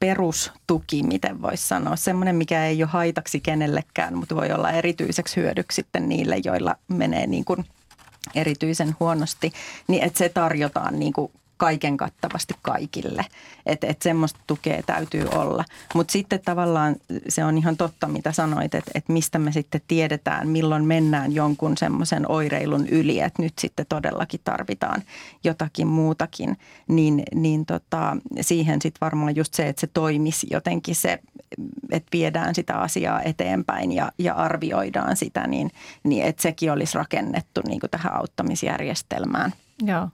perustuki, 0.00 1.02
miten 1.02 1.42
voisi 1.42 1.66
sanoa, 1.66 1.96
semmoinen, 1.96 2.36
mikä 2.36 2.66
ei 2.66 2.82
ole 2.82 2.90
haitaksi 2.90 3.40
kenellekään, 3.40 4.16
mutta 4.16 4.34
voi 4.34 4.52
olla 4.52 4.70
erityiseksi 4.70 5.36
hyödyksi 5.36 5.76
sitten 5.76 6.08
niille, 6.08 6.36
joilla 6.44 6.76
menee 6.88 7.26
niin 7.26 7.44
kuin 7.44 7.64
erityisen 8.34 8.96
huonosti, 9.00 9.52
niin 9.88 10.02
että 10.02 10.18
se 10.18 10.28
tarjotaan 10.28 10.98
niin 10.98 11.12
kuin 11.12 11.32
kaiken 11.56 11.96
kattavasti 11.96 12.54
kaikille. 12.62 13.24
Että 13.66 13.86
et 13.86 14.02
semmoista 14.02 14.40
tukea 14.46 14.82
täytyy 14.82 15.28
olla. 15.32 15.64
Mutta 15.94 16.12
sitten 16.12 16.40
tavallaan 16.44 16.96
se 17.28 17.44
on 17.44 17.58
ihan 17.58 17.76
totta, 17.76 18.08
mitä 18.08 18.32
sanoit, 18.32 18.74
että 18.74 18.90
et 18.94 19.08
mistä 19.08 19.38
me 19.38 19.52
sitten 19.52 19.80
tiedetään, 19.88 20.48
milloin 20.48 20.84
mennään 20.84 21.32
jonkun 21.32 21.76
semmoisen 21.76 22.30
oireilun 22.30 22.88
yli, 22.88 23.20
että 23.20 23.42
nyt 23.42 23.58
sitten 23.58 23.86
todellakin 23.88 24.40
tarvitaan 24.44 25.02
jotakin 25.44 25.86
muutakin. 25.86 26.56
Niin, 26.88 27.22
niin 27.34 27.66
tota, 27.66 28.16
siihen 28.40 28.82
sitten 28.82 29.00
varmaan 29.00 29.36
just 29.36 29.54
se, 29.54 29.68
että 29.68 29.80
se 29.80 29.86
toimisi 29.86 30.46
jotenkin 30.50 30.94
se, 30.94 31.18
että 31.90 32.08
viedään 32.12 32.54
sitä 32.54 32.74
asiaa 32.74 33.22
eteenpäin 33.22 33.92
ja, 33.92 34.12
ja 34.18 34.34
arvioidaan 34.34 35.16
sitä, 35.16 35.46
niin, 35.46 35.70
niin 36.04 36.24
että 36.24 36.42
sekin 36.42 36.72
olisi 36.72 36.98
rakennettu 36.98 37.60
niin 37.66 37.80
kuin 37.80 37.90
tähän 37.90 38.14
auttamisjärjestelmään. 38.14 39.52
Joo. 39.82 40.08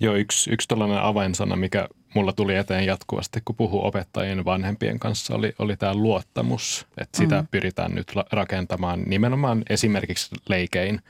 Joo, 0.00 0.14
yksi, 0.14 0.50
yksi 0.50 0.68
tällainen 0.68 1.02
avainsana, 1.02 1.56
mikä 1.56 1.88
mulla 2.14 2.32
tuli 2.32 2.56
eteen 2.56 2.86
jatkuvasti, 2.86 3.40
kun 3.44 3.56
puhuu 3.56 3.86
opettajien 3.86 4.44
vanhempien 4.44 4.98
kanssa, 4.98 5.34
oli, 5.34 5.52
oli 5.58 5.76
tämä 5.76 5.94
luottamus. 5.94 6.86
Että 6.98 7.18
sitä 7.18 7.42
mm. 7.42 7.48
pyritään 7.50 7.94
nyt 7.94 8.12
rakentamaan 8.32 9.02
nimenomaan 9.06 9.62
esimerkiksi 9.70 10.36
leikein. 10.48 11.00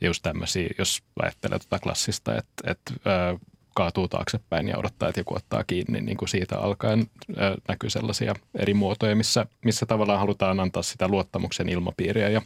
Just 0.00 0.22
tämmöisiä, 0.22 0.68
jos 0.78 1.02
ajattelee 1.22 1.58
tuota 1.58 1.78
klassista, 1.78 2.36
että, 2.36 2.70
että 2.70 2.92
ö, 3.06 3.38
kaatuu 3.74 4.08
taaksepäin 4.08 4.68
ja 4.68 4.78
odottaa, 4.78 5.08
että 5.08 5.20
joku 5.20 5.36
ottaa 5.36 5.64
kiinni, 5.64 6.00
niin 6.00 6.16
kuin 6.16 6.28
siitä 6.28 6.58
alkaen 6.58 7.06
ö, 7.30 7.56
näkyy 7.68 7.90
sellaisia 7.90 8.34
eri 8.58 8.74
muotoja, 8.74 9.16
missä, 9.16 9.46
missä 9.64 9.86
tavallaan 9.86 10.20
halutaan 10.20 10.60
antaa 10.60 10.82
sitä 10.82 11.08
luottamuksen 11.08 11.68
ilmapiiriä 11.68 12.28
ja 12.28 12.42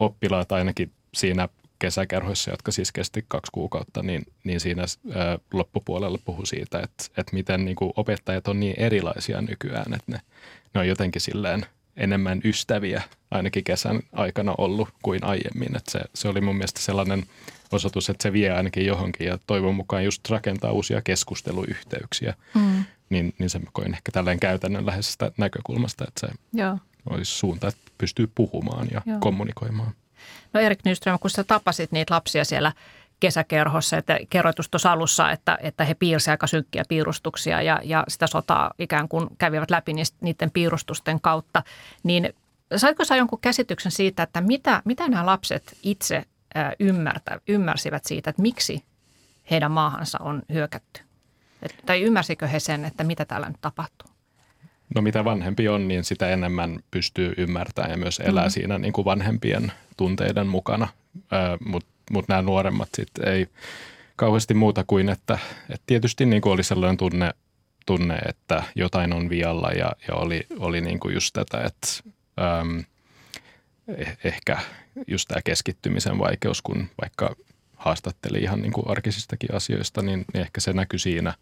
oppilaat 0.00 0.52
ainakin 0.52 0.90
siinä 1.14 1.48
kesäkerhoissa, 1.82 2.50
jotka 2.50 2.72
siis 2.72 2.92
kesti 2.92 3.24
kaksi 3.28 3.52
kuukautta, 3.52 4.02
niin, 4.02 4.26
niin 4.44 4.60
siinä 4.60 4.82
ää, 4.82 5.38
loppupuolella 5.52 6.18
puhu 6.24 6.46
siitä, 6.46 6.80
että, 6.80 7.04
että 7.16 7.32
miten 7.32 7.64
niin 7.64 7.76
kuin 7.76 7.92
opettajat 7.96 8.48
on 8.48 8.60
niin 8.60 8.74
erilaisia 8.76 9.42
nykyään, 9.42 9.94
että 9.94 10.12
ne, 10.12 10.20
ne 10.74 10.80
on 10.80 10.88
jotenkin 10.88 11.20
silleen 11.20 11.66
enemmän 11.96 12.40
ystäviä 12.44 13.02
ainakin 13.30 13.64
kesän 13.64 14.00
aikana 14.12 14.54
ollut 14.58 14.88
kuin 15.02 15.24
aiemmin. 15.24 15.76
Että 15.76 15.90
se, 15.90 16.00
se 16.14 16.28
oli 16.28 16.40
mun 16.40 16.56
mielestä 16.56 16.80
sellainen 16.80 17.24
osoitus, 17.72 18.10
että 18.10 18.22
se 18.22 18.32
vie 18.32 18.50
ainakin 18.50 18.86
johonkin 18.86 19.26
ja 19.26 19.38
toivon 19.46 19.74
mukaan 19.74 20.04
just 20.04 20.30
rakentaa 20.30 20.72
uusia 20.72 21.02
keskusteluyhteyksiä. 21.02 22.34
Mm. 22.54 22.84
Niin, 23.10 23.34
niin 23.38 23.50
se 23.50 23.60
koin 23.72 23.94
ehkä 23.94 24.12
tälleen 24.12 24.40
käytännönläheisestä 24.40 25.32
näkökulmasta, 25.36 26.04
että 26.08 26.26
se 26.26 26.34
Joo. 26.52 26.78
olisi 27.10 27.32
suunta, 27.32 27.68
että 27.68 27.80
pystyy 27.98 28.30
puhumaan 28.34 28.88
ja 28.92 29.02
Joo. 29.06 29.18
kommunikoimaan. 29.20 29.92
No 30.52 30.60
Erik 30.60 30.78
Nyström, 30.84 31.18
kun 31.18 31.30
sä 31.30 31.44
tapasit 31.44 31.92
niitä 31.92 32.14
lapsia 32.14 32.44
siellä 32.44 32.72
kesäkerhossa, 33.20 33.96
että 33.96 34.18
kerroit 34.30 34.56
tuossa 34.70 34.92
alussa, 34.92 35.30
että, 35.30 35.58
että 35.60 35.84
he 35.84 35.94
piirsivät 35.94 36.32
aika 36.32 36.46
synkkiä 36.46 36.82
piirustuksia 36.88 37.62
ja, 37.62 37.80
ja 37.84 38.04
sitä 38.08 38.26
sotaa 38.26 38.74
ikään 38.78 39.08
kuin 39.08 39.28
kävivät 39.38 39.70
läpi 39.70 39.92
niiden 40.20 40.50
piirustusten 40.50 41.20
kautta, 41.20 41.62
niin 42.02 42.34
saitko 42.76 43.04
sä 43.04 43.16
jonkun 43.16 43.40
käsityksen 43.40 43.92
siitä, 43.92 44.22
että 44.22 44.40
mitä, 44.40 44.82
mitä 44.84 45.08
nämä 45.08 45.26
lapset 45.26 45.76
itse 45.82 46.24
ymmärtä, 46.80 47.40
ymmärsivät 47.48 48.04
siitä, 48.04 48.30
että 48.30 48.42
miksi 48.42 48.84
heidän 49.50 49.70
maahansa 49.70 50.18
on 50.20 50.42
hyökätty? 50.52 51.00
Et, 51.62 51.74
tai 51.86 52.02
ymmärsikö 52.02 52.46
he 52.46 52.60
sen, 52.60 52.84
että 52.84 53.04
mitä 53.04 53.24
täällä 53.24 53.48
nyt 53.48 53.60
tapahtuu? 53.60 54.11
No 54.94 55.02
mitä 55.02 55.24
vanhempi 55.24 55.68
on, 55.68 55.88
niin 55.88 56.04
sitä 56.04 56.28
enemmän 56.28 56.78
pystyy 56.90 57.34
ymmärtämään 57.36 57.90
ja 57.90 57.96
myös 57.96 58.20
elää 58.24 58.46
mm. 58.46 58.50
siinä 58.50 58.78
niin 58.78 58.92
kuin 58.92 59.04
vanhempien 59.04 59.72
tunteiden 59.96 60.46
mukana. 60.46 60.88
Mutta 61.66 61.92
mut 62.10 62.28
nämä 62.28 62.42
nuoremmat 62.42 62.88
sitten 62.96 63.28
ei 63.28 63.46
kauheasti 64.16 64.54
muuta 64.54 64.84
kuin, 64.86 65.08
että, 65.08 65.38
että 65.70 65.84
tietysti 65.86 66.26
niin 66.26 66.42
kuin 66.42 66.52
oli 66.52 66.62
sellainen 66.62 66.96
tunne, 66.96 67.34
tunne, 67.86 68.16
että 68.16 68.62
jotain 68.74 69.12
on 69.12 69.30
vialla 69.30 69.70
ja, 69.70 69.92
ja 70.08 70.14
oli, 70.14 70.46
oli 70.58 70.80
niin 70.80 71.00
kuin 71.00 71.14
just 71.14 71.32
tätä, 71.32 71.60
että 71.60 71.88
äm, 72.60 72.84
ehkä 74.24 74.58
just 75.06 75.28
tämä 75.28 75.40
keskittymisen 75.44 76.18
vaikeus, 76.18 76.62
kun 76.62 76.88
vaikka 77.00 77.36
haastatteli 77.76 78.38
ihan 78.38 78.62
niin 78.62 78.72
kuin 78.72 78.90
arkisistakin 78.90 79.54
asioista, 79.54 80.02
niin, 80.02 80.24
niin 80.32 80.40
ehkä 80.40 80.60
se 80.60 80.72
näkyi 80.72 80.98
siinä 80.98 81.34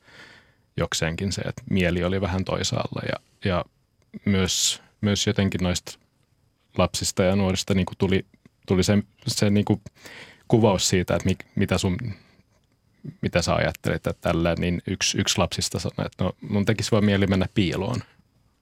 jokseenkin 0.81 1.33
se, 1.33 1.41
että 1.41 1.63
mieli 1.71 2.05
oli 2.05 2.21
vähän 2.21 2.45
toisaalla 2.45 3.03
ja, 3.09 3.17
ja 3.51 3.65
myös, 4.25 4.83
myös 5.01 5.27
jotenkin 5.27 5.61
noista 5.63 5.99
lapsista 6.79 7.23
ja 7.23 7.37
nuorista 7.37 7.75
niin 7.75 7.87
kuin 7.87 7.99
tuli 7.99 8.25
tuli 8.67 8.83
se, 8.83 9.03
se 9.27 9.51
niin 9.51 9.65
kuin 9.65 9.81
kuvaus 10.49 10.89
siitä, 10.89 11.17
että 11.17 11.29
mi, 11.29 11.37
mitä 11.55 11.79
sun 11.79 11.97
mitä 13.21 13.43
sä 13.43 13.55
ajattelet, 13.55 14.07
että 14.07 14.15
tällä, 14.21 14.55
niin 14.59 14.83
yksi, 14.87 15.21
yksi 15.21 15.39
lapsista 15.39 15.79
sanoi, 15.79 16.07
että 16.07 16.25
no 16.25 16.33
mun 16.41 16.65
tekisi 16.65 16.91
vaan 16.91 17.05
mieli 17.05 17.27
mennä 17.27 17.47
piiloon. 17.55 18.03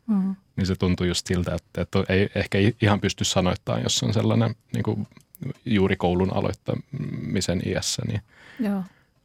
Mm. 0.07 0.37
Niin 0.57 0.67
se 0.67 0.77
tuntui 0.77 1.09
just 1.09 1.27
siltä, 1.27 1.55
että, 1.55 1.81
että 1.83 2.05
ei 2.09 2.29
ehkä 2.35 2.59
ihan 2.83 3.01
pysty 3.01 3.25
sanoittamaan, 3.25 3.83
jos 3.83 4.03
on 4.03 4.15
sellainen 4.15 4.55
niin 4.73 4.83
kuin 4.83 5.07
juuri 5.65 5.97
koulun 5.97 6.33
aloittamisen 6.35 7.63
iässä. 7.67 8.03
Niin, 8.07 8.21
Joo. 8.61 8.83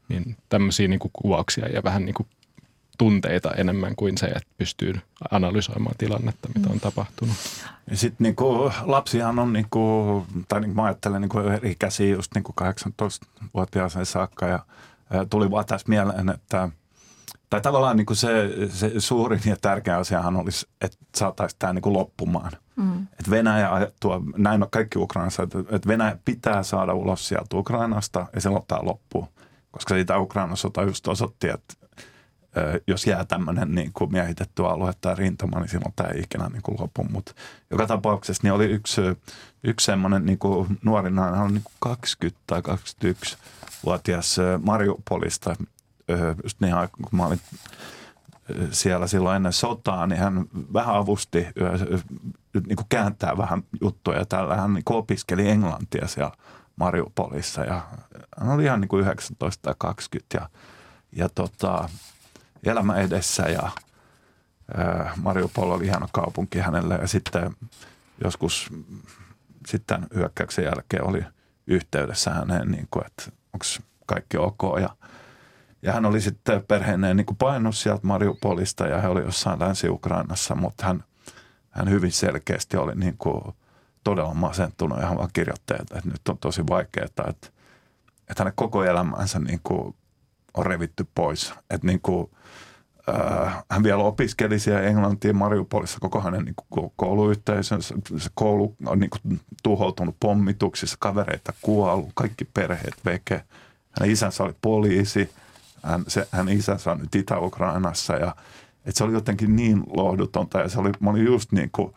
niin 0.10 0.38
tämmöisiä 0.50 0.88
niin 0.88 1.00
kuin 1.00 1.12
kuvauksia 1.14 1.68
ja 1.68 1.84
vähän 1.84 2.06
niin 2.06 2.14
kuin 2.14 2.28
tunteita 2.98 3.52
enemmän 3.52 3.96
kuin 3.96 4.18
se, 4.18 4.26
että 4.26 4.50
pystyy 4.58 4.94
analysoimaan 5.32 5.96
tilannetta, 5.98 6.50
mitä 6.56 6.70
on 6.70 6.80
tapahtunut. 6.80 7.36
Ja 7.90 7.98
sitten 7.98 8.24
niinku, 8.24 8.72
lapsihan 8.82 9.40
on, 9.40 9.54
niinku, 9.54 10.26
tai 10.48 10.62
niinku 10.62 10.76
mä 10.76 10.84
ajattelen 10.84 11.22
niinku 11.22 11.40
eri 11.40 11.76
käsiä 11.80 12.16
just 12.16 12.32
niinku 12.36 12.54
18-vuotiaaseen 12.62 14.06
saakka 14.06 14.48
ja, 14.48 14.60
tuli 15.30 15.52
vaan 15.52 15.66
tässä 15.66 15.90
mieleen, 15.90 16.30
että 16.30 16.70
tai 17.50 17.62
tavallaan 17.62 17.98
niinku 17.98 18.16
se, 18.16 18.50
se 18.70 18.92
suurin 18.98 19.42
ja 19.46 19.56
tärkeä 19.62 19.98
asiahan 19.98 20.36
olisi, 20.36 20.68
että 20.82 20.98
saataisiin 21.16 21.60
tämä 21.60 21.74
niinku 21.74 21.94
loppumaan. 21.94 22.52
Mm. 22.76 23.02
Että 23.04 23.32
Venäjä 23.32 23.74
ajettua, 23.74 24.22
näin 24.38 24.64
on 24.64 24.70
kaikki 24.72 25.00
Ukrainassa, 25.00 25.44
että, 25.44 25.60
että 25.60 25.88
Venäjä 25.88 26.18
pitää 26.26 26.64
saada 26.64 26.94
ulos 26.94 27.28
sieltä 27.28 27.58
Ukrainasta 27.58 28.26
ja 28.36 28.42
se 28.42 28.50
loptaa 28.50 28.86
loppuun. 28.86 29.28
Koska 29.72 29.94
siitä 29.94 30.20
Ukrainan 30.20 30.58
sota 30.58 30.84
just 30.84 31.08
osoitti, 31.08 31.50
että 31.50 31.74
jos 32.88 33.08
jää 33.08 33.26
tämmöinen 33.26 33.76
niin 33.76 33.92
kuin 33.94 34.12
miehitetty 34.12 34.66
alue 34.66 34.94
tai 35.02 35.16
rintama, 35.16 35.60
niin 35.60 35.70
silloin 35.70 35.94
tämä 35.96 36.10
ei 36.10 36.20
ikinä 36.20 36.50
niin 36.50 36.62
kuin 36.62 36.78
lopu. 36.80 37.04
Mutta 37.04 37.34
joka 37.72 37.88
tapauksessa 37.88 38.44
niin 38.44 38.54
oli 38.54 38.66
yksi, 38.66 39.02
yksi 39.64 39.86
semmoinen 39.86 40.26
niin 40.26 40.40
kuin 40.40 40.80
nuori 40.84 41.12
nainen, 41.12 41.36
hän 41.36 41.46
on 41.46 41.54
niin 41.54 41.64
kuin 41.64 41.74
20 41.80 42.40
tai 42.48 42.62
21-vuotias 42.62 44.38
Mariupolista. 44.62 45.56
Just 46.44 46.62
niin 46.62 46.76
kun 46.92 47.20
mä 47.20 47.26
olin 47.26 47.40
siellä 48.72 49.08
silloin 49.08 49.36
ennen 49.36 49.54
sotaa, 49.54 50.08
niin 50.08 50.20
hän 50.20 50.46
vähän 50.74 50.96
avusti 50.96 51.48
niin 52.68 52.76
kuin 52.76 52.88
kääntää 52.90 53.38
vähän 53.38 53.64
juttuja. 53.82 54.26
Tällä 54.26 54.56
hän 54.56 54.74
niin 54.74 54.84
opiskeli 54.90 55.50
englantia 55.50 56.08
siellä 56.08 56.32
Mariupolissa 56.76 57.64
ja 57.64 57.82
hän 58.38 58.50
oli 58.50 58.64
ihan 58.64 58.82
niin 58.82 58.90
kuin 58.90 59.02
19 59.02 59.62
tai 59.62 59.76
20 59.78 60.38
ja, 60.38 60.50
ja 61.12 61.30
tota, 61.30 61.90
elämä 62.64 62.96
edessä 62.96 63.44
ja 63.44 63.70
Mariupol 65.22 65.72
oli 65.72 65.86
hieno 65.86 66.08
kaupunki 66.12 66.60
hänelle. 66.60 66.96
Ja 66.96 67.08
sitten 67.08 67.56
joskus 68.24 68.70
sitten 69.68 70.08
hyökkäyksen 70.16 70.66
jälkeen 70.66 71.08
oli 71.08 71.26
yhteydessä 71.68 72.32
häneen, 72.32 72.72
niin 72.72 72.88
kuin, 72.92 73.06
että 73.06 73.24
onko 73.54 73.66
kaikki 74.06 74.38
ok. 74.38 74.62
Ja 74.82 74.90
ja 75.84 75.94
hän 75.94 76.06
oli 76.06 76.22
sitten 76.22 76.64
perheineen 76.68 77.18
niin 77.18 77.38
painut 77.40 77.76
sieltä 77.76 78.08
Mariupolista 78.08 78.88
ja 78.88 79.02
he 79.02 79.08
oli 79.08 79.22
jossain 79.22 79.60
Länsi-Ukrainassa, 79.60 80.56
mutta 80.56 80.86
hän, 80.86 81.04
hän 81.70 81.90
hyvin 81.90 82.12
selkeästi 82.12 82.78
oli 82.78 82.96
niin 82.96 83.18
kuin 83.18 83.42
todella 84.04 84.34
masentunut 84.34 85.00
ja 85.00 85.06
hän 85.06 85.18
vaan 85.18 85.30
kirjoitti, 85.34 85.74
että, 85.74 85.98
että 85.98 86.10
nyt 86.10 86.28
on 86.30 86.38
tosi 86.38 86.68
vaikeaa, 86.70 87.06
että, 87.06 87.24
että 87.28 87.52
hänen 88.38 88.54
koko 88.56 88.84
elämänsä 88.84 89.40
niin 89.40 89.60
kuin 89.64 89.96
on 90.54 90.66
revitty 90.66 91.06
pois. 91.16 91.54
Että 91.70 91.88
niin 91.88 92.02
kuin, 92.02 92.32
äh, 93.10 93.64
hän 93.72 93.84
vielä 93.84 94.04
opiskeli 94.04 94.60
siellä 94.60 94.82
Englantiin 94.82 95.36
Mariupolissa 95.36 96.00
koko 96.00 96.22
hänen 96.22 96.46
niin 96.46 96.92
kouluyhteisönsä. 96.96 97.96
Se 98.18 98.30
koulu 98.34 98.76
on 98.86 99.00
niin 99.00 99.10
kuin 99.10 99.40
tuhoutunut 99.64 100.16
pommituksissa, 100.20 100.98
kavereita 101.00 101.54
kuollut, 101.62 102.12
kaikki 102.14 102.46
perheet 102.46 102.96
veke. 103.06 103.44
Hänen 104.00 104.14
isänsä 104.14 104.44
oli 104.44 104.56
poliisi, 104.62 105.30
hän, 105.84 106.04
se, 106.08 106.28
hänen 106.32 106.58
isänsä 106.58 106.92
on 106.92 107.00
nyt 107.00 107.16
Itä-Ukrainassa 107.16 108.14
ja 108.14 108.36
että 108.86 108.98
se 108.98 109.04
oli 109.04 109.14
jotenkin 109.14 109.56
niin 109.56 109.84
lohdutonta 109.88 110.60
ja 110.60 110.70
se 110.70 110.80
oli, 110.80 110.92
mä 111.00 111.10
olin 111.10 111.26
just 111.26 111.52
niin 111.52 111.70
kuin, 111.72 111.94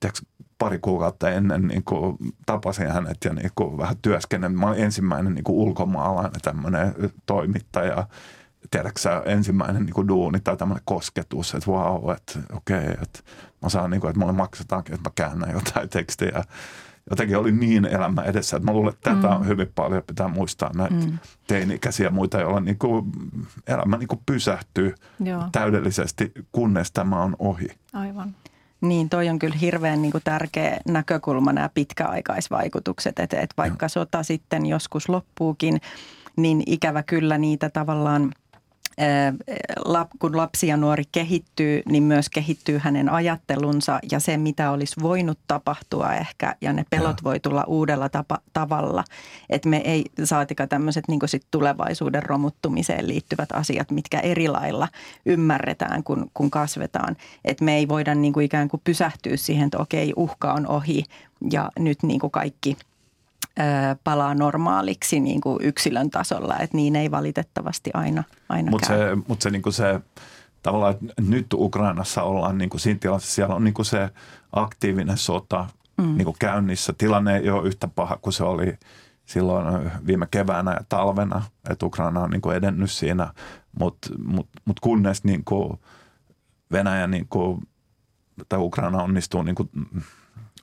tiiäks, 0.00 0.22
pari 0.58 0.78
kuukautta 0.78 1.30
ennen 1.30 1.66
niin 1.66 1.84
kuin, 1.84 2.18
tapasin 2.46 2.90
hänet 2.90 3.16
ja 3.24 3.32
niin 3.32 3.50
kuin, 3.54 3.78
vähän 3.78 3.96
työskennellyt. 4.02 4.58
Mä 4.58 4.66
olin 4.66 4.84
ensimmäinen 4.84 5.34
niin 5.34 5.44
kuin, 5.44 5.56
ulkomaalainen 5.56 6.40
tämmöinen 6.42 6.94
toimittaja. 7.26 8.06
Tiedätkö 8.70 9.22
ensimmäinen 9.26 9.86
niin 9.86 9.94
kuin, 9.94 10.08
duuni 10.08 10.40
tai 10.40 10.56
tämmöinen 10.56 10.82
kosketus, 10.84 11.54
että 11.54 11.70
vau, 11.70 12.02
wow, 12.02 12.16
että 12.16 12.38
okei, 12.52 12.78
okay, 12.78 12.96
että 13.02 13.20
mä 13.62 13.68
saan 13.68 13.90
niin 13.90 14.00
kuin, 14.00 14.08
että 14.08 14.20
mulle 14.20 14.32
maksetaankin, 14.32 14.94
että 14.94 15.10
mä 15.10 15.12
käännän 15.14 15.50
jotain 15.52 15.88
tekstiä. 15.88 16.44
jotenkin 17.10 17.36
oli 17.36 17.52
niin 17.52 17.84
elämä 17.84 18.22
edessä, 18.22 18.56
että 18.56 18.66
mä 18.66 18.72
luulen, 18.72 18.94
että 18.94 19.14
tätä 19.14 19.28
on 19.28 19.46
hyvin 19.46 19.72
paljon, 19.74 20.02
pitää 20.06 20.28
muistaa 20.28 20.70
näitä 20.74 20.94
mm. 20.94 21.18
teini-ikäisiä 21.46 22.06
ja 22.06 22.10
muita, 22.10 22.40
joilla 22.40 22.60
niin 22.60 22.78
kuin 22.78 23.12
elämä 23.66 23.96
niin 23.96 24.08
kuin 24.08 24.20
pysähtyy 24.26 24.94
Joo. 25.20 25.44
täydellisesti, 25.52 26.32
kunnes 26.52 26.92
tämä 26.92 27.22
on 27.22 27.36
ohi. 27.38 27.68
Aivan. 27.92 28.34
Niin, 28.80 29.08
toi 29.08 29.28
on 29.28 29.38
kyllä 29.38 29.56
hirveän 29.56 30.02
niin 30.02 30.12
kuin 30.12 30.24
tärkeä 30.24 30.76
näkökulma 30.88 31.52
nämä 31.52 31.70
pitkäaikaisvaikutukset, 31.74 33.18
että, 33.18 33.40
että 33.40 33.54
vaikka 33.56 33.88
sota 33.88 34.22
sitten 34.22 34.66
joskus 34.66 35.08
loppuukin, 35.08 35.80
niin 36.36 36.62
ikävä 36.66 37.02
kyllä 37.02 37.38
niitä 37.38 37.70
tavallaan– 37.70 38.32
kun 40.18 40.36
lapsi 40.36 40.66
ja 40.66 40.76
nuori 40.76 41.04
kehittyy, 41.12 41.82
niin 41.86 42.02
myös 42.02 42.28
kehittyy 42.28 42.78
hänen 42.78 43.08
ajattelunsa 43.08 43.98
ja 44.10 44.20
se, 44.20 44.36
mitä 44.36 44.70
olisi 44.70 45.00
voinut 45.02 45.38
tapahtua 45.46 46.14
ehkä, 46.14 46.56
ja 46.60 46.72
ne 46.72 46.84
pelot 46.90 47.16
ja. 47.16 47.24
voi 47.24 47.40
tulla 47.40 47.64
uudella 47.66 48.08
tapa, 48.08 48.38
tavalla. 48.52 49.04
Että 49.50 49.68
me 49.68 49.76
ei 49.76 50.04
saatika 50.24 50.66
tämmöiset 50.66 51.08
niin 51.08 51.20
sit 51.24 51.46
tulevaisuuden 51.50 52.22
romuttumiseen 52.22 53.08
liittyvät 53.08 53.52
asiat, 53.52 53.90
mitkä 53.90 54.20
eri 54.20 54.48
lailla 54.48 54.88
ymmärretään, 55.26 56.04
kun, 56.04 56.30
kun 56.34 56.50
kasvetaan. 56.50 57.16
Että 57.44 57.64
me 57.64 57.76
ei 57.76 57.88
voida 57.88 58.14
niin 58.14 58.32
kuin 58.32 58.46
ikään 58.46 58.68
kuin 58.68 58.80
pysähtyä 58.84 59.36
siihen, 59.36 59.66
että 59.66 59.78
okei, 59.78 60.12
uhka 60.16 60.52
on 60.52 60.66
ohi 60.66 61.04
ja 61.50 61.70
nyt 61.78 62.02
niin 62.02 62.20
kuin 62.20 62.30
kaikki– 62.30 62.76
palaa 64.04 64.34
normaaliksi 64.34 65.20
niin 65.20 65.40
kuin 65.40 65.58
yksilön 65.62 66.10
tasolla, 66.10 66.58
että 66.58 66.76
niin 66.76 66.96
ei 66.96 67.10
valitettavasti 67.10 67.90
aina, 67.94 68.24
aina 68.48 68.70
Mutta 68.70 68.86
se, 68.86 68.96
mut 69.28 69.42
se, 69.42 69.50
niin 69.50 69.62
kuin 69.62 69.72
se 69.72 70.00
tavallaan, 70.62 70.94
että 70.94 71.22
nyt 71.22 71.46
Ukrainassa 71.54 72.22
ollaan 72.22 72.58
niin 72.58 72.70
kuin 72.70 72.80
siinä 72.80 72.98
tilassa, 72.98 73.34
siellä 73.34 73.54
on 73.54 73.64
niin 73.64 73.74
kuin 73.74 73.86
se 73.86 74.10
aktiivinen 74.52 75.18
sota 75.18 75.66
mm. 75.96 76.16
niin 76.16 76.24
kuin 76.24 76.36
käynnissä. 76.38 76.92
Tilanne 76.98 77.36
ei 77.36 77.50
ole 77.50 77.68
yhtä 77.68 77.88
paha 77.88 78.18
kuin 78.22 78.32
se 78.32 78.44
oli 78.44 78.78
silloin 79.26 79.90
viime 80.06 80.28
keväänä 80.30 80.70
ja 80.70 80.84
talvena, 80.88 81.42
että 81.70 81.86
Ukraina 81.86 82.20
on 82.20 82.30
niin 82.30 82.40
kuin 82.40 82.56
edennyt 82.56 82.90
siinä, 82.90 83.32
mutta 83.78 84.08
mut, 84.24 84.48
mut 84.64 84.80
kunnes 84.80 85.24
niin 85.24 85.44
kuin 85.44 85.78
Venäjä 86.72 87.06
niin 87.06 87.26
kuin, 87.30 87.68
tai 88.48 88.58
Ukraina 88.58 89.02
onnistuu 89.02 89.42
niin 89.42 89.54
kuin 89.54 89.70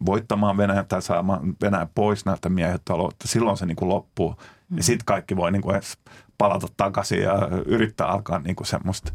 voittamaan 0.05 0.57
Venäjä 0.57 0.83
tai 0.83 1.01
saamaan 1.01 1.55
Venäjä 1.61 1.87
pois 1.95 2.25
näiltä 2.25 2.49
miehittaloutta. 2.49 3.27
Silloin 3.27 3.57
se 3.57 3.65
niin 3.65 3.75
kuin 3.75 3.89
loppuu. 3.89 4.35
Mm. 4.69 4.77
Ja 4.77 4.83
sitten 4.83 5.05
kaikki 5.05 5.35
voi 5.35 5.51
niin 5.51 5.61
kuin 5.61 5.75
edes 5.75 5.97
palata 6.37 6.67
takaisin 6.77 7.21
ja 7.21 7.47
yrittää 7.65 8.07
alkaa 8.07 8.39
niin 8.39 8.55
kuin 8.55 8.67
semmoista 8.67 9.11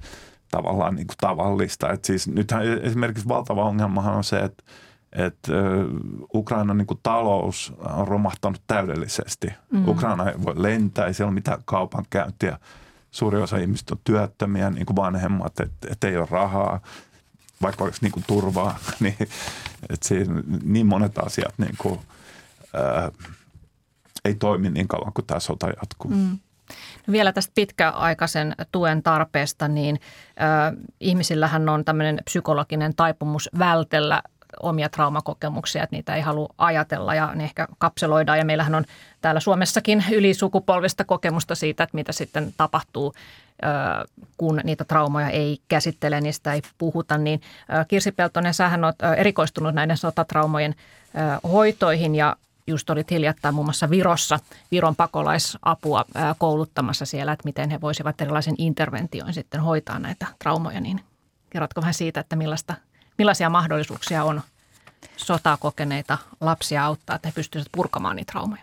tavallaan 0.50 0.94
niin 0.94 1.06
kuin 1.06 1.16
tavallista. 1.20 1.92
Et 1.92 2.04
siis 2.04 2.28
nythän 2.28 2.62
esimerkiksi 2.82 3.28
valtava 3.28 3.64
ongelmahan 3.64 4.14
on 4.14 4.24
se, 4.24 4.38
että 4.38 4.64
että 5.12 5.52
Ukrainan 6.34 6.78
niin 6.78 6.86
kuin 6.86 7.00
talous 7.02 7.72
on 7.78 8.08
romahtanut 8.08 8.62
täydellisesti. 8.66 9.46
Mm. 9.72 9.88
Ukraina 9.88 10.30
ei 10.30 10.34
voi 10.44 10.62
lentää, 10.62 11.06
ei 11.06 11.14
siellä 11.14 11.28
ole 11.28 11.34
mitään 11.34 11.62
kaupankäyntiä. 11.64 12.58
Suuri 13.10 13.42
osa 13.42 13.56
ihmistä 13.56 13.94
on 13.94 14.00
työttömiä, 14.04 14.70
niin 14.70 14.86
kuin 14.86 14.96
vanhemmat, 14.96 15.60
että 15.60 15.88
et 15.90 16.04
ei 16.04 16.16
ole 16.16 16.28
rahaa 16.30 16.80
vaikka 17.62 17.84
olisi 17.84 18.02
niin 18.04 18.12
kuin 18.12 18.24
turvaa, 18.26 18.78
niin 19.00 19.16
että 19.90 20.08
siinä, 20.08 20.42
niin 20.62 20.86
monet 20.86 21.18
asiat 21.18 21.54
niin 21.58 21.74
kuin, 21.78 22.00
ää, 22.74 23.12
ei 24.24 24.34
toimi 24.34 24.70
niin 24.70 24.88
kauan 24.88 25.12
kuin 25.12 25.26
tämä 25.26 25.40
sota 25.40 25.66
jatkuu. 25.66 26.10
Mm. 26.10 26.38
No 27.06 27.12
vielä 27.12 27.32
tästä 27.32 27.52
pitkäaikaisen 27.54 28.54
tuen 28.72 29.02
tarpeesta, 29.02 29.68
niin 29.68 30.00
äh, 30.42 30.84
ihmisillähän 31.00 31.68
on 31.68 31.84
tämmöinen 31.84 32.18
psykologinen 32.24 32.96
taipumus 32.96 33.50
vältellä 33.58 34.22
omia 34.62 34.88
traumakokemuksia, 34.88 35.82
että 35.82 35.96
niitä 35.96 36.14
ei 36.14 36.22
halua 36.22 36.48
ajatella 36.58 37.14
ja 37.14 37.34
ne 37.34 37.44
ehkä 37.44 37.68
kapseloidaan. 37.78 38.38
Ja 38.38 38.44
meillähän 38.44 38.74
on 38.74 38.84
täällä 39.20 39.40
Suomessakin 39.40 40.04
ylisukupolvista 40.12 41.04
kokemusta 41.04 41.54
siitä, 41.54 41.84
että 41.84 41.94
mitä 41.94 42.12
sitten 42.12 42.54
tapahtuu, 42.56 43.14
kun 44.36 44.60
niitä 44.64 44.84
traumoja 44.84 45.28
ei 45.28 45.58
käsittele, 45.68 46.20
niistä 46.20 46.52
ei 46.52 46.62
puhuta. 46.78 47.18
Niin 47.18 47.40
Kirsi 47.88 48.12
Peltonen, 48.12 48.54
sähän 48.54 48.84
olet 48.84 48.96
erikoistunut 49.16 49.74
näiden 49.74 49.96
sotatraumojen 49.96 50.74
hoitoihin 51.52 52.14
ja 52.14 52.36
just 52.66 52.90
olit 52.90 53.10
hiljattain 53.10 53.54
muun 53.54 53.66
muassa 53.66 53.90
Virossa 53.90 54.38
Viron 54.70 54.96
pakolaisapua 54.96 56.04
kouluttamassa 56.38 57.06
siellä, 57.06 57.32
että 57.32 57.44
miten 57.44 57.70
he 57.70 57.80
voisivat 57.80 58.20
erilaisen 58.20 58.54
interventioin 58.58 59.34
sitten 59.34 59.60
hoitaa 59.60 59.98
näitä 59.98 60.26
traumoja, 60.38 60.80
niin 60.80 61.00
kerrotko 61.50 61.80
vähän 61.80 61.94
siitä, 61.94 62.20
että 62.20 62.36
millaista– 62.36 62.74
millaisia 63.20 63.50
mahdollisuuksia 63.50 64.24
on 64.24 64.40
sotaa 65.16 65.56
kokeneita 65.56 66.18
lapsia 66.40 66.84
auttaa, 66.84 67.16
että 67.16 67.28
he 67.28 67.32
pystyisivät 67.32 67.72
purkamaan 67.72 68.16
niitä 68.16 68.32
traumoja? 68.32 68.62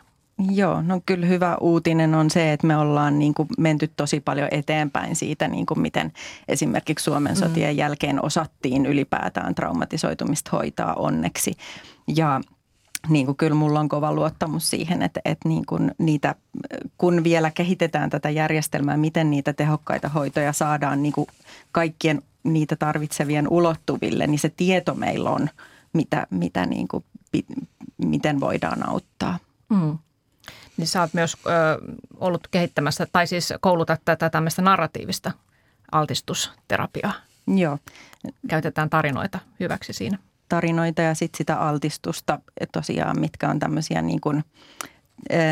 Joo, 0.51 0.81
no 0.81 1.01
kyllä 1.05 1.25
hyvä 1.25 1.57
uutinen 1.61 2.15
on 2.15 2.29
se, 2.29 2.53
että 2.53 2.67
me 2.67 2.77
ollaan 2.77 3.19
niin 3.19 3.33
kuin 3.33 3.47
menty 3.57 3.87
tosi 3.87 4.19
paljon 4.19 4.47
eteenpäin 4.51 5.15
siitä, 5.15 5.47
niin 5.47 5.65
kuin 5.65 5.79
miten 5.79 6.13
esimerkiksi 6.47 7.03
Suomen 7.03 7.33
mm. 7.33 7.39
sotien 7.39 7.73
mm. 7.73 7.77
jälkeen 7.77 8.25
osattiin 8.25 8.85
ylipäätään 8.85 9.55
traumatisoitumista 9.55 10.51
hoitaa 10.53 10.93
onneksi. 10.93 11.53
Ja 12.07 12.41
niin 13.09 13.25
kuin 13.25 13.37
kyllä 13.37 13.55
mulla 13.55 13.79
on 13.79 13.89
kova 13.89 14.13
luottamus 14.13 14.69
siihen, 14.69 15.01
että, 15.01 15.19
että 15.25 15.49
niin 15.49 15.65
kuin 15.65 15.91
niitä, 15.97 16.35
kun 16.97 17.23
vielä 17.23 17.51
kehitetään 17.51 18.09
tätä 18.09 18.29
järjestelmää, 18.29 18.97
miten 18.97 19.29
niitä 19.29 19.53
tehokkaita 19.53 20.09
hoitoja 20.09 20.53
saadaan 20.53 21.03
niin 21.03 21.13
kuin 21.13 21.27
kaikkien 21.71 22.21
niitä 22.53 22.75
tarvitsevien 22.75 23.47
ulottuville, 23.47 24.27
niin 24.27 24.39
se 24.39 24.49
tieto 24.49 24.93
meillä 24.93 25.29
on, 25.29 25.49
mitä, 25.93 26.27
mitä 26.29 26.65
niin 26.65 26.87
kuin, 26.87 27.03
miten 27.97 28.39
voidaan 28.39 28.89
auttaa. 28.89 29.39
Mm. 29.69 29.97
Niin 30.77 30.87
sä 30.87 31.01
oot 31.01 31.13
myös 31.13 31.37
ö, 31.45 31.49
ollut 32.17 32.47
kehittämässä, 32.47 33.07
tai 33.11 33.27
siis 33.27 33.53
koulutat 33.61 34.01
tätä 34.05 34.29
tämmöistä 34.29 34.61
narratiivista 34.61 35.31
altistusterapiaa. 35.91 37.13
Joo. 37.47 37.77
Käytetään 38.47 38.89
tarinoita 38.89 39.39
hyväksi 39.59 39.93
siinä. 39.93 40.17
Tarinoita 40.49 41.01
ja 41.01 41.15
sitten 41.15 41.37
sitä 41.37 41.55
altistusta 41.55 42.39
tosiaan, 42.71 43.19
mitkä 43.19 43.49
on 43.49 43.59
tämmöisiä 43.59 44.01
niin 44.01 44.21
kuin, 44.21 44.43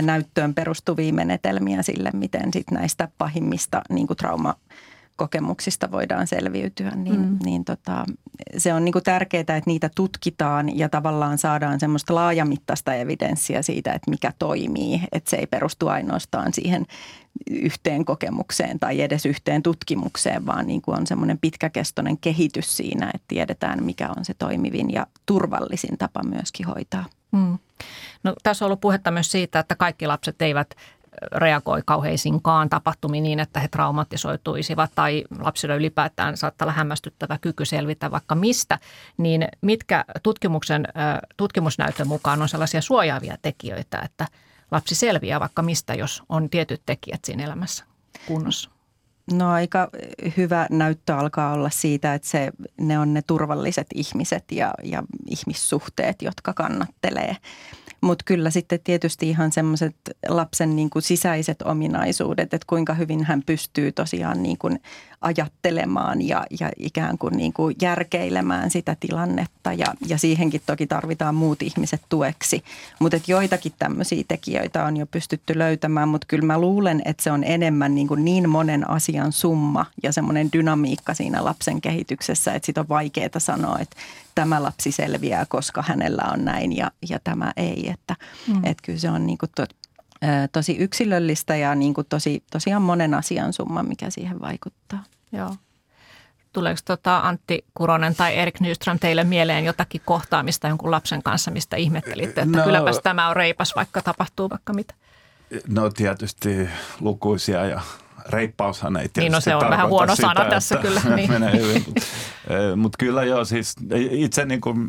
näyttöön 0.01 0.53
perustuvia 0.53 1.13
menetelmiä 1.13 1.83
sille, 1.83 2.09
miten 2.13 2.53
sitten 2.53 2.77
näistä 2.77 3.07
pahimmista 3.17 3.81
niin 3.89 4.07
kuin 4.07 4.17
trauma 4.17 4.55
kokemuksista 5.15 5.91
voidaan 5.91 6.27
selviytyä, 6.27 6.91
niin, 6.91 7.21
mm. 7.21 7.37
niin 7.43 7.65
tota, 7.65 8.05
se 8.57 8.73
on 8.73 8.85
niin 8.85 8.93
kuin 8.93 9.03
tärkeää, 9.03 9.41
että 9.41 9.61
niitä 9.65 9.89
tutkitaan 9.95 10.77
ja 10.77 10.89
tavallaan 10.89 11.37
saadaan 11.37 11.79
semmoista 11.79 12.15
laajamittaista 12.15 12.93
evidenssiä 12.93 13.61
siitä, 13.61 13.93
että 13.93 14.11
mikä 14.11 14.33
toimii. 14.39 15.01
Että 15.11 15.29
se 15.29 15.37
ei 15.37 15.47
perustu 15.47 15.87
ainoastaan 15.87 16.53
siihen 16.53 16.85
yhteen 17.51 18.05
kokemukseen 18.05 18.79
tai 18.79 19.01
edes 19.01 19.25
yhteen 19.25 19.63
tutkimukseen, 19.63 20.45
vaan 20.45 20.67
niin 20.67 20.81
kuin 20.81 20.97
on 20.99 21.07
semmoinen 21.07 21.37
pitkäkestoinen 21.37 22.17
kehitys 22.17 22.77
siinä, 22.77 23.11
että 23.13 23.25
tiedetään 23.27 23.83
mikä 23.83 24.09
on 24.17 24.25
se 24.25 24.33
toimivin 24.33 24.93
ja 24.93 25.07
turvallisin 25.25 25.97
tapa 25.97 26.23
myöskin 26.23 26.65
hoitaa. 26.67 27.05
Mm. 27.31 27.57
No, 28.23 28.33
tässä 28.43 28.65
on 28.65 28.67
ollut 28.67 28.81
puhetta 28.81 29.11
myös 29.11 29.31
siitä, 29.31 29.59
että 29.59 29.75
kaikki 29.75 30.07
lapset 30.07 30.41
eivät 30.41 30.75
reagoi 31.31 31.81
kauheisiinkaan 31.85 32.69
tapahtumiin 32.69 33.23
niin, 33.23 33.39
että 33.39 33.59
he 33.59 33.67
traumatisoituisivat 33.67 34.91
tai 34.95 35.23
lapsilla 35.39 35.75
ylipäätään 35.75 36.37
saattaa 36.37 36.65
olla 36.65 36.73
hämmästyttävä 36.73 37.37
kyky 37.41 37.65
selvitä 37.65 38.11
vaikka 38.11 38.35
mistä, 38.35 38.79
niin 39.17 39.47
mitkä 39.61 40.05
tutkimuksen, 40.23 40.87
tutkimusnäytön 41.37 42.07
mukaan 42.07 42.41
on 42.41 42.49
sellaisia 42.49 42.81
suojaavia 42.81 43.37
tekijöitä, 43.41 43.99
että 43.99 44.27
lapsi 44.71 44.95
selviää 44.95 45.39
vaikka 45.39 45.61
mistä, 45.61 45.93
jos 45.93 46.23
on 46.29 46.49
tietyt 46.49 46.81
tekijät 46.85 47.25
siinä 47.25 47.43
elämässä 47.43 47.85
kunnossa? 48.27 48.69
No 49.33 49.51
aika 49.51 49.89
hyvä 50.37 50.67
näyttö 50.69 51.15
alkaa 51.15 51.53
olla 51.53 51.69
siitä, 51.69 52.13
että 52.13 52.27
se, 52.27 52.51
ne 52.79 52.99
on 52.99 53.13
ne 53.13 53.21
turvalliset 53.21 53.87
ihmiset 53.95 54.51
ja, 54.51 54.73
ja 54.83 55.03
ihmissuhteet, 55.25 56.21
jotka 56.21 56.53
kannattelee. 56.53 57.37
Mutta 58.05 58.23
kyllä 58.25 58.49
sitten 58.49 58.79
tietysti 58.83 59.29
ihan 59.29 59.51
semmoiset 59.51 59.95
lapsen 60.27 60.75
niin 60.75 60.89
kuin 60.89 61.01
sisäiset 61.01 61.61
ominaisuudet, 61.61 62.53
että 62.53 62.65
kuinka 62.67 62.93
hyvin 62.93 63.23
hän 63.23 63.43
pystyy 63.45 63.91
tosiaan 63.91 64.43
niin 64.43 64.57
kuin 64.57 64.79
ajattelemaan 65.25 66.21
ja, 66.21 66.45
ja 66.59 66.71
ikään 66.77 67.17
kuin, 67.17 67.37
niin 67.37 67.53
kuin 67.53 67.75
järkeilemään 67.81 68.71
sitä 68.71 68.97
tilannetta. 68.99 69.73
Ja, 69.73 69.85
ja 70.07 70.17
siihenkin 70.17 70.61
toki 70.65 70.87
tarvitaan 70.87 71.35
muut 71.35 71.61
ihmiset 71.61 72.01
tueksi. 72.09 72.63
Mutta 72.99 73.17
joitakin 73.27 73.73
tämmöisiä 73.79 74.23
tekijöitä 74.27 74.85
on 74.85 74.97
jo 74.97 75.05
pystytty 75.05 75.57
löytämään, 75.57 76.09
mutta 76.09 76.27
kyllä 76.27 76.45
mä 76.45 76.59
luulen, 76.59 77.01
että 77.05 77.23
se 77.23 77.31
on 77.31 77.43
enemmän 77.43 77.95
niin, 77.95 78.07
kuin 78.07 78.25
niin 78.25 78.49
monen 78.49 78.89
asian 78.89 79.31
summa 79.31 79.85
ja 80.03 80.11
semmoinen 80.11 80.49
dynamiikka 80.53 81.13
siinä 81.13 81.43
lapsen 81.43 81.81
kehityksessä, 81.81 82.53
että 82.53 82.65
sitä 82.65 82.81
on 82.81 82.89
vaikeaa 82.89 83.29
sanoa, 83.37 83.79
että 83.79 83.95
tämä 84.35 84.63
lapsi 84.63 84.91
selviää, 84.91 85.45
koska 85.45 85.83
hänellä 85.87 86.23
on 86.33 86.45
näin 86.45 86.77
ja, 86.77 86.91
ja 87.09 87.19
tämä 87.23 87.51
ei. 87.57 87.89
Että, 87.89 88.15
mm. 88.47 88.55
että 88.55 88.83
kyllä 88.83 88.99
se 88.99 89.09
on 89.09 89.25
niin 89.25 89.37
kuin 89.37 89.49
to, 89.55 89.65
tosi 90.51 90.77
yksilöllistä 90.77 91.55
ja 91.55 91.75
niin 91.75 91.93
kuin 91.93 92.07
tosi, 92.09 92.43
tosiaan 92.51 92.81
monen 92.81 93.13
asian 93.13 93.53
summa, 93.53 93.83
mikä 93.83 94.09
siihen 94.09 94.41
vaikuttaa. 94.41 95.03
Joo. 95.35 95.55
Tuleeko 96.53 96.79
tota 96.85 97.17
Antti 97.17 97.65
Kuronen 97.73 98.15
tai 98.15 98.35
Erik 98.35 98.59
Nyström 98.59 98.99
teille 98.99 99.23
mieleen 99.23 99.65
jotakin 99.65 100.01
kohtaamista 100.05 100.67
jonkun 100.67 100.91
lapsen 100.91 101.23
kanssa, 101.23 101.51
mistä 101.51 101.75
ihmettelitte, 101.75 102.41
että 102.41 102.57
no, 102.57 102.63
kylläpäs 102.63 102.99
tämä 103.03 103.29
on 103.29 103.35
reipas, 103.35 103.73
vaikka 103.75 104.01
tapahtuu 104.01 104.49
vaikka 104.49 104.73
mitä? 104.73 104.93
No 105.67 105.89
tietysti 105.89 106.69
lukuisia 106.99 107.65
ja 107.65 107.81
reippaushan 108.29 108.97
ei 108.97 109.01
tietysti 109.01 109.19
Niin 109.21 109.31
no 109.31 109.39
se 109.39 109.55
on 109.55 109.69
vähän 109.69 109.89
huono 109.89 110.15
sitä, 110.15 110.27
sana 110.27 110.49
tässä 110.49 110.75
kyllä. 110.75 111.01
Niin. 111.15 111.31
menee 111.31 111.57
hyvin, 111.57 111.83
mutta, 111.87 112.01
mutta 112.75 112.95
kyllä 112.99 113.23
joo, 113.23 113.45
siis 113.45 113.75
itse 114.11 114.45
niin 114.45 114.61
kuin 114.61 114.87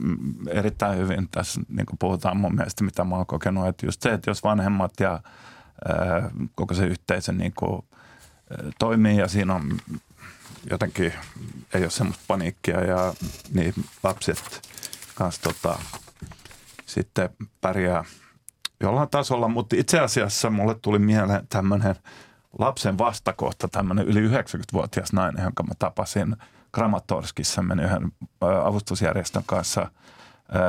erittäin 0.49 0.99
hyvin 0.99 1.29
tässä 1.31 1.61
niin 1.69 1.87
kuin 1.87 1.99
puhutaan 1.99 2.37
mun 2.37 2.55
mielestä, 2.55 2.85
mitä 2.85 3.05
mä 3.05 3.17
oon 3.17 3.27
kokenut, 3.27 3.69
että 3.69 3.87
just 3.87 4.03
se, 4.03 4.13
että 4.13 4.31
jos 4.31 4.45
vanhemmat 4.45 4.93
ja 5.01 5.21
koko 6.55 6.75
se 6.75 6.87
yhteisö 6.87 7.33
niin 7.33 7.53
kuin, 7.57 7.83
toimii 8.79 9.17
ja 9.17 9.29
siinä 9.29 9.55
on 9.55 9.79
jotenkin, 10.71 11.12
ei 11.75 11.83
ole 11.83 11.91
semmoista 11.91 12.25
paniikkia 12.29 12.85
ja 12.85 13.14
niin 13.55 13.75
lapset 14.03 14.69
kanssa 15.14 15.43
tota, 15.43 15.79
sitten 16.87 17.29
pärjää 17.61 18.05
jollain 18.81 19.09
tasolla, 19.09 19.49
mutta 19.49 19.77
itse 19.77 20.01
asiassa 20.01 20.51
mulle 20.51 20.75
tuli 20.83 20.99
mieleen 20.99 21.47
tämmöinen– 21.49 21.95
lapsen 22.59 22.99
vastakohta, 22.99 23.69
tämmöinen 23.69 24.07
yli 24.07 24.29
90-vuotias 24.29 25.12
nainen, 25.12 25.45
jonka 25.45 25.62
mä 25.62 25.75
tapasin 25.79 26.37
Kramatorskissa, 26.73 27.62
meni 27.62 27.83
yhden 27.83 28.12
avustusjärjestön 28.64 29.43
kanssa. 29.47 29.91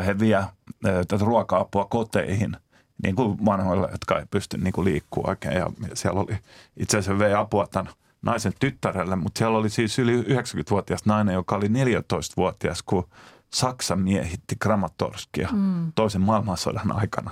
He 0.06 0.20
vie 0.20 0.44
tätä 0.84 1.26
ruoka-apua 1.26 1.86
koteihin, 1.86 2.58
niin 3.04 3.16
kuin 3.16 3.46
vanhoille, 3.46 3.88
jotka 3.92 4.20
ei 4.20 4.26
pysty 4.32 4.58
niin 4.58 4.74
kuin 4.74 4.86
liikkua 4.86 5.24
oikein. 5.28 5.58
Ja 5.58 5.72
siellä 5.94 6.20
oli, 6.20 6.38
itse 6.78 6.98
asiassa 6.98 7.20
vei 7.20 7.34
apua 7.34 7.68
tämän 7.68 7.94
naisen 8.22 8.54
tyttärelle, 8.60 9.16
mutta 9.16 9.38
siellä 9.38 9.58
oli 9.58 9.70
siis 9.70 10.00
yli 10.00 10.22
90-vuotias 10.22 11.06
nainen, 11.06 11.34
joka 11.34 11.56
oli 11.56 11.68
14-vuotias, 11.68 12.84
kun 12.84 13.08
Saksa 13.54 13.96
miehitti 13.96 14.56
Kramatorskia 14.60 15.50
mm. 15.52 15.92
toisen 15.96 16.22
maailmansodan 16.22 16.92
aikana. 16.92 17.32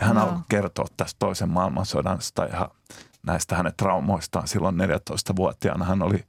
Ja 0.00 0.06
hän 0.06 0.16
no. 0.16 0.22
alkoi 0.22 0.42
kertoa 0.48 0.86
tästä 0.96 1.18
toisen 1.18 1.48
maailmansodasta 1.48 2.44
ja 2.44 2.68
näistä 3.26 3.56
hänen 3.56 3.72
traumoistaan 3.76 4.48
silloin 4.48 4.76
14-vuotiaana. 4.76 5.84
Hän 5.84 6.02
oli, 6.02 6.24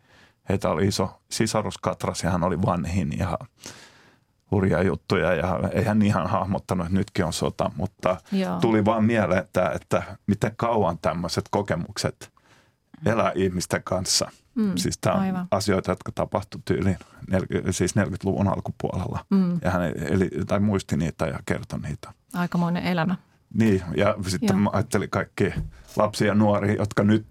heitä 0.50 0.70
oli 0.70 0.88
iso 0.88 1.22
sisaruskatras 1.32 2.24
ja 2.24 2.32
hän 2.32 2.44
oli 2.44 2.62
vanhin 2.62 3.20
ja 3.20 3.38
hurjaa 4.52 4.82
juttuja 4.82 5.34
ja 5.34 5.60
ei 5.72 5.84
hän 5.84 6.02
ihan 6.02 6.28
hahmottanut, 6.28 6.86
että 6.86 6.98
nytkin 6.98 7.26
on 7.26 7.34
sota, 7.34 7.72
mutta 7.76 8.18
Joo. 8.32 8.60
tuli 8.60 8.86
vaan 8.86 9.04
mieleen, 9.04 9.44
että, 9.44 9.72
että 9.76 10.04
miten 10.28 10.52
kauan 10.58 10.98
tämmöiset 11.02 11.46
kokemukset 11.52 12.32
elää 13.06 13.32
ihmisten 13.36 13.84
kanssa. 13.84 14.32
Mm, 14.56 14.72
siis 14.76 14.98
tämä 14.98 15.16
on 15.16 15.22
aivan. 15.22 15.48
asioita, 15.52 15.92
jotka 15.92 16.12
tapahtui 16.12 16.62
tyyliin 16.66 16.98
siis 17.72 17.96
40-luvun 17.96 18.48
alkupuolella. 18.48 19.26
Mm. 19.30 19.60
Ja 19.62 19.72
hän 19.72 19.82
eli, 19.84 20.30
tai 20.48 20.60
muisti 20.60 20.98
niitä 20.98 21.26
ja 21.26 21.40
kertoi 21.46 21.80
niitä. 21.80 22.14
Aikamoinen 22.34 22.84
elämä. 22.84 23.16
Niin, 23.54 23.84
ja 23.96 24.16
sitten 24.28 24.56
Joo. 24.56 24.58
mä 24.58 24.70
ajattelin 24.74 25.10
kaikki 25.10 25.54
lapsia 25.96 26.28
ja 26.28 26.36
nuoria, 26.36 26.74
jotka 26.74 27.04
nyt 27.04 27.28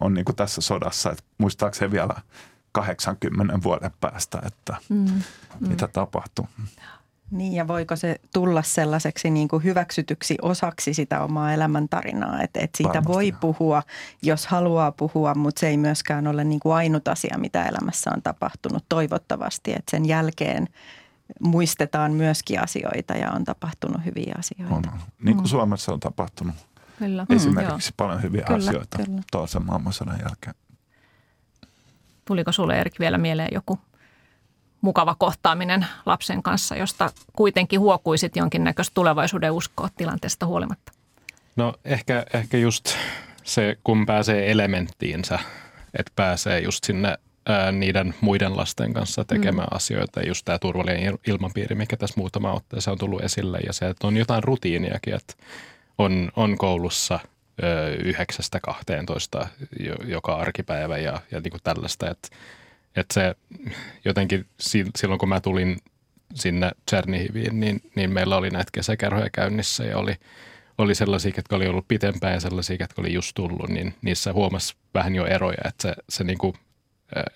on 0.00 0.14
niin 0.14 0.24
kuin 0.24 0.36
tässä 0.36 0.60
sodassa, 0.60 1.10
että 1.10 1.24
muistaakseni 1.38 1.90
vielä 1.90 2.14
80 2.72 3.62
vuoden 3.62 3.90
päästä, 4.00 4.42
että 4.46 4.76
mm, 4.88 4.96
mm. 4.96 5.68
mitä 5.68 5.88
tapahtuu. 5.88 6.48
Niin 7.30 7.52
ja 7.52 7.68
voiko 7.68 7.96
se 7.96 8.20
tulla 8.32 8.62
sellaiseksi 8.62 9.30
niin 9.30 9.48
kuin 9.48 9.64
hyväksytyksi 9.64 10.36
osaksi 10.42 10.94
sitä 10.94 11.22
omaa 11.22 11.52
elämäntarinaa, 11.52 12.42
että, 12.42 12.60
että 12.60 12.76
siitä 12.76 12.88
Varmasti 12.88 13.12
voi 13.12 13.32
puhua, 13.32 13.82
jos 14.22 14.46
haluaa 14.46 14.92
puhua, 14.92 15.34
mutta 15.34 15.60
se 15.60 15.68
ei 15.68 15.76
myöskään 15.76 16.26
ole 16.26 16.44
niin 16.44 16.60
kuin 16.60 16.74
ainut 16.74 17.08
asia, 17.08 17.38
mitä 17.38 17.66
elämässä 17.66 18.10
on 18.16 18.22
tapahtunut 18.22 18.84
toivottavasti, 18.88 19.72
että 19.72 19.90
sen 19.90 20.04
jälkeen– 20.04 20.68
muistetaan 21.40 22.12
myöskin 22.12 22.62
asioita 22.62 23.14
ja 23.14 23.32
on 23.32 23.44
tapahtunut 23.44 24.04
hyviä 24.04 24.34
asioita. 24.38 24.74
On. 24.74 25.00
Niin 25.22 25.36
kuin 25.36 25.46
mm. 25.46 25.48
Suomessa 25.48 25.92
on 25.92 26.00
tapahtunut 26.00 26.54
kyllä. 26.98 27.26
esimerkiksi 27.30 27.90
mm, 27.90 27.94
paljon 27.96 28.22
hyviä 28.22 28.42
kyllä, 28.42 28.58
asioita 28.58 28.98
kyllä. 28.98 29.22
toisen 29.32 29.66
maailmansodan 29.66 30.18
jälkeen. 30.20 30.54
Tuliko 32.24 32.52
sulle 32.52 32.80
Erik 32.80 33.00
vielä 33.00 33.18
mieleen 33.18 33.48
joku 33.52 33.78
mukava 34.80 35.14
kohtaaminen 35.18 35.86
lapsen 36.06 36.42
kanssa, 36.42 36.76
josta 36.76 37.10
kuitenkin 37.32 37.80
huokuisit 37.80 38.36
jonkinnäköistä 38.36 38.94
tulevaisuuden 38.94 39.52
uskoa 39.52 39.88
tilanteesta 39.96 40.46
huolimatta? 40.46 40.92
No 41.56 41.74
ehkä, 41.84 42.26
ehkä 42.34 42.56
just 42.56 42.94
se, 43.44 43.78
kun 43.84 44.06
pääsee 44.06 44.50
elementtiinsä, 44.50 45.38
että 45.98 46.12
pääsee 46.16 46.60
just 46.60 46.84
sinne 46.84 47.18
ää, 47.46 47.72
niiden 47.72 48.14
muiden 48.20 48.56
lasten 48.56 48.92
kanssa 48.92 49.24
tekemään 49.24 49.68
mm. 49.70 49.76
asioita. 49.76 50.22
Just 50.22 50.44
tämä 50.44 50.58
turvallinen 50.58 51.18
ilmapiiri, 51.26 51.74
mikä 51.74 51.96
tässä 51.96 52.20
muutama 52.20 52.52
otteessa 52.52 52.92
on 52.92 52.98
tullut 52.98 53.24
esille 53.24 53.58
ja 53.66 53.72
se, 53.72 53.88
että 53.88 54.06
on 54.06 54.16
jotain 54.16 54.44
rutiiniakin, 54.44 55.14
että 55.14 55.34
on, 55.98 56.32
on 56.36 56.58
koulussa 56.58 57.20
yhdeksästä 58.04 58.60
12 58.60 59.46
joka 60.04 60.36
arkipäivä 60.36 60.98
ja, 60.98 61.20
ja 61.30 61.40
niin 61.40 61.50
kuin 61.50 61.60
tällaista, 61.64 62.10
että, 62.10 62.28
että 62.96 63.14
se 63.14 63.34
jotenkin 64.04 64.46
silloin 64.96 65.18
kun 65.18 65.28
mä 65.28 65.40
tulin 65.40 65.76
sinne 66.34 66.70
Chernihiviin, 66.90 67.60
niin, 67.60 67.80
niin 67.94 68.10
meillä 68.10 68.36
oli 68.36 68.50
näitä 68.50 68.70
kesäkerhoja 68.72 69.30
käynnissä 69.32 69.84
ja 69.84 69.98
oli, 69.98 70.14
oli 70.78 70.94
sellaisia, 70.94 71.32
jotka 71.36 71.56
oli 71.56 71.66
ollut 71.66 71.88
pitempään 71.88 72.34
ja 72.34 72.40
sellaisia, 72.40 72.76
jotka 72.80 73.02
oli 73.02 73.12
just 73.12 73.32
tullut, 73.34 73.68
niin 73.68 73.94
niissä 74.02 74.32
huomasi 74.32 74.76
vähän 74.94 75.14
jo 75.14 75.26
eroja, 75.26 75.58
että 75.64 75.82
se, 75.82 75.94
se 76.08 76.24
niin 76.24 76.38
kuin 76.38 76.54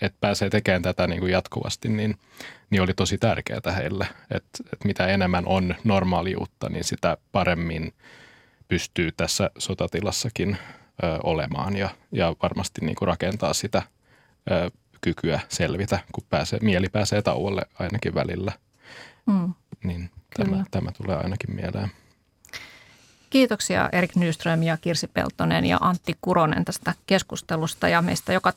että 0.01 0.19
pääsee 0.21 0.51
tekemään 0.51 0.83
tätä 0.83 1.07
niin 1.07 1.21
kuin 1.21 1.33
jatkuvasti, 1.33 1.89
niin, 1.89 2.15
niin 2.71 2.83
oli 2.83 2.95
tosi 2.95 3.19
tärkeää 3.19 3.73
heille. 3.77 4.07
Että, 4.31 4.59
että 4.73 4.89
mitä 4.89 5.07
enemmän 5.07 5.47
on 5.47 5.75
normaaliutta, 5.85 6.69
niin 6.69 6.85
sitä 6.85 7.17
paremmin 7.33 7.93
pystyy 8.69 9.13
tässä 9.13 9.51
sotatilassakin 9.59 10.57
ö, 11.05 11.19
olemaan 11.23 11.77
ja, 11.77 11.91
ja 12.13 12.37
varmasti 12.43 12.81
niin 12.85 12.95
kuin 12.95 13.09
rakentaa 13.09 13.55
sitä 13.55 13.83
ö, 14.51 14.71
kykyä 15.01 15.41
selvitä, 15.49 15.99
kun 16.13 16.25
pääsee, 16.31 16.59
mieli 16.63 16.89
pääsee 16.89 17.23
tauolle 17.23 17.63
ainakin 17.79 18.15
välillä. 18.15 18.53
Mm, 19.27 19.55
niin 19.85 20.11
tämä, 20.37 20.65
tämä 20.71 20.93
tulee 20.93 21.17
ainakin 21.17 21.55
mieleen. 21.55 21.91
Kiitoksia 23.31 23.89
Erik 23.93 24.17
Nyström 24.17 24.63
ja 24.63 24.77
Kirsi 24.77 25.07
Peltonen 25.07 25.65
ja 25.65 25.79
Antti 25.81 26.17
Kuronen 26.21 26.65
tästä 26.65 26.95
keskustelusta 27.07 27.89
ja 27.89 28.03
meistä 28.03 28.33
joka 28.33 28.53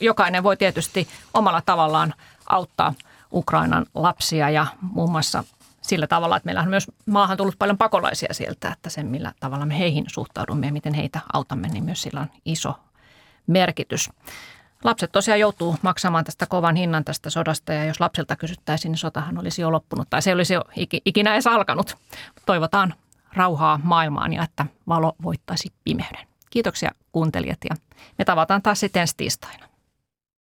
jokainen 0.00 0.42
voi 0.42 0.56
tietysti 0.56 1.08
omalla 1.34 1.60
tavallaan 1.60 2.14
auttaa 2.46 2.94
Ukrainan 3.32 3.86
lapsia 3.94 4.50
ja 4.50 4.66
muun 4.80 5.10
muassa 5.10 5.44
sillä 5.82 6.06
tavalla, 6.06 6.36
että 6.36 6.46
meillä 6.46 6.62
on 6.62 6.68
myös 6.68 6.90
maahan 7.06 7.36
tullut 7.36 7.58
paljon 7.58 7.78
pakolaisia 7.78 8.34
sieltä, 8.34 8.72
että 8.72 8.90
sen 8.90 9.06
millä 9.06 9.32
tavalla 9.40 9.66
me 9.66 9.78
heihin 9.78 10.04
suhtaudumme 10.08 10.66
ja 10.66 10.72
miten 10.72 10.94
heitä 10.94 11.20
autamme, 11.32 11.68
niin 11.68 11.84
myös 11.84 12.02
sillä 12.02 12.20
on 12.20 12.30
iso 12.44 12.74
merkitys. 13.46 14.10
Lapset 14.84 15.12
tosiaan 15.12 15.40
joutuu 15.40 15.76
maksamaan 15.82 16.24
tästä 16.24 16.46
kovan 16.46 16.76
hinnan 16.76 17.04
tästä 17.04 17.30
sodasta 17.30 17.72
ja 17.72 17.84
jos 17.84 18.00
lapsilta 18.00 18.36
kysyttäisiin, 18.36 18.92
niin 18.92 18.98
sotahan 18.98 19.38
olisi 19.38 19.62
jo 19.62 19.72
loppunut 19.72 20.10
tai 20.10 20.22
se 20.22 20.32
olisi 20.32 20.54
jo 20.54 20.64
ikinä 21.04 21.32
edes 21.32 21.46
alkanut. 21.46 21.96
Toivotaan 22.46 22.94
rauhaa 23.32 23.80
maailmaan 23.82 24.32
ja 24.32 24.42
että 24.42 24.66
valo 24.88 25.12
voittaisi 25.22 25.72
pimeyden. 25.84 26.26
Kiitoksia 26.50 26.90
kuuntelijat 27.12 27.58
ja 27.70 27.76
me 28.18 28.24
tavataan 28.24 28.62
taas 28.62 28.80
sitten 28.80 29.06
tiistaina. 29.16 29.71